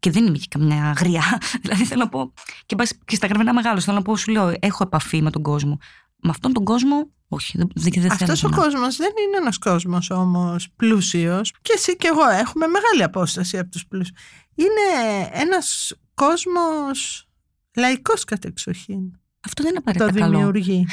Και 0.00 0.10
δεν 0.10 0.26
είμαι 0.26 0.38
και 0.38 0.46
καμιά 0.50 0.84
αγριά. 0.84 1.22
δηλαδή, 1.62 1.84
θέλω 1.84 2.02
να 2.02 2.08
πω. 2.08 2.32
Και, 2.66 2.76
πας- 2.76 2.98
και 3.04 3.16
στα 3.16 3.26
γραβενά 3.26 3.54
μεγάλο, 3.54 3.80
θέλω 3.80 3.96
να 3.96 4.02
πω, 4.02 4.16
σου 4.16 4.30
λέω, 4.30 4.52
έχω 4.60 4.82
επαφή 4.82 5.22
με 5.22 5.30
τον 5.30 5.42
κόσμο. 5.42 5.78
Με 6.22 6.30
αυτόν 6.30 6.52
τον 6.52 6.64
κόσμο, 6.64 7.10
όχι. 7.28 7.56
Δεν, 7.58 7.68
δεν, 7.74 7.92
δεν 7.92 8.02
θέλω 8.02 8.32
Αυτός 8.32 8.44
ο 8.44 8.48
να- 8.48 8.56
κόσμος 8.56 8.96
δεν 8.96 9.10
είναι 9.26 9.36
ένας 9.36 9.58
κόσμος 9.58 10.10
όμως 10.10 10.68
πλούσιος 10.76 11.52
και 11.62 11.72
εσύ 11.76 11.96
και 11.96 12.06
εγώ 12.06 12.28
έχουμε 12.28 12.66
μεγάλη 12.66 13.02
απόσταση 13.02 13.58
από 13.58 13.70
τους 13.70 13.86
πλούσιους. 13.86 14.18
Είναι 14.54 15.28
ένας 15.32 15.92
κόσμος 16.14 17.28
λαϊκός 17.76 18.24
κατεξοχήν. 18.24 19.00
Αυτό 19.46 19.62
δεν 19.62 19.72
είναι 19.74 19.82
Το 19.84 19.90
απαραίτητα 19.90 20.20
καλό. 20.24 20.36
δημιουργεί. 20.38 20.86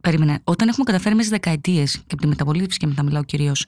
Περίμενε. 0.00 0.40
Όταν 0.44 0.68
έχουμε 0.68 0.84
καταφέρει 0.84 1.14
μέσα 1.14 1.28
στις 1.28 1.38
δεκαετίες 1.40 1.92
και 1.96 2.02
από 2.12 2.16
τη 2.22 2.26
μεταπολίτευση 2.26 2.78
και 2.78 2.86
μετά 2.86 3.02
μιλάω 3.02 3.24
κυρίως, 3.24 3.66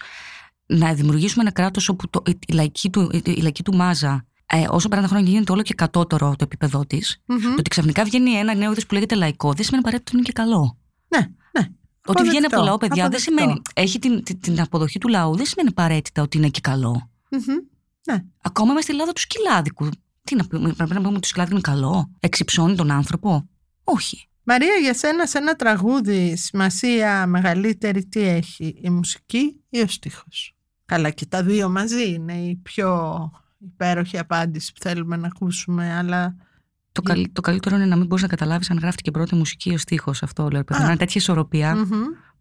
να 0.67 0.95
δημιουργήσουμε 0.95 1.43
ένα 1.43 1.53
κράτος 1.53 1.89
όπου 1.89 2.11
το, 2.11 2.23
η, 2.27 2.53
λαϊκή 2.53 2.91
του, 2.91 3.11
η, 3.13 3.23
η 3.25 3.41
λαϊκή 3.41 3.63
του 3.63 3.75
μάζα 3.77 4.27
ε, 4.47 4.67
όσο 4.71 4.89
περνάνε 4.89 5.09
τα 5.09 5.15
χρόνια 5.15 5.31
γίνεται 5.33 5.53
όλο 5.53 5.63
και 5.63 5.75
κατώτερο 5.75 6.31
το 6.31 6.45
επίπεδό 6.45 6.87
της, 6.87 7.23
Μμμ. 7.27 7.41
το 7.41 7.55
ότι 7.59 7.71
ξαφνικά 7.71 8.05
βγαίνει 8.05 8.31
ένα 8.31 8.55
νέο 8.55 8.71
είδος 8.71 8.87
που 8.87 8.95
λέγεται 8.95 9.15
λαϊκό, 9.15 9.53
δεν 9.53 9.65
σημαίνει 9.65 9.83
απαραίτητα 9.87 10.11
ότι 10.11 10.17
είναι 10.17 10.27
και 10.27 10.33
καλό. 10.33 10.79
Ναι, 11.09 11.19
ναι. 11.61 11.69
Ότι 12.07 12.23
βγαίνει 12.23 12.45
από 12.45 12.55
το 12.55 12.61
Αποδεκτό, 12.61 12.65
λαό, 12.65 12.77
παιδιά, 12.77 13.09
δεν 13.09 13.21
αποδεκτό. 13.21 13.41
σημαίνει. 13.43 13.63
Έχει 13.75 13.99
την, 13.99 14.23
την, 14.23 14.41
την 14.41 14.61
αποδοχή 14.61 14.99
του 14.99 15.09
λαού, 15.09 15.37
δεν 15.37 15.47
σημαίνει 15.47 15.69
απαραίτητα 15.69 16.23
ότι 16.23 16.37
είναι 16.37 16.49
και 16.49 16.61
καλό. 16.61 17.11
Μμμ. 17.31 17.55
Ναι. 18.11 18.25
Ακόμα 18.43 18.71
είμαστε 18.71 18.81
στη 18.81 18.93
Ελλάδα 18.93 19.13
του 19.13 19.21
σκυλάδικου. 19.21 19.89
Τι 20.25 20.35
να 20.37 20.47
πούμε, 20.47 20.73
πρέπει 20.73 20.91
να 20.93 20.97
πούμε 20.97 21.09
ότι 21.09 21.21
το 21.21 21.27
σκυλάδικο 21.27 21.57
είναι 21.57 21.77
καλό. 21.77 22.11
Εξυψώνει 22.21 22.75
τον 22.77 22.91
άνθρωπο. 22.91 23.49
Όχι. 23.85 24.29
Μαρία, 24.43 24.75
για 24.75 24.95
σένα 24.95 25.27
σε 25.27 25.39
ένα 25.39 25.55
τραγούδι 25.55 26.37
σημασία 26.37 27.27
μεγαλύτερη 27.27 28.07
τι 28.07 28.21
έχει, 28.21 28.79
η 28.83 28.91
μουσική 28.91 29.65
ή 29.69 29.81
ο 29.81 29.87
στίχος; 29.87 30.56
Καλά 30.87 31.11
και 31.11 31.27
τα 31.27 31.43
δύο 31.43 31.69
μαζί 31.69 32.13
είναι 32.13 32.33
η 32.33 32.57
πιο 32.63 33.31
υπέροχη 33.59 34.19
απάντηση 34.19 34.73
που 34.73 34.81
θέλουμε 34.81 35.17
να 35.17 35.27
ακούσουμε, 35.27 35.95
αλλά 35.97 36.37
Το, 36.93 37.03
καλ- 37.03 37.27
το 37.33 37.41
καλύτερο 37.41 37.77
είναι 37.77 37.87
να 37.87 37.97
μην 37.97 38.07
μπορείς 38.07 38.23
να 38.23 38.29
καταλάβεις 38.29 38.71
αν 38.71 38.79
γράφτηκε 38.79 39.11
πρώτη 39.11 39.35
μουσική 39.35 39.71
ή 39.71 39.75
ο 39.75 39.79
στίχος. 39.79 40.23
Αυτό 40.23 40.43
λέω. 40.49 40.65
Πρέπει 40.65 40.75
Α. 40.83 40.85
να 40.85 40.91
είναι 40.91 40.97
τέτοια 40.99 41.21
ισορροπία 41.21 41.75
Μμμ. 41.77 41.91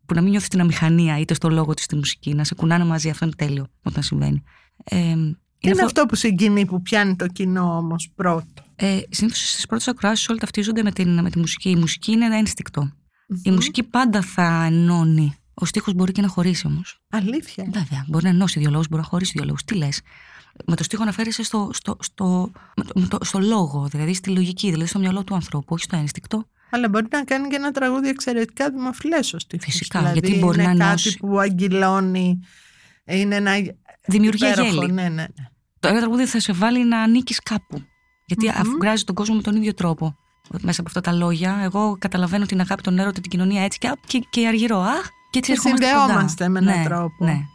που 0.05 0.13
να 0.13 0.21
μην 0.21 0.29
νιώθεις 0.29 0.49
την 0.49 0.59
αμηχανία 0.61 1.19
είτε 1.19 1.33
στο 1.33 1.49
λόγο 1.49 1.73
της 1.73 1.83
στη 1.83 1.95
μουσική. 1.95 2.33
Να 2.33 2.43
σε 2.43 2.55
κουνάνε 2.55 2.85
μαζί. 2.85 3.09
Αυτό 3.09 3.25
είναι 3.25 3.33
τέλειο 3.37 3.67
όταν 3.83 4.03
συμβαίνει. 4.03 4.43
Ε, 4.83 4.97
είναι 4.97 5.37
είναι 5.59 5.81
αυτό 5.83 6.05
που 6.05 6.15
συγκινεί 6.15 6.65
που 6.65 6.81
πιάνει 6.81 7.15
το 7.15 7.27
κοινό 7.27 7.77
όμως 7.77 8.11
πρώτο. 8.15 8.63
Ε, 8.75 8.99
Συνήθως 9.09 9.49
στις 9.51 9.65
πρώτες 9.65 9.87
ακροάσεις 9.87 10.29
όλοι 10.29 10.39
ταυτίζονται 10.39 10.83
με, 10.83 10.91
την, 10.91 11.21
με 11.21 11.29
τη 11.29 11.39
μουσική. 11.39 11.69
Η 11.69 11.75
μουσική 11.75 12.11
είναι 12.11 12.25
ένα 12.25 12.35
ένστικτο. 12.37 12.91
Η 13.43 13.51
μουσική 13.51 13.83
πάντα 13.83 14.21
θα 14.21 14.63
ενώνει. 14.63 15.35
Ο 15.57 15.65
στίχος 15.65 15.93
μπορεί 15.93 16.11
και 16.11 16.21
να 16.21 16.27
χωρίσει 16.27 16.67
όμως. 16.67 16.99
Αλήθεια. 17.09 17.63
Βέβαια, 17.71 18.05
μπορεί 18.07 18.23
να 18.23 18.29
ενώσει 18.29 18.59
δύο 18.59 18.69
λόγους, 18.69 18.87
μπορεί 18.87 19.01
να 19.01 19.07
χωρίσει 19.07 19.31
δύο 19.35 19.45
λόγους. 19.45 19.63
Τι 19.63 19.75
λες; 19.75 20.01
Με 20.65 20.75
το 20.75 20.83
στίχο 20.83 21.01
αναφέρεσαι 21.01 21.43
στο, 21.43 21.69
στο, 21.73 21.97
στο, 21.99 22.51
με 22.75 22.83
το- 22.83 22.99
με 22.99 23.07
το- 23.07 23.17
στο 23.21 23.39
λόγο, 23.39 23.87
δηλαδή 23.91 24.13
στη 24.13 24.29
λογική, 24.29 24.69
δηλαδή 24.69 24.89
στο 24.89 24.99
μυαλό 24.99 25.23
του 25.23 25.35
ανθρώπου, 25.35 25.65
όχι 25.73 25.83
στο 25.83 25.95
ένστικτο. 25.95 26.47
Αλλά 26.69 26.89
μπορεί 26.89 27.05
να 27.11 27.23
κάνει 27.23 27.47
και 27.47 27.55
ένα 27.55 27.71
τραγούδι 27.71 28.07
εξαιρετικά 28.09 28.69
δημοφιλές 28.69 29.33
ο 29.33 29.39
στίχος. 29.39 29.65
Φυσικά, 29.65 29.99
δηλαδή 29.99 30.19
γιατί 30.19 30.39
μπορεί 30.39 30.55
είναι 30.63 30.67
να 30.67 30.77
κάτι 30.77 30.83
ενώσει- 30.87 31.17
που 31.17 31.39
αγγυλώνει, 31.39 32.39
είναι 33.05 33.35
ένα 33.35 33.51
Δημιουργεί 34.07 34.45
υπέροχο, 34.47 34.73
γέλη. 34.75 34.91
ναι, 34.91 35.01
ναι, 35.01 35.09
ναι. 35.09 35.25
Το 35.79 35.87
ένα 35.87 35.99
τραγούδι 35.99 36.25
θα 36.25 36.39
σε 36.39 36.53
βάλει 36.53 36.85
να 36.87 36.99
ανήκεις 37.01 37.39
κάπου. 37.39 37.83
Γιατί 38.25 38.45
Μμμ. 38.47 38.55
αφουγκράζει 38.57 39.03
τον 39.03 39.15
κόσμο 39.15 39.35
με 39.35 39.41
τον 39.41 39.55
ίδιο 39.55 39.73
τρόπο. 39.73 40.15
Μέσα 40.61 40.81
από 40.81 40.89
αυτά 40.89 41.01
τα 41.01 41.11
λόγια, 41.17 41.59
εγώ 41.63 41.95
καταλαβαίνω 41.99 42.45
την 42.45 42.59
αγάπη, 42.59 42.81
τον 42.81 42.99
έρωτα, 42.99 43.21
την 43.21 43.31
κοινωνία 43.31 43.63
έτσι 43.63 43.77
και, 43.79 43.91
και, 44.07 44.25
και 44.29 44.47
αργυρό. 44.47 44.79
Αχ, 44.79 45.09
και 45.29 45.37
έτσι 45.39 45.51
Και 45.51 45.57
ερχόμαστε 45.57 45.85
κοντά. 45.85 45.99
συνδεόμαστε 46.05 46.49
με 46.49 46.59
έναν 46.59 46.77
Ναι, 46.79 46.85
τρόπο. 46.85 47.25
Ναι. 47.25 47.47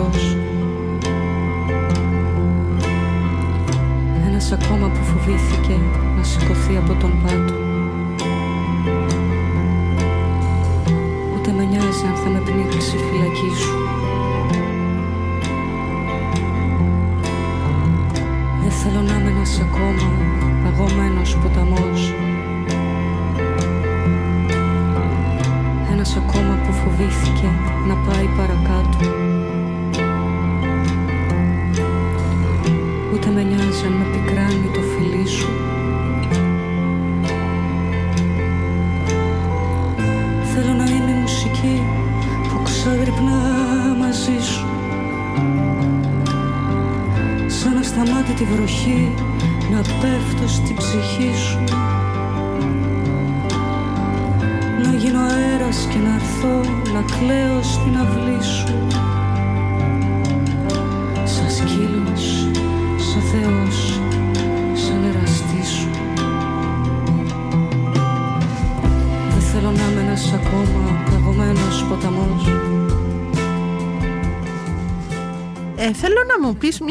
Κρυμμένος 0.00 0.16
θησαυρός 0.16 0.36
Ένας 4.26 4.52
ακόμα 4.52 4.88
που 4.88 5.04
φοβήθηκε 5.04 5.80
να 6.16 6.22
σηκωθεί 6.24 6.76
από 6.76 6.94
τον 7.00 7.22
πάτο. 7.22 7.54
Ούτε 11.36 11.52
με 11.52 11.64
νοιάζει 11.64 12.06
αν 12.06 12.14
θα 12.14 12.28
με 12.28 12.40
πνίξει 12.40 12.96
η 12.96 12.98
φυλακής. 12.98 13.58
σου 13.58 13.69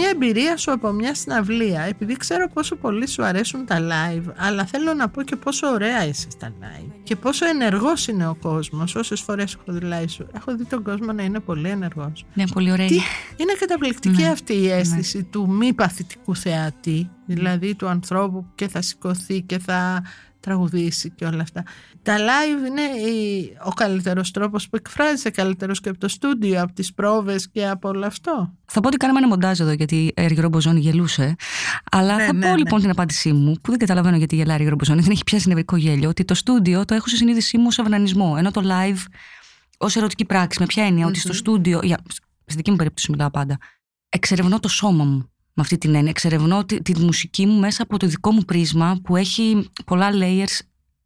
εμπειρία 0.10 0.58
σου 0.58 0.72
από 0.72 0.92
μια 0.92 1.16
συναυλία 1.16 1.82
επειδή 1.82 2.18
ξέρω 2.18 2.50
πόσο 2.54 2.76
πολύ 2.76 3.08
σου 3.08 3.24
αρέσουν 3.24 3.66
τα 3.66 3.78
live 3.80 4.34
αλλά 4.36 4.66
θέλω 4.66 4.94
να 4.94 5.10
πω 5.10 5.22
και 5.22 5.36
πόσο 5.36 5.68
ωραία 5.68 6.08
είσαι 6.08 6.30
στα 6.30 6.54
live 6.62 7.00
και 7.04 7.16
πόσο 7.16 7.46
ενεργός 7.46 8.08
είναι 8.08 8.28
ο 8.28 8.36
κόσμος 8.42 8.96
όσες 8.96 9.22
φορές 9.22 9.54
έχω 9.54 9.78
δει 9.78 9.88
live 9.92 10.10
σου. 10.10 10.28
Έχω 10.36 10.56
δει 10.56 10.66
τον 10.66 10.84
κόσμο 10.84 11.12
να 11.12 11.24
είναι 11.24 11.40
πολύ 11.40 11.70
ενεργός. 11.70 12.26
Ναι, 12.34 12.44
πολύ 12.48 12.72
ωραία. 12.72 12.88
Τι, 12.88 13.00
είναι. 13.38 13.54
καταπληκτική 13.60 14.22
Ναι, 14.22 14.28
αυτή 14.28 14.54
η 14.54 14.70
αίσθηση 14.70 15.24
του 15.24 15.50
μη 15.50 15.74
παθητικού 15.74 16.36
θεατή, 16.36 17.10
δηλαδή 17.26 17.76
του 17.76 17.88
ανθρώπου 17.88 18.44
που 18.44 18.52
και 18.56 18.68
θα 18.68 18.82
σηκωθεί 18.82 19.42
και 19.42 19.60
θα 19.60 20.04
τραγουδήσει 20.40 21.10
και 21.10 21.26
όλα 21.26 21.42
αυτά. 21.42 21.64
Τα 22.04 22.18
live 22.18 22.68
είναι 22.68 22.82
η- 23.12 23.58
ο 23.66 23.70
καλύτερος 23.72 24.32
τρόπος 24.32 24.70
που 24.70 24.76
εκφράζεσαι 24.76 25.30
καλύτερος 25.30 25.80
και 25.80 25.90
από 25.90 25.98
το 26.00 26.08
στούντιο, 26.08 26.62
από 26.62 26.74
τις 26.74 26.94
πρόβες 26.94 27.50
και 27.50 27.68
από 27.68 27.90
όλο 27.90 28.06
αυτό. 28.06 28.54
Θα 28.66 28.80
πω 28.82 28.88
ότι 28.88 28.98
κάναμε 28.98 29.20
ένα 29.20 29.28
μοντάζ 29.28 29.60
εδώ 29.60 29.72
γιατί 29.72 29.96
η 29.96 30.22
Αργυρό 30.22 30.50
Μποζόνη 30.50 30.80
γελούσε. 30.80 31.36
Αλλά 31.92 32.16
Ναι, 32.16 32.26
θα 32.26 32.34
ναι, 32.34 32.46
πω 32.46 32.52
ναι. 32.52 32.58
λοιπόν 32.58 32.82
την 32.82 32.90
απάντησή 32.90 33.34
μου, 33.34 33.54
που 33.62 33.70
δεν 33.70 33.80
καταλαβαίνω 33.80 34.18
γιατί 34.18 34.36
γελάει 34.36 34.52
η 34.56 34.58
Αργυρό 34.60 34.76
Μποζόνη, 34.76 35.02
δεν 35.02 35.12
έχει 35.12 35.24
πιάσει 35.24 35.48
νευρικό 35.48 35.76
γέλιο, 35.76 36.10
ότι 36.10 36.26
το 36.26 36.34
στούντιο 36.34 36.86
το 36.86 36.94
έχω 36.94 37.08
στη 37.08 37.18
συνείδησή 37.18 37.58
μου 37.58 37.66
ως 37.68 37.80
αυνανισμό. 37.80 38.36
Ενώ 38.38 38.52
το 38.52 38.62
live 38.66 38.98
ως 39.78 39.96
ερωτική 39.96 40.26
πράξη. 40.26 40.58
Με 40.60 40.66
ποια 40.66 40.86
έννοια, 40.86 41.06
ότι 41.08 41.20
στο 41.20 41.34
στούντιο. 41.34 41.80
Για, 41.84 41.98
στη 42.46 42.56
δική 42.56 42.70
μου 42.72 42.78
περίπτωση 42.78 43.12
μιλάω 43.12 43.30
πάντα. 43.30 43.58
Εξερευνώ 44.10 44.60
το 44.60 44.68
σώμα 44.68 45.04
μου 45.04 45.30
με 45.60 45.66
αυτή 45.66 45.78
την 45.78 45.96
έννοια. 45.96 46.10
Εξερευνώ 46.10 46.66
τη, 46.66 46.82
τη 46.82 47.00
μουσική 47.00 47.46
μου 47.46 47.60
μέσα 47.60 47.84
από 47.84 47.98
το 47.98 48.08
δικό 48.08 48.32
μου 48.32 48.42
πρίσμα 48.42 49.00
που 49.04 49.16
έχει 49.16 49.70
πολλά 49.86 50.10
layers, 50.14 50.60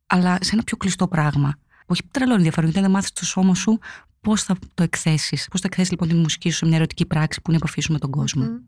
αλλά 0.07 0.37
σε 0.41 0.49
ένα 0.53 0.63
πιο 0.63 0.77
κλειστό 0.77 1.07
πράγμα. 1.07 1.57
Που 1.85 1.93
έχει 1.93 2.01
τρελό 2.11 2.33
ενδιαφέρον, 2.33 2.69
γιατί 2.69 2.81
δεν 2.81 2.91
μάθεις 2.91 3.11
το 3.11 3.25
σώμα 3.25 3.55
σου 3.55 3.79
πώς 4.21 4.43
θα 4.43 4.55
το 4.73 4.83
εκθέσεις. 4.83 5.47
Πώς 5.51 5.61
θα 5.61 5.67
εκθέσεις 5.67 5.91
λοιπόν 5.91 6.07
τη 6.07 6.15
μουσική 6.15 6.49
σου 6.49 6.57
σε 6.57 6.65
μια 6.65 6.75
ερωτική 6.75 7.05
πράξη 7.05 7.41
που 7.41 7.51
είναι 7.51 7.57
επαφής 7.57 7.83
σου 7.83 7.91
με 7.91 7.99
τον 7.99 8.09
κόσμο. 8.09 8.59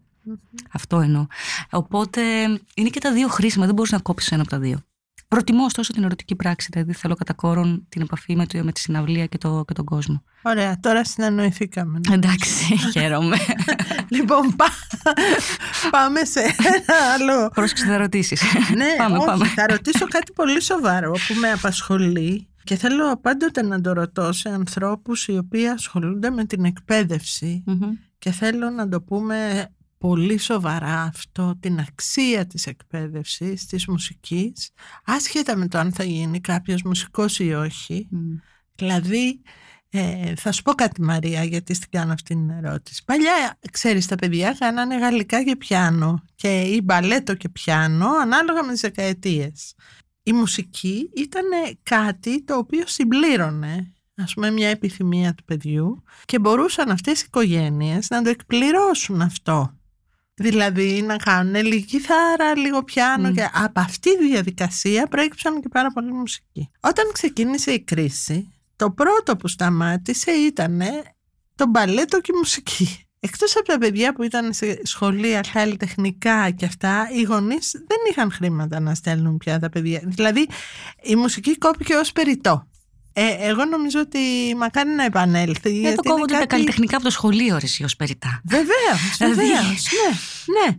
Αυτό 0.71 0.99
εννοώ. 0.99 1.25
Οπότε 1.69 2.21
είναι 2.75 2.89
και 2.89 2.99
τα 2.99 3.13
δύο 3.13 3.27
χρήσιμα, 3.27 3.65
δεν 3.65 3.75
μπορείς 3.75 3.91
να 3.91 3.99
κόψεις 3.99 4.31
ένα 4.31 4.41
από 4.41 4.49
τα 4.49 4.59
δύο. 4.59 4.79
Προτιμώ 5.27 5.63
ωστόσο 5.63 5.93
την 5.93 6.03
ερωτική 6.03 6.35
πράξη, 6.35 6.69
δηλαδή 6.71 6.93
θέλω 6.93 7.15
κατά 7.15 7.33
κόρον 7.33 7.85
την 7.89 8.01
επαφή 8.01 8.35
με, 8.35 8.45
το, 8.45 8.63
με 8.63 8.71
τη 8.71 8.79
συναυλία 8.79 9.25
και, 9.25 9.37
το, 9.37 9.63
και 9.67 9.73
τον 9.73 9.85
κόσμο. 9.85 10.23
Ωραία, 10.41 10.79
τώρα 10.79 11.03
συνεννοηθήκαμε. 11.05 11.99
Εντάξει, 12.11 12.75
χαίρομαι. 12.93 13.37
λοιπόν, 14.09 14.55
πά- 14.55 14.69
πάμε 15.91 16.23
σε 16.23 16.39
ένα 16.39 16.95
άλλο. 17.13 17.49
Πρόσεξε 17.53 17.85
να 17.85 17.97
ρωτήσεις. 17.97 18.41
ναι, 18.75 18.85
πάμε, 18.97 19.17
όχι, 19.17 19.25
πάμε. 19.25 19.45
θα 19.47 19.65
ρωτήσω 19.69 20.05
κάτι 20.07 20.31
πολύ 20.33 20.61
σοβαρό 20.61 21.11
που 21.11 21.33
με 21.41 21.51
απασχολεί 21.51 22.47
και 22.63 22.75
θέλω 22.75 23.17
πάντοτε 23.21 23.61
να 23.63 23.81
το 23.81 23.93
ρωτώ 23.93 24.31
σε 24.31 24.49
ανθρώπους 24.49 25.27
οι 25.27 25.37
οποίοι 25.37 25.67
ασχολούνται 25.67 26.29
με 26.29 26.45
την 26.45 26.65
εκπαίδευση 26.65 27.63
Μμμ. 27.65 27.91
και 28.19 28.31
θέλω 28.31 28.69
να 28.69 28.89
το 28.89 29.01
πούμε 29.01 29.67
πολύ 29.97 30.37
σοβαρά 30.37 31.01
αυτό, 31.01 31.57
την 31.59 31.79
αξία 31.79 32.47
της 32.47 32.65
εκπαίδευσης, 32.65 33.65
της 33.65 33.87
μουσικής, 33.87 34.69
άσχετα 35.05 35.55
με 35.55 35.67
το 35.67 35.77
αν 35.77 35.93
θα 35.93 36.03
γίνει 36.03 36.41
κάποιος 36.41 36.81
μουσικός 36.81 37.39
ή 37.39 37.53
όχι. 37.53 38.07
Μμ. 38.11 38.35
Δηλαδή, 38.75 39.41
Ε, 39.97 40.35
θα 40.35 40.51
σου 40.51 40.61
πω 40.61 40.73
κάτι 40.73 41.01
Μαρία 41.01 41.43
γιατί 41.43 41.73
στην 41.73 41.89
κάνω 41.91 42.13
αυτή 42.13 42.35
την 42.35 42.49
ερώτηση. 42.49 43.03
Παλιά, 43.05 43.59
ξέρεις, 43.71 44.05
τα 44.05 44.15
παιδιά 44.15 44.55
κάνανε 44.59 44.97
γαλλικά 44.97 45.43
και 45.43 45.55
πιάνο 45.55 46.23
και 46.35 46.61
ή 46.61 46.81
μπαλέτο 46.83 47.33
και 47.33 47.49
πιάνο 47.49 48.07
ανάλογα 48.21 48.63
με 48.63 48.71
τις 48.71 48.81
δεκαετίες. 48.81 49.75
Η 50.23 50.33
μουσική 50.33 51.09
ήταν 51.15 51.45
κάτι 51.83 52.43
το 52.43 52.57
οποίο 52.57 52.83
συμπλήρωνε 52.85 53.93
ας 54.15 54.33
πούμε 54.33 54.51
μια 54.51 54.69
επιθυμία 54.69 55.33
του 55.33 55.43
παιδιού 55.43 56.03
και 56.25 56.39
μπορούσαν 56.39 56.89
αυτές 56.89 57.21
οι 57.21 57.23
οικογένειες 57.27 58.09
να 58.09 58.21
το 58.21 58.29
εκπληρώσουν 58.29 59.21
αυτό. 59.21 59.77
Δηλαδή 60.37 61.01
να 61.01 61.15
κάνουν 61.15 61.55
λίγη 61.55 61.85
κιθάρα, 61.85 62.57
λίγο 62.57 62.83
πιάνο 62.83 63.31
και 63.31 63.49
από 63.53 63.79
αυτή 63.79 64.17
τη 64.17 64.27
διαδικασία 64.27 65.07
προέκυψαν 65.07 65.61
και 65.61 65.67
πάρα 65.69 65.91
πολύ 65.91 66.13
μουσική. 66.13 66.69
Όταν 66.79 67.11
ξεκίνησε 67.11 67.71
η 67.71 67.79
κρίση, 67.79 68.53
το 68.75 68.91
πρώτο 68.91 69.35
που 69.35 69.47
σταμάτησε 69.47 70.31
ήταν 70.31 70.81
το 71.55 71.67
μπαλέτο 71.67 72.21
και 72.21 72.31
η 72.33 72.37
μουσική. 72.37 72.99
Εκτός 73.19 73.55
από 73.55 73.65
τα 73.65 73.77
παιδιά 73.77 74.13
που 74.13 74.23
ήταν 74.23 74.53
σε 74.53 74.81
σχολεία 74.83 75.43
καλλιτεχνικά 75.53 76.49
και 76.49 76.65
αυτά, 76.65 77.07
οι 77.11 77.21
γονείς 77.21 77.71
δεν 77.71 77.97
είχαν 78.09 78.31
χρήματα 78.31 78.79
να 78.79 78.95
στέλνουν 78.95 79.37
πια 79.37 79.59
τα 79.59 79.69
παιδιά. 79.69 80.01
Δηλαδή 80.03 80.47
η 81.03 81.15
μουσική 81.15 81.57
κόπηκε 81.57 81.95
ως 81.95 82.11
περιττό. 82.11 82.67
Ε, 83.17 83.35
εγώ 83.39 83.65
νομίζω 83.65 83.99
ότι 83.99 84.19
μακάρι 84.57 84.89
να 84.89 85.03
επανέλθει. 85.03 85.69
Εδώ 85.69 85.79
γιατί 85.79 85.95
κόβονται 85.95 86.21
είναι 86.21 86.31
τα 86.31 86.37
κάτι- 86.37 86.47
καλλιτεχνικά 86.47 86.95
από 86.95 87.05
το 87.05 87.11
σχολείο, 87.11 87.57
ρε, 87.57 87.65
εσύ, 87.65 87.83
ως 87.83 87.95
περιτά. 87.95 88.41
Βεβαίως, 88.45 89.17
Δηλαδή- 89.17 89.35
βεβαίως. 89.35 89.87
ναι, 89.93 90.65
ναι. 90.67 90.77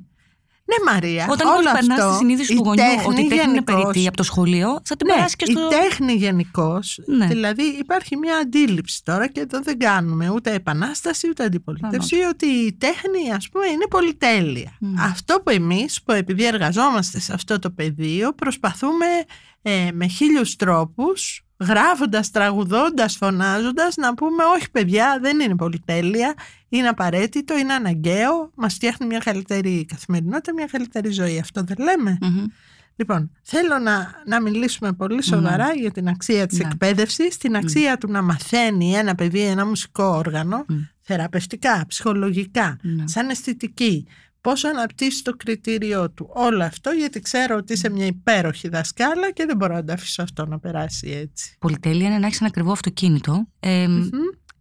Ναι, 0.68 0.92
Μαρία. 0.92 1.26
Όταν 1.30 1.46
όλο 1.48 1.56
όλο 1.56 1.70
περνάς 1.72 1.98
αυτό, 1.98 2.10
τη 2.10 2.16
συνείδηση 2.16 2.52
η 2.52 2.56
του 2.56 2.62
γονιού 2.64 2.82
ότι 3.06 3.20
η 3.20 3.28
τέχνη 3.28 3.34
είναι 3.34 3.34
γενικώς- 3.42 3.64
περιττή 3.74 4.06
από 4.06 4.16
το 4.16 4.22
σχολείο, 4.22 4.68
θα 4.84 4.96
την 4.96 5.06
Ναι, 5.06 5.12
περάσεις 5.14 5.36
και 5.36 5.44
στο. 5.50 5.60
η 5.60 5.68
τέχνη 5.68 6.12
γενικώς. 6.12 6.98
Ναι. 7.06 7.26
Δηλαδή 7.26 7.62
υπάρχει 7.62 8.16
μια 8.16 8.36
αντίληψη 8.36 9.00
τώρα 9.04 9.26
και 9.28 9.40
εδώ 9.40 9.60
δεν 9.62 9.78
κάνουμε 9.78 10.28
ούτε 10.30 10.52
επανάσταση 10.52 11.28
ούτε 11.28 11.44
αντιπολίτευση 11.44 12.14
ότι 12.32 12.46
η 12.46 12.72
τέχνη 12.72 13.32
ας 13.34 13.48
πούμε 13.48 13.66
είναι 13.66 13.86
πολυτέλεια. 13.90 14.76
Μμ. 14.80 15.00
Αυτό 15.00 15.34
που 15.44 15.50
εμείς 15.50 16.02
που 16.02 16.12
επειδή 16.12 16.44
εργαζόμαστε 16.44 17.20
σε 17.20 17.32
αυτό 17.32 17.58
το 17.58 17.70
πεδίο 17.70 18.32
προσπαθούμε 18.34 19.06
ε, 19.62 19.88
με 19.92 20.06
χίλιους 20.06 20.56
τρόπους 20.56 21.45
γράφοντας, 21.60 22.30
τραγουδώντας, 22.30 23.16
φωνάζοντας 23.16 23.96
να 23.96 24.14
πούμε 24.14 24.44
όχι 24.56 24.70
παιδιά 24.70 25.18
δεν 25.22 25.40
είναι 25.40 25.56
πολυτέλεια 25.56 26.34
είναι 26.68 26.88
απαραίτητο, 26.88 27.58
είναι 27.58 27.72
αναγκαίο 27.72 28.50
μας 28.54 28.74
φτιάχνει 28.74 29.06
μια 29.06 29.18
καλύτερη 29.18 29.84
καθημερινότητα, 29.88 30.52
μια 30.52 30.66
καλύτερη 30.66 31.10
ζωή 31.10 31.38
αυτό 31.38 31.62
δεν 31.62 31.76
λέμε 31.84 32.18
Μμμ. 32.20 32.44
Λοιπόν, 32.98 33.30
θέλω 33.42 33.78
να, 33.78 34.22
να 34.26 34.40
μιλήσουμε 34.40 34.92
πολύ 34.92 35.22
σοβαρά 35.22 35.72
για 35.74 35.90
την 35.90 36.08
αξία 36.08 36.46
της 36.46 36.58
Ναι. 36.58 36.68
εκπαίδευσης, 36.68 37.36
την 37.36 37.56
αξία 37.56 37.98
του 37.98 38.10
να 38.10 38.22
μαθαίνει 38.22 38.92
ένα 38.94 39.14
παιδί 39.14 39.40
ένα 39.40 39.66
μουσικό 39.66 40.04
όργανο, 40.04 40.64
Μμ. 40.68 40.74
θεραπευτικά, 41.00 41.84
ψυχολογικά, 41.88 42.78
Ναι. 42.82 43.06
σαν 43.06 43.28
αισθητική, 43.28 44.06
πόσο 44.48 44.68
αναπτύσσει 44.68 45.24
το 45.24 45.36
κριτήριό 45.36 46.10
του. 46.10 46.30
Όλο 46.34 46.64
αυτό 46.64 46.90
γιατί 46.90 47.20
ξέρω 47.20 47.56
ότι 47.56 47.72
είσαι 47.72 47.90
μια 47.90 48.06
υπέροχη 48.06 48.68
δασκάλα 48.68 49.32
και 49.32 49.44
δεν 49.46 49.56
μπορώ 49.56 49.74
να 49.74 49.84
το 49.84 49.92
αφήσω 49.92 50.22
αυτό 50.22 50.46
να 50.46 50.58
περάσει 50.58 51.08
έτσι. 51.10 51.56
Πολυτέλεια 51.58 52.06
είναι 52.06 52.18
να 52.18 52.26
έχεις 52.26 52.38
ένα 52.38 52.48
ακριβό 52.48 52.72
αυτοκίνητο. 52.72 53.46
Ε, 53.60 53.86
Μμμ. 53.88 54.08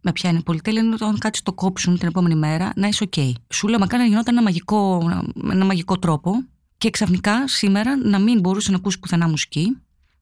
Με 0.00 0.12
πιάνει 0.12 0.42
πολυτέλεια 0.42 0.82
είναι 0.82 0.94
όταν 0.94 1.18
κάτσεις 1.18 1.42
σου 1.42 1.52
κόψουν 1.52 1.98
την 1.98 2.08
επόμενη 2.08 2.34
μέρα 2.34 2.72
να 2.76 2.86
είσαι 2.88 3.04
οκ. 3.04 3.14
Σου 3.52 3.68
λέω 3.68 3.78
μακάρι 3.78 4.02
να 4.02 4.08
γινόταν 4.08 4.34
ένα 4.34 4.42
μαγικό, 4.42 5.02
με 5.34 5.52
ένα 5.54 5.64
μαγικό 5.64 5.98
τρόπο 5.98 6.32
και 6.78 6.90
ξαφνικά 6.90 7.48
σήμερα 7.48 7.96
να 7.96 8.18
μην 8.18 8.40
μπορούσε 8.40 8.70
να 8.70 8.76
ακούσεις 8.76 8.98
πουθενά 9.00 9.28
μουσική, 9.28 9.76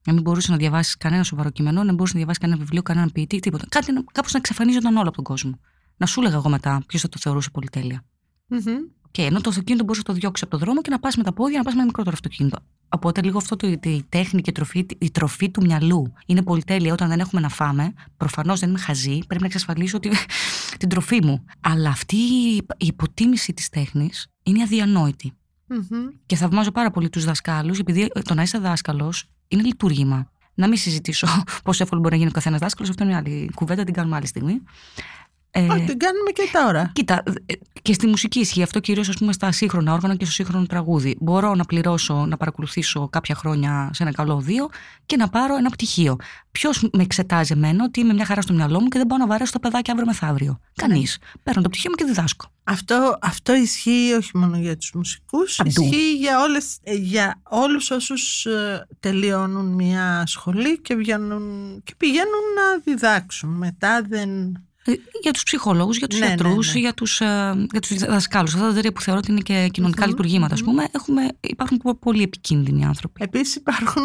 να 0.06 0.12
μην 0.12 0.22
μπορούσε 0.22 0.50
να 0.50 0.56
διαβάσεις 0.56 0.96
κανένα 0.96 1.22
σοβαρό 1.22 1.50
κείμενο, 1.50 1.78
να 1.78 1.84
μην 1.84 1.94
μπορούσε 1.94 2.12
να 2.12 2.18
διαβάσεις 2.18 2.42
κανένα 2.42 2.60
βιβλίο, 2.60 2.82
κανέναν 2.82 3.12
ποιητή, 3.12 3.38
τίποτα. 3.38 3.66
Κάτι 3.68 3.92
να- 3.92 4.04
κάπως 4.12 4.32
να 4.32 4.38
εξαφανίζονταν 4.38 4.96
όλο 4.96 5.06
από 5.06 5.16
τον 5.16 5.24
κόσμο. 5.24 5.58
Να 5.96 6.06
σου 6.06 6.20
έλεγα 6.20 6.36
εγώ 6.36 6.48
μετά 6.48 6.82
ποιος 6.86 7.02
θα 7.02 7.08
το 7.08 7.16
θεωρούσε 7.20 7.50
πολυτέλεια. 7.50 8.04
Μμμ. 8.46 8.60
Και 9.14 9.22
ενώ 9.22 9.40
το 9.40 9.48
αυτοκίνητο 9.50 9.84
μπορούσε 9.84 10.02
να 10.06 10.14
το 10.14 10.20
διώξεις 10.20 10.46
από 10.46 10.58
το 10.58 10.64
δρόμο 10.64 10.80
και 10.80 10.90
να 10.90 10.98
πας 10.98 11.16
με 11.16 11.22
τα 11.22 11.32
πόδια, 11.32 11.58
να 11.58 11.64
πας 11.64 11.72
με 11.72 11.78
ένα 11.78 11.86
μικρότερο 11.86 12.16
αυτοκίνητο. 12.16 12.58
Οπότε 12.88 13.22
λίγο 13.22 13.38
αυτό 13.38 13.56
το, 13.56 13.66
η 13.66 14.04
τέχνη 14.08 14.40
και 14.40 14.50
η 14.50 14.52
τροφή, 14.52 14.86
η 14.98 15.10
τροφή 15.10 15.50
του 15.50 15.62
μυαλού 15.62 16.12
είναι 16.26 16.42
πολυτέλεια 16.42 16.92
όταν 16.92 17.08
δεν 17.08 17.20
έχουμε 17.20 17.40
να 17.40 17.48
φάμε. 17.48 17.92
Προφανώς 18.16 18.60
δεν 18.60 18.68
είμαι 18.68 18.78
χαζή, 18.78 19.18
πρέπει 19.26 19.40
να 19.40 19.46
εξασφαλίσω 19.46 19.96
ότι, 19.96 20.10
την 20.78 20.88
τροφή 20.88 21.24
μου. 21.24 21.44
Αλλά 21.60 21.88
αυτή 21.88 22.16
η 22.16 22.56
η 22.56 22.86
υποτίμηση 22.86 23.52
της 23.52 23.68
τέχνης 23.68 24.26
είναι 24.42 24.62
αδιανόητη. 24.62 25.32
Μμμ. 25.66 26.06
Και 26.26 26.36
θαυμάζω 26.36 26.70
πάρα 26.70 26.90
πολύ 26.90 27.10
τους 27.10 27.24
δασκάλους, 27.24 27.78
επειδή 27.78 28.08
το 28.24 28.34
να 28.34 28.42
είσαι 28.42 28.58
δάσκαλος 28.58 29.24
είναι 29.48 29.62
λειτουργήμα. 29.62 30.30
Να 30.54 30.68
μην 30.68 30.76
συζητήσω 30.76 31.26
πόσο 31.64 31.82
εύκολο 31.82 32.00
μπορεί 32.00 32.12
να 32.12 32.18
γίνει 32.18 32.30
ο 32.30 32.34
καθένας 32.34 32.60
δάσκαλος, 32.60 32.90
αυτό 32.90 33.02
είναι 33.02 33.12
μια 33.12 33.22
άλλη 33.26 33.50
κουβέντα, 33.54 33.84
την 33.84 33.94
κάνουμε 33.94 34.16
άλλη 34.16 34.26
στιγμή. 34.26 34.62
Ε, 35.56 35.60
Όχι, 35.60 35.84
την 35.84 35.98
κάνουμε 35.98 36.30
και 36.32 36.48
τώρα. 36.52 36.90
Κοίτα, 36.92 37.22
ε, 37.46 37.54
και 37.82 37.92
στη 37.92 38.06
μουσική 38.06 38.40
ισχύει 38.40 38.62
αυτό 38.62 38.80
κυρίως 38.80 39.16
στα 39.30 39.52
σύγχρονα 39.52 39.92
όργανα 39.92 40.16
και 40.16 40.24
στο 40.24 40.34
σύγχρονο 40.34 40.66
τραγούδι. 40.66 41.16
Μπορώ 41.20 41.54
να 41.54 41.64
πληρώσω, 41.64 42.26
να 42.26 42.36
παρακολουθήσω 42.36 43.08
κάποια 43.08 43.34
χρόνια 43.34 43.90
σε 43.92 44.02
ένα 44.02 44.12
καλό 44.12 44.34
οδείο 44.34 44.68
και 45.06 45.16
να 45.16 45.28
πάρω 45.28 45.56
ένα 45.56 45.70
πτυχίο. 45.70 46.16
Ποιος 46.50 46.88
με 46.92 47.02
εξετάζει 47.02 47.52
εμένα 47.52 47.84
ότι 47.84 48.00
είμαι 48.00 48.12
μια 48.14 48.24
χαρά 48.24 48.40
στο 48.40 48.52
μυαλό 48.52 48.80
μου 48.80 48.88
και 48.88 48.98
δεν 48.98 49.06
πάω 49.06 49.18
να 49.18 49.26
βαρέσω 49.26 49.52
το 49.52 49.58
παιδάκι 49.58 49.90
αύριο 49.90 50.06
μεθαύριο. 50.06 50.60
Κανείς. 50.74 51.18
Παίρνω 51.42 51.62
το 51.62 51.68
πτυχίο 51.68 51.90
μου 51.90 51.96
και 51.96 52.04
διδάσκω. 52.04 52.46
Αυτό, 52.64 53.18
αυτό 53.20 53.54
ισχύει 53.54 54.14
όχι 54.18 54.36
μόνο 54.36 54.56
για 54.56 54.76
τους 54.76 54.92
μουσικούς, 54.94 55.56
Παντού. 55.56 55.70
ισχύει 55.82 56.16
για, 56.16 56.40
όλες, 56.40 56.78
ε, 56.82 56.94
για 56.94 57.40
όλους 57.42 57.90
όσους 57.90 58.46
ε, 58.46 58.86
τελειώνουν 59.00 59.66
μια 59.66 60.22
σχολή 60.26 60.80
και, 60.80 60.94
βγαίνουν, 60.94 61.42
και 61.84 61.94
πηγαίνουν 61.96 62.44
να 62.56 62.78
διδάξουν. 62.84 63.50
Μετά 63.50 64.02
δεν... 64.08 64.28
Ε, 64.86 64.92
Για 65.22 65.32
τους 65.32 65.42
ψυχολόγους, 65.42 65.96
για 65.98 66.06
τους 66.08 66.18
Ναι, 66.18 66.26
ναι, 66.26 66.34
γιατρούς, 66.34 66.74
ναι. 66.74 66.80
για 66.80 66.94
τους 66.94 67.18
για 67.72 67.80
τους 67.80 67.94
δασκάλους. 67.98 68.54
Αυτά 68.54 68.66
τα 68.72 68.74
τρία 68.74 68.92
που 68.92 69.00
θεωρώ 69.00 69.20
ότι 69.22 69.30
είναι 69.30 69.40
και 69.40 69.68
κοινωνικά 69.72 70.02
Μμμ, 70.02 70.08
λειτουργήματα, 70.10 70.54
ας 70.54 70.60
μμμ. 70.62 70.70
πούμε, 70.70 70.88
έχουμε, 70.92 71.28
υπάρχουν 71.40 71.76
πο- 71.76 71.94
πολύ 71.94 72.22
επικίνδυνοι 72.22 72.84
άνθρωποι. 72.84 73.22
Επίσης 73.24 73.54
υπάρχουν 73.54 74.02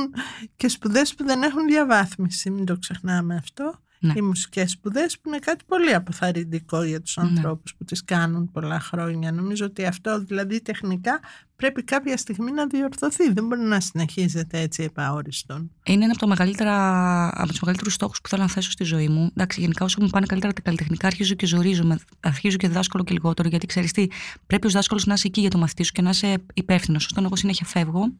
και 0.55 0.67
σπουδές 0.67 1.13
που 1.15 1.23
δεν 1.25 1.43
έχουν 1.43 1.65
διαβάθμιση, 1.65 2.49
μην 2.49 2.65
το 2.65 2.77
ξεχνάμε 2.77 3.35
αυτό. 3.35 3.79
Ναι. 4.01 4.13
Οι 4.15 4.21
μουσικές 4.21 4.71
σπουδές 4.71 5.19
που 5.19 5.29
είναι 5.29 5.39
κάτι 5.39 5.63
πολύ 5.67 5.93
αποθαρρυντικό 5.93 6.83
για 6.83 7.01
τους 7.01 7.17
Ναι. 7.17 7.23
ανθρώπους 7.23 7.75
που 7.75 7.83
τις 7.83 8.03
κάνουν 8.05 8.51
πολλά 8.51 8.79
χρόνια. 8.79 9.31
Νομίζω 9.31 9.65
ότι 9.65 9.85
αυτό 9.85 10.23
δηλαδή 10.23 10.61
τεχνικά 10.61 11.19
πρέπει 11.55 11.83
κάποια 11.83 12.17
στιγμή 12.17 12.51
να 12.51 12.67
διορθωθεί. 12.67 13.33
Δεν 13.33 13.45
μπορεί 13.45 13.61
να 13.61 13.79
συνεχίζεται 13.79 14.59
έτσι 14.59 14.83
επαόριστον. 14.83 15.71
Είναι 15.85 16.03
ένα 16.03 16.11
από, 16.11 16.19
τα 16.19 16.27
μεγαλύτερα, 16.27 17.27
από 17.41 17.47
τους 17.47 17.59
μεγαλύτερους 17.59 17.93
στόχους 17.93 18.21
που 18.21 18.29
θέλω 18.29 18.41
να 18.41 18.49
θέσω 18.49 18.71
στη 18.71 18.83
ζωή 18.83 19.07
μου. 19.07 19.29
Εντάξει, 19.35 19.59
γενικά 19.59 19.85
όσο 19.85 20.01
μου 20.01 20.07
πάνε 20.07 20.25
καλύτερα 20.25 20.53
τα 20.53 20.61
καλλιτεχνικά, 20.61 21.07
αρχίζω 21.07 21.33
και 21.33 21.45
ζορίζομαι. 21.45 21.99
Αρχίζω 22.19 22.57
και 22.57 22.67
διδάσκω 22.67 23.03
και 23.03 23.13
λιγότερο. 23.13 23.49
Γιατί 23.49 23.65
ξέρεις 23.65 23.91
τι, 23.91 24.07
πρέπει 24.47 24.67
ως 24.67 24.73
δάσκαλος 24.73 25.05
να 25.05 25.13
είσαι 25.13 25.27
εκεί 25.27 25.41
για 25.41 25.49
το 25.49 25.57
μαθητή 25.57 25.83
σου 25.83 25.91
και 25.91 26.01
να 26.01 26.09
είσαι 26.09 26.35
υπεύθυνος. 26.53 27.07
Όταν 27.11 27.25
εγώ 27.25 27.35
συνέχεια 27.35 27.65
φεύγω, 27.65 28.13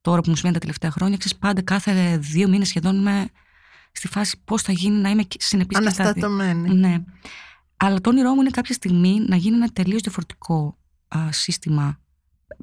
τώρα 0.00 0.20
που 0.20 0.28
μου 0.28 0.34
συμβαίνει 0.34 0.54
τα 0.54 0.60
τελευταία 0.60 0.90
χρόνια, 0.90 1.16
ξέρεις 1.16 1.38
πάντα 1.38 1.62
κάθε 1.62 2.18
δύο 2.20 2.48
μήνες 2.48 2.68
σχεδόν 2.68 2.96
είμαι 2.96 3.28
στη 3.94 4.08
φάση 4.08 4.40
πώς 4.44 4.62
θα 4.62 4.72
γίνει 4.72 5.00
να 5.00 5.10
είμαι 5.10 5.22
συνεπής 5.38 5.78
και 5.78 5.88
στα 5.88 6.12
δύο. 6.12 6.26
Αναστατωμένη. 6.26 6.74
Ναι. 6.74 7.04
Αλλά 7.76 8.00
το 8.00 8.10
όνειρό 8.10 8.34
μου 8.34 8.40
είναι 8.40 8.50
κάποια 8.50 8.74
στιγμή 8.74 9.20
να 9.28 9.36
γίνει 9.36 9.56
ένα 9.56 9.68
τελείως 9.68 10.00
διαφορετικό 10.00 10.78
α, 11.08 11.32
σύστημα 11.32 12.00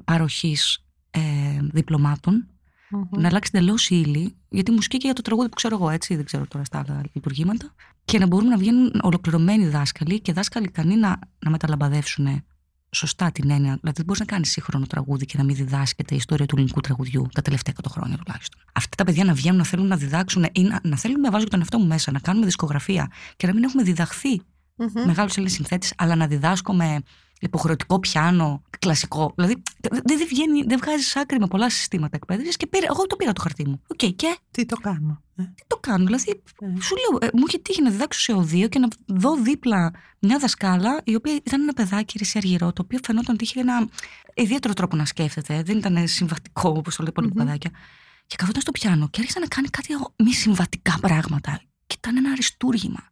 παροχής 0.04 0.84
ε, 1.10 1.20
διπλωμάτων 1.60 2.46
Μμμ. 2.90 3.02
να 3.10 3.28
αλλάξει 3.28 3.50
εντελώς 3.54 3.90
η 3.90 4.02
ύλη, 4.06 4.36
γιατί 4.48 4.70
η 4.70 4.74
μουσική 4.74 4.96
και 4.96 5.06
για 5.06 5.14
το 5.14 5.22
τραγούδι 5.22 5.48
που 5.48 5.54
ξέρω 5.54 5.74
εγώ 5.74 5.90
έτσι, 5.90 6.16
δεν 6.16 6.24
ξέρω 6.24 6.46
τώρα 6.46 6.64
στα 6.64 6.78
άλλα 6.78 7.00
λειτουργήματα, 7.12 7.74
και 8.04 8.18
να 8.18 8.26
μπορούμε 8.26 8.50
να 8.50 8.56
βγαίνουν 8.56 9.00
ολοκληρωμένοι 9.02 9.68
δάσκαλοι 9.68 10.20
και 10.20 10.32
δάσκαλοι 10.32 10.66
ικανοί 10.66 10.96
να, 10.96 11.18
να 11.38 11.50
μεταλαμπαδεύσουν 11.50 12.44
σωστά 12.94 13.32
την 13.32 13.50
έννοια. 13.50 13.74
Δηλαδή, 13.80 13.96
δεν 13.96 14.04
μπορείς 14.04 14.20
να 14.20 14.26
κάνεις 14.26 14.50
σύγχρονο 14.50 14.86
τραγούδι 14.86 15.24
και 15.24 15.38
να 15.38 15.44
μην 15.44 15.54
διδάσκεται 15.54 16.14
η 16.14 16.16
ιστορία 16.16 16.46
του 16.46 16.54
ελληνικού 16.56 16.80
τραγουδιού 16.80 17.26
τα 17.32 17.42
τελευταία 17.42 17.74
100 17.82 17.90
χρόνια 17.90 18.16
τουλάχιστον. 18.16 18.60
Αυτά 18.72 18.96
τα 18.96 19.04
παιδιά 19.04 19.24
να 19.24 19.32
βγαίνουν, 19.34 19.58
να 19.58 19.64
θέλουν 19.64 19.86
να 19.86 19.96
διδάξουν 19.96 20.46
ή 20.52 20.62
να, 20.62 20.80
να 20.82 20.96
θέλουν 20.96 21.20
να 21.20 21.30
βάζουν 21.30 21.48
τον 21.48 21.58
εαυτό 21.58 21.78
μου 21.78 21.86
μέσα, 21.86 22.12
να 22.12 22.18
κάνουμε 22.18 22.44
δισκογραφία 22.44 23.10
και 23.36 23.46
να 23.46 23.54
μην 23.54 23.64
έχουμε 23.64 23.82
διδαχθεί 23.82 24.40
Μμμ. 24.76 25.04
μεγάλους 25.06 25.28
Έλληνες 25.30 25.52
συνθέτες, 25.52 25.86
αλλά 25.96 26.16
να 26.16 26.26
διδάσκω 26.26 26.74
με 26.74 27.02
υποχρεωτικό 27.42 27.98
πιάνο, 28.00 28.62
κλασικό. 28.78 29.32
Δηλαδή 29.36 29.62
δεν 29.80 30.00
δεν 30.04 30.26
βγαίνει, 30.28 30.62
δεν 30.62 30.78
βγάζει 30.78 31.04
άκρη 31.14 31.38
με 31.38 31.46
πολλά 31.46 31.70
συστήματα 31.70 32.16
εκπαίδευσης 32.16 32.56
και 32.56 32.66
πήρα, 32.66 32.86
εγώ 32.90 33.06
το 33.06 33.16
πήρα 33.16 33.32
το 33.32 33.40
χαρτί 33.40 33.68
μου. 33.68 33.80
Οκ, 33.86 33.96
και 34.16 34.36
Τι 34.50 34.66
το 34.66 34.76
κάνω. 34.76 35.22
ε; 35.36 35.42
τι 35.42 35.62
το 35.66 35.76
κάνω. 35.76 36.04
Δηλαδή, 36.04 36.42
Ε. 36.60 36.80
σου 36.80 36.94
λέω, 36.96 37.28
ε, 37.28 37.30
μου 37.32 37.44
είχε 37.48 37.58
τύχει 37.58 37.82
να 37.82 37.90
διδάξω 37.90 38.20
σε 38.20 38.32
ωδείο 38.32 38.68
και 38.68 38.78
να 38.78 38.88
δω 39.06 39.36
δίπλα 39.36 39.92
μια 40.18 40.38
δασκάλα, 40.38 41.00
η 41.04 41.14
οποία 41.14 41.34
ήταν 41.44 41.60
ένα 41.62 41.72
παιδάκι 41.72 42.18
ρεσί 42.18 42.38
αργυρό, 42.38 42.72
το 42.72 42.82
οποίο 42.84 42.98
φαινόταν 43.04 43.34
ότι 43.34 43.44
είχε 43.44 43.60
ένα 43.60 43.88
ιδιαίτερο 44.34 44.74
τρόπο 44.74 44.96
να 44.96 45.04
σκέφτεται. 45.04 45.62
Δεν 45.62 45.78
ήταν 45.78 46.08
συμβατικό, 46.08 46.68
όπως 46.76 46.96
το 46.96 47.02
λέει 47.02 47.12
πολλοί 47.12 47.26
Μμμ. 47.26 47.34
παιδάκια. 47.36 47.70
Και 48.26 48.36
καθόταν 48.38 48.60
στο 48.62 48.70
πιάνο 48.72 49.08
και 49.08 49.20
άρχισε 49.20 49.38
να 49.38 49.46
κάνει 49.46 49.68
κάτι 49.68 49.88
μη 50.24 50.32
συμβατικά 50.32 50.98
πράγματα. 51.00 51.60
Και 51.86 51.94
ήταν 51.98 52.16
ένα 52.16 52.30
αριστούργημα. 52.30 53.10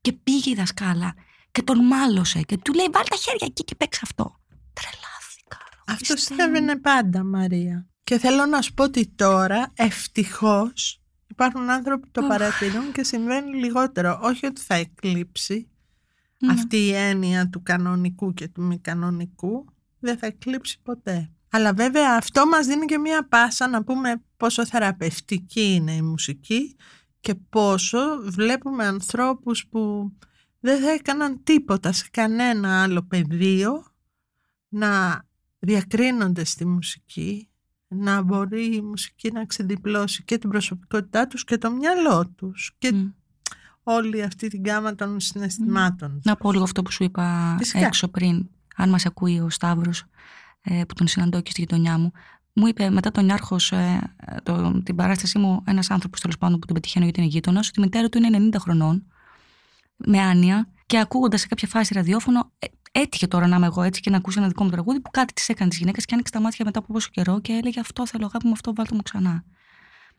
Και 0.00 0.12
πήγε 0.12 0.50
η 0.50 0.54
δασκάλα 0.54 1.14
και 1.52 1.62
τον 1.62 1.84
μάλωσε 1.86 2.40
και 2.42 2.56
του 2.56 2.72
λέει: 2.72 2.86
Βάλει 2.92 3.08
τα 3.10 3.16
χέρια 3.16 3.46
εκεί 3.50 3.64
και 3.64 3.74
παίξει 3.74 4.00
αυτό. 4.02 4.36
Τρελάθηκα. 4.72 5.58
Αυτό 5.86 6.04
Χριστέ 6.12 6.34
μου. 6.34 6.40
συνέβαινε 6.40 6.76
πάντα, 6.78 7.24
Μαρία. 7.24 7.86
Και 8.04 8.18
θέλω 8.18 8.46
να 8.46 8.62
σου 8.62 8.74
πω 8.74 8.82
ότι 8.84 9.06
τώρα, 9.06 9.72
ευτυχώς, 9.74 10.94
Υπάρχουν 11.26 11.70
άνθρωποι 11.70 12.00
που 12.06 12.10
το 12.10 12.20
Αχ. 12.20 12.28
παρατηρούν 12.28 12.92
και 12.92 13.04
συμβαίνει 13.04 13.56
λιγότερο. 13.56 14.20
Όχι 14.22 14.46
ότι 14.46 14.60
θα 14.60 14.74
εκλείψει 14.74 15.68
Ναι. 16.38 16.52
αυτή 16.52 16.76
η 16.76 16.92
έννοια 16.92 17.48
του 17.48 17.62
κανονικού 17.62 18.34
και 18.34 18.48
του 18.48 18.62
μη 18.62 18.78
κανονικού, 18.78 19.64
δεν 19.98 20.18
θα 20.18 20.26
εκλείψει 20.26 20.80
ποτέ. 20.82 21.30
Αλλά 21.50 21.72
βέβαια 21.72 22.16
αυτό 22.16 22.46
μας 22.46 22.66
δίνει 22.66 22.84
και 22.86 22.98
μία 22.98 23.28
πάσα 23.28 23.68
να 23.68 23.84
πούμε 23.84 24.22
πόσο 24.36 24.66
θεραπευτική 24.66 25.74
είναι 25.74 25.92
η 25.92 26.02
μουσική 26.02 26.76
και 27.20 27.34
πόσο 27.34 27.98
βλέπουμε 28.22 28.84
ανθρώπους 28.86 29.66
που 29.66 30.12
δεν 30.60 30.80
θα 30.80 30.90
έκαναν 30.90 31.40
τίποτα 31.42 31.92
σε 31.92 32.08
κανένα 32.10 32.82
άλλο 32.82 33.02
πεδίο 33.02 33.84
να 34.68 35.22
διακρίνονται 35.58 36.44
στη 36.44 36.66
μουσική, 36.66 37.48
να 37.88 38.22
μπορεί 38.22 38.74
η 38.74 38.80
μουσική 38.80 39.32
να 39.32 39.44
ξεδιπλώσει 39.46 40.24
και 40.24 40.38
την 40.38 40.50
προσωπικότητά 40.50 41.26
τους 41.26 41.44
και 41.44 41.58
το 41.58 41.70
μυαλό 41.70 42.28
τους 42.36 42.74
και 42.78 42.92
Μμ. 42.92 43.08
όλη 43.82 44.22
αυτή 44.22 44.48
την 44.48 44.62
γάμα 44.66 44.94
των 44.94 45.20
συναισθημάτων. 45.20 46.20
Να 46.24 46.36
πω 46.36 46.52
λίγο 46.52 46.64
αυτό 46.64 46.82
που 46.82 46.90
σου 46.90 47.04
είπα 47.04 47.54
Φυσικά. 47.58 47.86
έξω 47.86 48.08
πριν, 48.08 48.48
αν 48.76 48.88
μας 48.88 49.06
ακούει 49.06 49.40
ο 49.40 49.50
Σταύρος 49.50 50.04
ε, 50.60 50.82
που 50.88 50.94
τον 50.94 51.06
συναντώ 51.06 51.40
και 51.40 51.50
στη 51.50 51.60
γειτονιά 51.60 51.98
μου. 51.98 52.12
Μου 52.52 52.66
είπε 52.66 52.90
μετά 52.90 53.10
τον 53.10 53.24
Νιάρχος, 53.24 53.72
ε, 53.72 54.12
το, 54.42 54.82
την 54.82 54.96
παράστασή 54.96 55.38
μου, 55.38 55.62
ένας 55.66 55.90
άνθρωπος 55.90 56.20
τέλος 56.20 56.38
πάντων 56.38 56.58
που 56.58 56.66
τον 56.66 56.74
πετυχαίνω 56.74 57.04
γιατί 57.04 57.20
είναι 57.20 57.28
γείτονας, 57.28 57.68
ότι 57.68 57.80
η 57.80 57.82
μητέρα 57.82 58.08
του 58.08 58.18
είναι 58.18 58.50
90 58.52 58.56
χρονών, 58.58 59.06
με 60.06 60.18
άνοια, 60.20 60.68
και 60.86 60.98
ακούγοντας 60.98 61.40
σε 61.40 61.46
κάποια 61.46 61.68
φάση 61.68 61.94
ραδιόφωνο, 61.94 62.52
ε, 62.58 62.66
έτυχε 62.92 63.26
τώρα 63.26 63.46
να 63.46 63.56
είμαι 63.56 63.66
εγώ 63.66 63.82
έτσι 63.82 64.00
και 64.00 64.10
να 64.10 64.16
ακούσει 64.16 64.38
ένα 64.38 64.48
δικό 64.48 64.64
μου 64.64 64.70
τραγούδι 64.70 65.00
που 65.00 65.10
κάτι 65.10 65.32
της 65.32 65.48
έκανε 65.48 65.70
της 65.70 65.78
γυναίκας 65.78 66.04
και 66.04 66.14
άνοιξε 66.14 66.32
τα 66.32 66.40
μάτια 66.40 66.64
μετά 66.64 66.78
από 66.78 66.92
πόσο 66.92 67.08
καιρό 67.12 67.40
και 67.40 67.52
έλεγε 67.52 67.80
Αυτό 67.80 68.06
θέλω, 68.06 68.24
αγάπη 68.26 68.46
μου, 68.46 68.52
αυτό 68.52 68.74
βάλτε 68.74 68.94
μου 68.94 69.02
ξανά. 69.02 69.44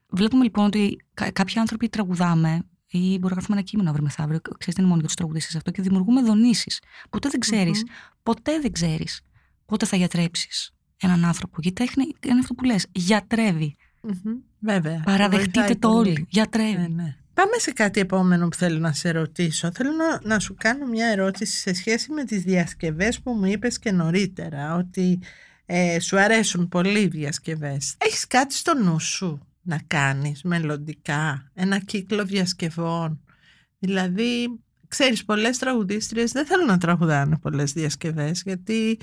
Βλέπουμε 0.10 0.44
λοιπόν 0.44 0.66
ότι 0.66 0.98
κα- 1.14 1.32
κάποιοι 1.32 1.60
άνθρωποι 1.60 1.90
τραγουδάμε 1.90 2.62
ή 2.88 3.00
μπορεί 3.00 3.22
να 3.24 3.30
γράφουμε 3.30 3.58
ένα 3.58 3.66
κείμενο 3.66 3.90
αύριο 3.90 4.04
μεθαύριο. 4.06 4.40
Ξέρετε, 4.42 4.64
δεν 4.66 4.76
είναι 4.78 4.88
μόνο 4.88 4.96
για 5.00 5.06
τους 5.08 5.16
τραγουδιστές 5.16 5.56
αυτό 5.56 5.72
και 5.72 5.82
δημιουργούμε 5.82 6.22
δονήσεις. 6.22 6.82
Ποτέ 7.10 7.30
δεν 7.30 7.40
ξέρεις, 7.40 7.84
Μμμ. 7.84 7.94
ποτέ 8.24 8.60
δεν 8.60 8.72
ξέρεις 8.72 9.22
πότε 9.66 9.86
θα 9.86 9.96
γιατρέψεις 9.98 10.72
έναν 11.02 11.26
άνθρωπο. 11.26 11.56
Γιατί 11.62 11.82
η 11.84 11.86
τέχνη 11.86 12.04
είναι 12.26 12.40
αυτό 12.40 12.54
που 12.54 12.64
λες. 12.64 12.86
Γιατρεύει. 12.92 13.76
Μμμ. 14.02 14.34
Βέβαια. 14.60 15.02
Παραδεχτείτε 15.06 15.60
βοηθάει 15.60 15.78
το 15.78 15.90
πολύ. 15.90 16.10
όλοι. 16.10 16.26
Γιατρεύει. 16.30 16.78
Ναι, 16.78 16.88
ναι. 16.88 17.16
Πάμε 17.34 17.58
σε 17.58 17.72
κάτι 17.72 18.00
επόμενο 18.00 18.48
που 18.48 18.56
θέλω 18.56 18.80
να 18.80 18.94
σε 18.94 19.12
ρωτήσω. 19.12 19.72
Θέλω 19.74 19.92
να, 19.92 20.20
να 20.24 20.40
σου 20.40 20.56
κάνω 20.58 20.86
μια 20.86 21.08
ερώτηση 21.08 21.58
σε 21.58 21.74
σχέση 21.74 22.12
με 22.12 22.24
τις 22.24 22.42
διασκευές 22.44 23.22
που 23.22 23.32
μου 23.32 23.46
είπες 23.46 23.80
και 23.80 23.92
νωρίτερα, 23.92 24.76
ότι 24.76 25.20
ε, 25.66 26.00
σου 26.00 26.20
αρέσουν 26.20 26.70
πολύ 26.70 27.00
οι 27.00 27.08
διασκευές. 27.08 27.96
Έχεις 27.98 28.28
κάτι 28.28 28.54
στο 28.54 28.74
νου 28.74 29.00
σου 29.00 29.48
να 29.62 29.80
κάνεις 29.88 30.44
μελλοντικά, 30.44 31.52
ένα 31.54 31.80
κύκλο 31.80 32.26
διασκευών; 32.26 33.22
Δηλαδή, 33.80 34.60
ξέρεις, 34.88 35.26
πολλές 35.26 35.58
τραγουδίστριες 35.58 36.32
δεν 36.32 36.46
θέλουν 36.46 36.66
να 36.66 36.78
τραγουδάνε 36.78 37.38
πολλές 37.38 37.74
διασκευές, 37.74 38.42
γιατί 38.46 39.00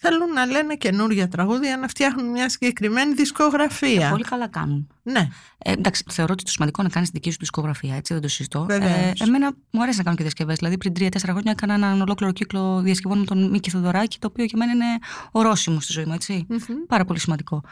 θέλουν 0.00 0.32
να 0.32 0.46
λένε 0.46 0.74
καινούργια 0.74 1.28
τραγούδια, 1.28 1.76
να 1.76 1.88
φτιάχνουν 1.88 2.30
μια 2.30 2.48
συγκεκριμένη 2.48 3.14
δισκογραφία. 3.14 4.10
Πολύ 4.10 4.24
καλά 4.24 4.48
κάνουν. 4.48 4.88
Ναι. 5.02 5.28
Ε, 5.58 5.72
εντάξει, 5.72 6.04
θεωρώ 6.10 6.32
ότι 6.32 6.44
το 6.44 6.50
σημαντικό 6.50 6.80
είναι 6.80 6.88
να 6.88 6.94
κάνεις 6.94 7.10
τη 7.10 7.16
δική 7.16 7.30
σου 7.30 7.36
δισκογραφία, 7.40 7.96
έτσι, 7.96 8.12
δεν 8.12 8.22
το 8.22 8.28
συζητώ. 8.28 8.64
Βεβαίως. 8.64 9.20
Ε, 9.20 9.24
εμένα 9.24 9.52
μου 9.70 9.82
αρέσει 9.82 9.98
να 9.98 10.04
κάνω 10.04 10.16
και 10.16 10.22
διασκευές. 10.22 10.58
Δηλαδή, 10.58 10.76
πριν 10.76 10.92
τρία-τέσσερα 10.92 11.32
χρόνια 11.32 11.52
έκανα 11.52 11.74
έναν 11.74 12.00
ολόκληρο 12.00 12.32
κύκλο 12.32 12.80
διασκευών 12.80 13.18
με 13.18 13.24
τον 13.24 13.50
Μίκη 13.50 13.70
Θεοδωράκη, 13.70 14.18
το 14.18 14.26
οποίο 14.26 14.44
για 14.44 14.58
μένα 14.58 14.72
είναι 14.72 14.98
ορόσημο 15.30 15.80
στη 15.80 15.92
ζωή 15.92 16.04
μου, 16.04 16.12
έτσι. 16.12 16.46
Μμμ. 16.48 16.58
Πάρα 16.86 17.04
πολύ 17.04 17.18
σημαντικό. 17.18 17.62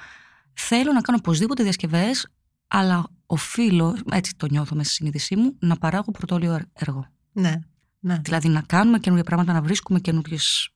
Θέλω 0.52 0.92
να 0.92 1.00
κάνω 1.00 1.18
οπωσδήποτε 1.20 1.62
διασκευές, 1.62 2.28
αλλά 2.68 3.04
οφείλω, 3.26 3.96
έτσι 4.10 4.34
το 4.36 4.46
νιώθω 4.46 4.74
μέσα 4.74 4.88
στη 4.88 4.96
συνείδησή 4.96 5.36
μου, 5.36 5.56
να 5.58 5.76
παράγω 5.76 6.10
πρωτόλιο 6.10 6.60
έργο. 6.72 7.06
Ναι. 7.32 7.54
ναι. 8.00 8.20
Δηλαδή 8.22 8.48
να 8.48 8.60
κάνουμε 8.60 8.98
καινούργια 8.98 9.26
πράγματα, 9.26 9.52
να 9.52 9.62
βρίσκουμε 9.62 10.00
καινούργιες 10.00 10.70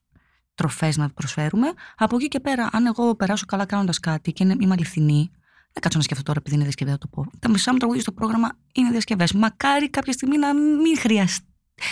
τροφές 0.55 0.97
να 0.97 1.09
προσφέρουμε. 1.09 1.67
Από 1.97 2.15
εκεί 2.15 2.27
και 2.27 2.39
πέρα, 2.39 2.69
αν 2.71 2.85
εγώ 2.85 3.15
περάσω 3.15 3.45
καλά 3.45 3.65
κάνοντας 3.65 3.99
κάτι 3.99 4.33
και 4.33 4.43
είναι, 4.43 4.55
είμαι 4.59 4.73
αληθινή, 4.73 5.31
δεν 5.73 5.81
κάτσω 5.81 5.97
να 5.97 6.03
σκεφτώ 6.03 6.23
τώρα 6.23 6.39
επειδή 6.39 6.55
είναι 6.55 6.63
διασκευή, 6.63 6.91
θα 6.91 6.97
το 6.97 7.07
πω. 7.07 7.25
Τα 7.39 7.49
μισά 7.49 7.71
μου 7.71 7.77
τραγούδια 7.77 8.01
στο 8.01 8.11
πρόγραμμα 8.11 8.49
είναι 8.73 8.89
διασκευές. 8.91 9.33
Μακάρι 9.33 9.89
κάποια 9.89 10.13
στιγμή 10.13 10.37
να 10.37 10.53
μην 10.53 10.97
χρειαστεί. 10.99 11.47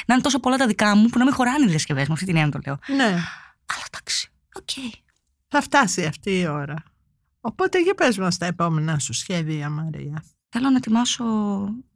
Να 0.05 0.13
είναι 0.13 0.23
τόσο 0.23 0.39
πολλά 0.39 0.57
τα 0.57 0.67
δικά 0.67 0.95
μου 0.95 1.07
που 1.07 1.17
να 1.17 1.23
μην 1.23 1.33
χωράνε 1.33 1.65
οι 1.65 1.67
διασκευές 1.67 2.07
μου. 2.07 2.13
Αυτή 2.13 2.25
την 2.25 2.35
έννοια 2.35 2.51
το 2.51 2.59
λέω. 2.65 2.97
ναι. 2.97 3.09
Αλλά 3.65 3.83
εντάξει. 3.93 4.29
Οκ. 4.55 4.69
Θα 5.47 5.61
φτάσει 5.61 6.05
αυτή 6.05 6.39
η 6.39 6.47
ώρα. 6.47 6.83
Οπότε 7.41 7.81
για 7.81 7.93
πες 7.93 8.17
μας 8.17 8.37
τα 8.37 8.45
επόμενα 8.45 8.99
σου 8.99 9.13
σχέδια 9.13 9.69
Μαρία. 9.69 10.23
Θέλω 10.49 10.69
να 10.69 10.75
ετοιμάσω. 10.77 11.23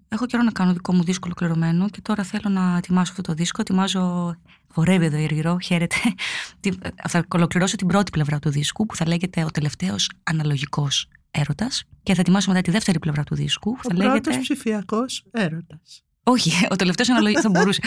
Έχω 0.08 0.26
καιρό 0.26 0.43
να 0.43 0.51
κάνω 0.51 0.74
δικό 0.74 0.93
μου 0.93 1.03
δίσκο 1.03 1.24
ολοκληρωμένο 1.26 1.89
και 1.89 2.01
τώρα 2.01 2.24
θέλω 2.24 2.49
να 2.49 2.78
ετοιμάσω 2.78 3.12
αυτό 3.12 3.24
το 3.24 3.34
δίσκο. 3.34 3.62
Ετοιμάζω. 3.62 4.36
Χορεύει 4.74 5.06
εδώ 5.06 5.18
η 5.18 5.24
Αργυρώ, 5.23 5.57
χαίρετε. 5.60 5.95
Τι- 6.60 6.70
θα 7.08 7.26
ολοκληρώσω 7.36 7.76
την 7.76 7.88
πρώτη 7.88 8.12
πλευρά 8.12 8.39
του 8.39 8.49
δίσκου 8.49 8.86
που 8.86 8.95
θα 8.95 9.08
λέγεται 9.08 9.43
Ο 9.43 9.51
τελευταίος 9.51 10.10
αναλογικός 10.24 11.08
έρωτας. 11.32 11.84
Και 12.03 12.14
θα 12.14 12.22
ετοιμάσω 12.22 12.49
μετά 12.49 12.62
τη 12.62 12.72
δεύτερη 12.72 12.99
πλευρά 12.99 13.24
του 13.24 13.36
δίσκου 13.36 13.72
που 13.72 13.80
Ο 13.84 13.89
θα 13.89 13.95
πρώτος 13.95 14.08
λέγεται. 14.14 14.38
ψηφιακός 14.41 15.24
έρωτας. 15.32 16.03
Όχι, 16.24 16.51
ο 16.72 16.76
τελευταίος 16.76 17.10
αναλογικός. 17.10 17.43
θα 17.43 17.49
μπορούσε. 17.49 17.82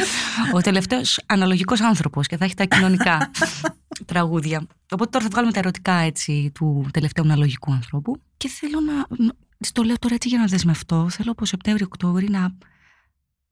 Ο 0.55 0.61
τελευταίος 0.61 1.21
αναλογικός 1.27 1.81
άνθρωπος 1.81 2.27
και 2.27 2.37
θα 2.37 2.45
έχει 2.45 2.55
τα 2.55 2.65
κοινωνικά 2.65 3.31
τραγούδια. 4.13 4.67
Οπότε 4.91 5.11
τώρα 5.11 5.25
θα 5.25 5.31
βγάλουμε 5.31 5.53
τα 5.53 5.59
ερωτικά 5.59 5.93
έτσι 5.95 6.51
του 6.55 6.87
τελευταίου 6.93 7.25
αναλογικού 7.25 7.73
ανθρώπου. 7.73 8.21
Και 8.37 8.49
θέλω 8.49 8.81
να. 8.81 9.07
Το 9.73 9.83
λέω 9.83 9.99
τώρα 9.99 10.15
έτσι 10.15 10.29
για 10.29 10.39
να 10.39 10.47
δεσμευτώ. 10.47 11.09
Θέλω 11.11 11.31
από 11.31 11.45
Σεπτέμβριο-Οκτώβρη 11.45 12.31
να 12.31 12.55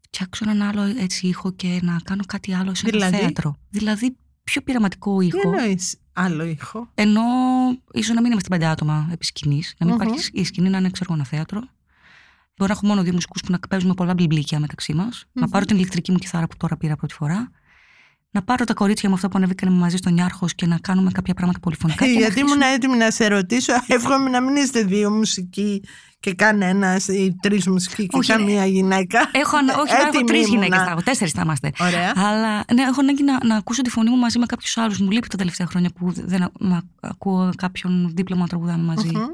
φτιάξω 0.01 0.51
έναν 0.51 0.69
άλλο 0.69 0.83
έτσι 0.83 1.27
ήχο 1.27 1.53
και 1.53 1.79
να 1.83 2.01
κάνω 2.05 2.23
κάτι 2.27 2.55
άλλο 2.55 2.75
σε 2.75 2.87
ένα 2.89 2.97
Δηλαδή; 2.99 3.17
θέατρο. 3.25 3.57
Δηλαδή 3.71 4.17
πιο 4.45 4.63
πειραματικό 4.63 5.19
Τι 5.19 5.27
ήχο. 5.27 5.39
εννοείς 5.45 5.99
άλλο 6.13 6.45
ήχο; 6.45 6.91
Ενώ 6.95 7.23
ίσως 7.93 8.15
να 8.15 8.21
μην 8.21 8.31
είμαστε 8.31 8.49
πέντε 8.49 8.67
άτομα 8.67 9.09
επί 9.13 9.25
σκηνής, 9.25 9.75
να 9.79 9.87
μην 9.87 9.95
Μμμ. 9.95 10.03
υπάρχει 10.03 10.31
η 10.33 10.45
σκηνή 10.45 10.69
να 10.69 10.79
είναι 10.79 10.91
ξέρω, 10.91 11.07
εγώ, 11.13 11.19
ένα 11.21 11.29
θέατρο. 11.29 11.61
Μπορεί 12.57 12.71
να 12.71 12.77
έχω 12.77 12.87
μόνο 12.87 13.03
δύο 13.03 13.13
μουσικούς 13.13 13.41
που 13.43 13.51
να 13.53 13.59
παίζουμε 13.69 13.95
πολλά 13.95 14.15
μπλιμπλίκια 14.15 14.59
μεταξύ 14.61 14.95
μας. 14.95 15.27
Να 15.33 15.43
Μμμ. 15.43 15.51
πάρω 15.51 15.65
την 15.65 15.77
ηλεκτρική 15.77 16.13
μου 16.13 16.19
κιθάρα 16.19 16.47
που 16.47 16.57
τώρα 16.57 16.77
πήρα 16.77 16.97
πρώτη 16.97 17.15
φορά. 17.15 17.51
Να 18.37 18.43
πάρω 18.43 18.65
τα 18.65 18.75
κορίτσια 18.75 19.09
με 19.09 19.15
αυτά 19.15 19.29
που 19.29 19.37
ανεβήκανε 19.39 19.73
μαζί 19.77 19.97
στον 19.97 20.13
Νιάρχο 20.13 20.47
και 20.55 20.67
να 20.67 20.79
κάνουμε 20.79 21.11
κάποια 21.11 21.35
πράγματα 21.35 21.59
πολυφωνικά. 21.59 22.05
και 22.05 22.11
να 22.11 22.17
Ε, 22.17 22.21
Γιατί 22.21 22.39
ήμουν 22.41 22.51
χτίσουμε- 22.53 22.75
έτοιμη 22.77 22.97
να 22.97 23.11
σε 23.11 23.27
ρωτήσω, 23.29 23.73
εύχομαι 23.97 24.31
να 24.31 24.41
μην 24.41 24.57
είστε 24.57 24.83
δύο 24.83 25.11
μουσικοί 25.11 25.83
και 26.21 26.35
κανένας 26.35 27.09
ή 27.09 27.37
τρεις 27.43 27.67
μουσικοί 27.69 28.07
και 28.07 28.17
Όχι, 28.19 28.33
καμία 28.33 28.67
γυναίκα. 28.67 29.31
Έχω, 29.33 29.57
ανα- 29.57 29.75
όχι, 29.79 29.93
έχω 29.95 30.07
Έτοιμη 30.07 30.25
τρεις 30.25 30.47
ήμουνα. 30.47 30.65
γυναίκες 30.65 30.85
θα 30.85 30.91
έχω, 30.91 31.03
τέσσερις 31.03 31.33
θα 31.33 31.43
είμαστε. 31.45 31.71
Ωραία. 31.81 32.13
Αλλά 32.17 32.65
ναι, 32.75 32.83
έχω 32.83 33.01
ανάγκη 33.01 33.23
να, 33.23 33.45
να 33.47 33.57
ακούσω 33.57 33.83
τη 33.83 33.91
φωνή 33.91 34.11
μου 34.11 34.17
μαζί 34.17 34.39
με 34.39 34.47
κάποιους 34.47 34.77
άλλους. 34.77 34.99
Μου 34.99 35.11
λείπει 35.11 35.29
τα 35.29 35.37
τελευταία 35.37 35.67
χρόνια 35.67 35.91
που 35.95 36.13
δεν 36.13 36.43
α- 36.43 36.51
μα, 36.61 36.83
ακούω 37.01 37.51
κάποιον 37.57 38.13
δίπλα 38.15 38.37
μου 38.37 38.43
να 38.43 38.49
τραγουδάμε 38.49 38.83
μαζί. 38.83 39.09
Μμμ. 39.09 39.25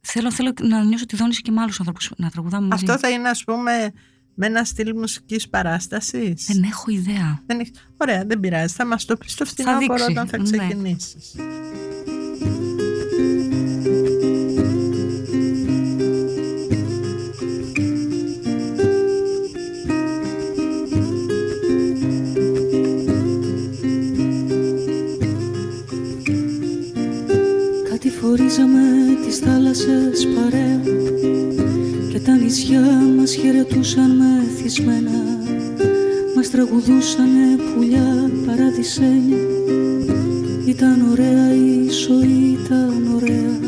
Θέλω, 0.00 0.30
θέλω 0.32 0.52
να 0.62 0.84
νιώσω 0.84 1.06
τη 1.06 1.16
δόνηση 1.16 1.42
και 1.42 1.50
με 1.50 1.60
άλλους 1.60 1.78
ανθρώπους 1.78 2.10
να 2.16 2.30
τραγουδάμε 2.30 2.66
μαζί. 2.66 2.84
Αυτό 2.84 2.98
θα 2.98 3.08
είναι 3.14 3.28
ας 3.28 3.44
πούμε 3.44 3.92
με 4.34 4.46
ένα 4.46 4.64
στυλ 4.64 4.92
μουσικής 4.96 5.48
παράστασης; 5.48 6.44
Δεν 6.46 6.62
έχω 6.62 6.90
ιδέα. 6.90 7.42
Δεν 7.46 7.60
έχεις- 7.60 7.88
Ωραία, 7.96 8.24
δεν 8.24 8.40
πειράζει. 8.40 8.74
Θα 8.74 8.86
μας 8.86 9.04
το 9.04 9.16
πεις 9.16 9.32
στο 9.32 9.44
φθινόπωρο 9.44 9.78
δείξει, 10.06 10.10
όταν 10.10 10.26
θα 10.26 10.38
ναι. 10.38 10.42
ξεκινήσεις. 10.44 11.34
Κάτι 27.90 28.10
φορίζαμε 28.10 28.80
τις 29.26 29.38
θάλασσες 29.38 30.26
παρέα 30.34 30.80
Και 31.51 31.51
τα 32.24 32.36
νησιά 32.36 32.80
μας 33.16 33.34
χαιρετούσαν 33.34 34.10
μεθυσμένα 34.10 35.10
Μας 36.36 36.50
τραγουδούσανε 36.50 37.56
πουλιά 37.74 38.30
παραδεισένια. 38.46 39.36
Ήταν 40.66 41.10
ωραία 41.10 41.54
η 41.54 41.88
ζωή, 41.90 42.58
ήταν 42.64 43.10
ωραία. 43.14 43.58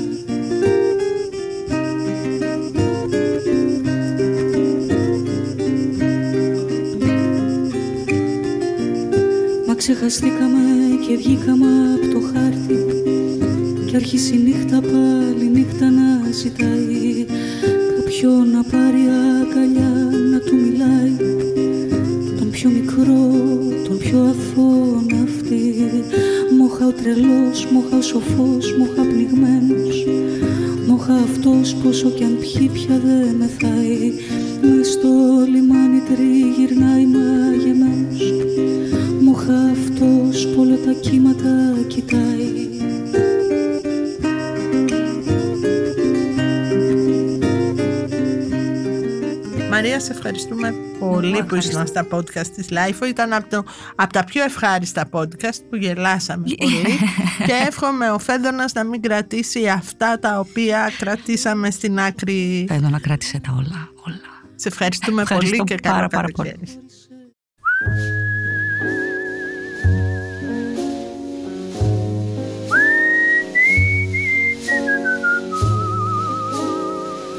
Μα 9.66 9.74
ξεχαστήκαμε 9.74 10.60
και 11.08 11.16
βγήκαμε 11.16 11.66
από 11.94 12.12
το 12.12 12.20
χάρτη 12.20 12.84
Κι 13.86 13.96
άρχισε 13.96 14.34
η 14.34 14.38
νύχτα 14.38 14.80
πάλι 14.80 15.50
νύχτα 15.52 15.90
να 15.90 16.30
ζητάει 16.30 17.26
Κάποιον 18.14 18.50
να 18.50 18.62
πάρει 18.62 19.04
αγκαλιά 19.40 19.92
να 20.30 20.38
του 20.38 20.56
μιλάει. 20.56 21.16
Τον 22.38 22.50
πιο 22.50 22.70
μικρό, 22.70 23.30
τον 23.88 23.98
πιο 23.98 24.18
αθώο 24.20 25.02
ναυτί 25.12 25.74
Μόχα 26.58 26.86
ο 26.86 26.92
τρελός, 26.92 27.66
μόχα 27.72 27.96
ο 27.96 28.02
σοφός, 28.02 28.76
μόχα 28.78 29.02
πνιγμένος. 29.02 30.06
Μοχα 30.86 31.14
αυτός 31.14 31.74
πόσο 31.74 32.10
κι 32.10 32.24
αν 32.24 32.36
πιει 32.40 32.68
πια 32.68 33.00
δεν 33.04 33.34
μεθάει. 33.34 34.12
Μες 34.62 34.88
στο 34.88 35.08
λιμάνι 35.52 36.00
τριγυρνάει 36.08 37.06
μαγεμένος. 37.06 38.32
Μοχα 39.20 39.58
αυτός 39.72 40.48
πολλά 40.56 40.76
τα 40.84 40.92
κύματα 40.92 41.74
κοιτάει 41.86 42.53
Μαρία, 49.84 50.00
σε 50.00 50.12
ευχαριστούμε 50.12 50.74
πολύ 50.98 51.44
που 51.44 51.54
ήσουν 51.54 51.86
στα 51.86 52.06
podcast 52.10 52.46
της 52.46 52.66
Life. 52.70 53.06
Ήταν 53.06 53.32
από, 53.32 53.48
το, 53.48 53.64
από 53.94 54.12
τα 54.12 54.24
πιο 54.24 54.42
ευχάριστα 54.42 55.08
podcast 55.12 55.58
που 55.70 55.76
γελάσαμε 55.76 56.44
πολύ. 56.58 56.98
και 57.46 57.52
εύχομαι 57.66 58.10
ο 58.10 58.18
Φέδωνας 58.18 58.72
να 58.72 58.84
μην 58.84 59.02
κρατήσει 59.02 59.68
αυτά 59.68 60.18
τα 60.18 60.38
οποία 60.38 60.90
κρατήσαμε 60.98 61.70
στην 61.70 61.98
άκρη. 61.98 62.66
Φέδωνα 62.68 63.00
κράτησε 63.00 63.40
τα 63.40 63.52
όλα, 63.52 63.88
όλα. 64.06 64.20
Σε 64.54 64.68
ευχαριστούμε 64.68 65.22
Ευχαριστώ 65.22 65.56
πολύ 65.56 65.68
και 65.68 65.78
πάρα, 65.82 65.96
καλό 65.96 66.08
πάρα 66.08 66.28
πολύ. 66.32 66.52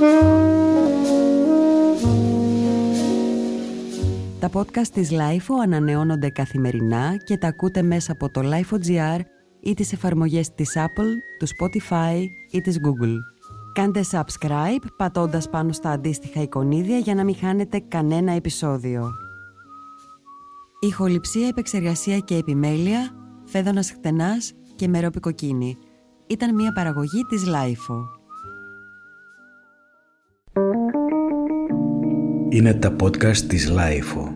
καλοκαίρι. 0.01 0.44
Τα 4.45 4.61
podcast 4.61 4.87
της 4.87 5.11
LIFO 5.11 5.53
ανανεώνονται 5.63 6.29
καθημερινά 6.29 7.17
και 7.23 7.37
τα 7.37 7.47
ακούτε 7.47 7.81
μέσα 7.81 8.11
από 8.11 8.29
το 8.31 8.41
LIFO.gr 8.43 9.19
ή 9.59 9.73
τις 9.73 9.93
εφαρμογές 9.93 10.53
της 10.53 10.73
Apple, 10.75 11.11
του 11.39 11.47
Spotify 11.47 12.25
ή 12.51 12.61
της 12.61 12.79
Google. 12.85 13.15
Κάντε 13.73 14.01
subscribe 14.11 14.85
πατώντας 14.97 15.49
πάνω 15.49 15.71
στα 15.71 15.89
αντίστοιχα 15.89 16.41
εικονίδια 16.41 16.97
για 16.97 17.15
να 17.15 17.23
μην 17.23 17.35
χάνετε 17.35 17.79
κανένα 17.87 18.31
επεισόδιο. 18.31 19.11
Ηχοληψία, 20.79 21.47
επεξεργασία 21.47 22.19
και 22.19 22.35
επιμέλεια, 22.35 23.11
Φέδωνας 23.43 23.91
Χτενάς 23.91 24.53
και 24.75 24.87
Μερόπη 24.87 25.19
Κοκκίνη. 25.19 25.77
Ήταν 26.27 26.55
μια 26.55 26.71
παραγωγή 26.71 27.21
της 27.29 27.43
LIFO. 27.47 28.15
Είναι 32.55 32.73
τα 32.73 32.95
podcast 33.01 33.37
της 33.37 33.71
Lifeo. 33.71 34.34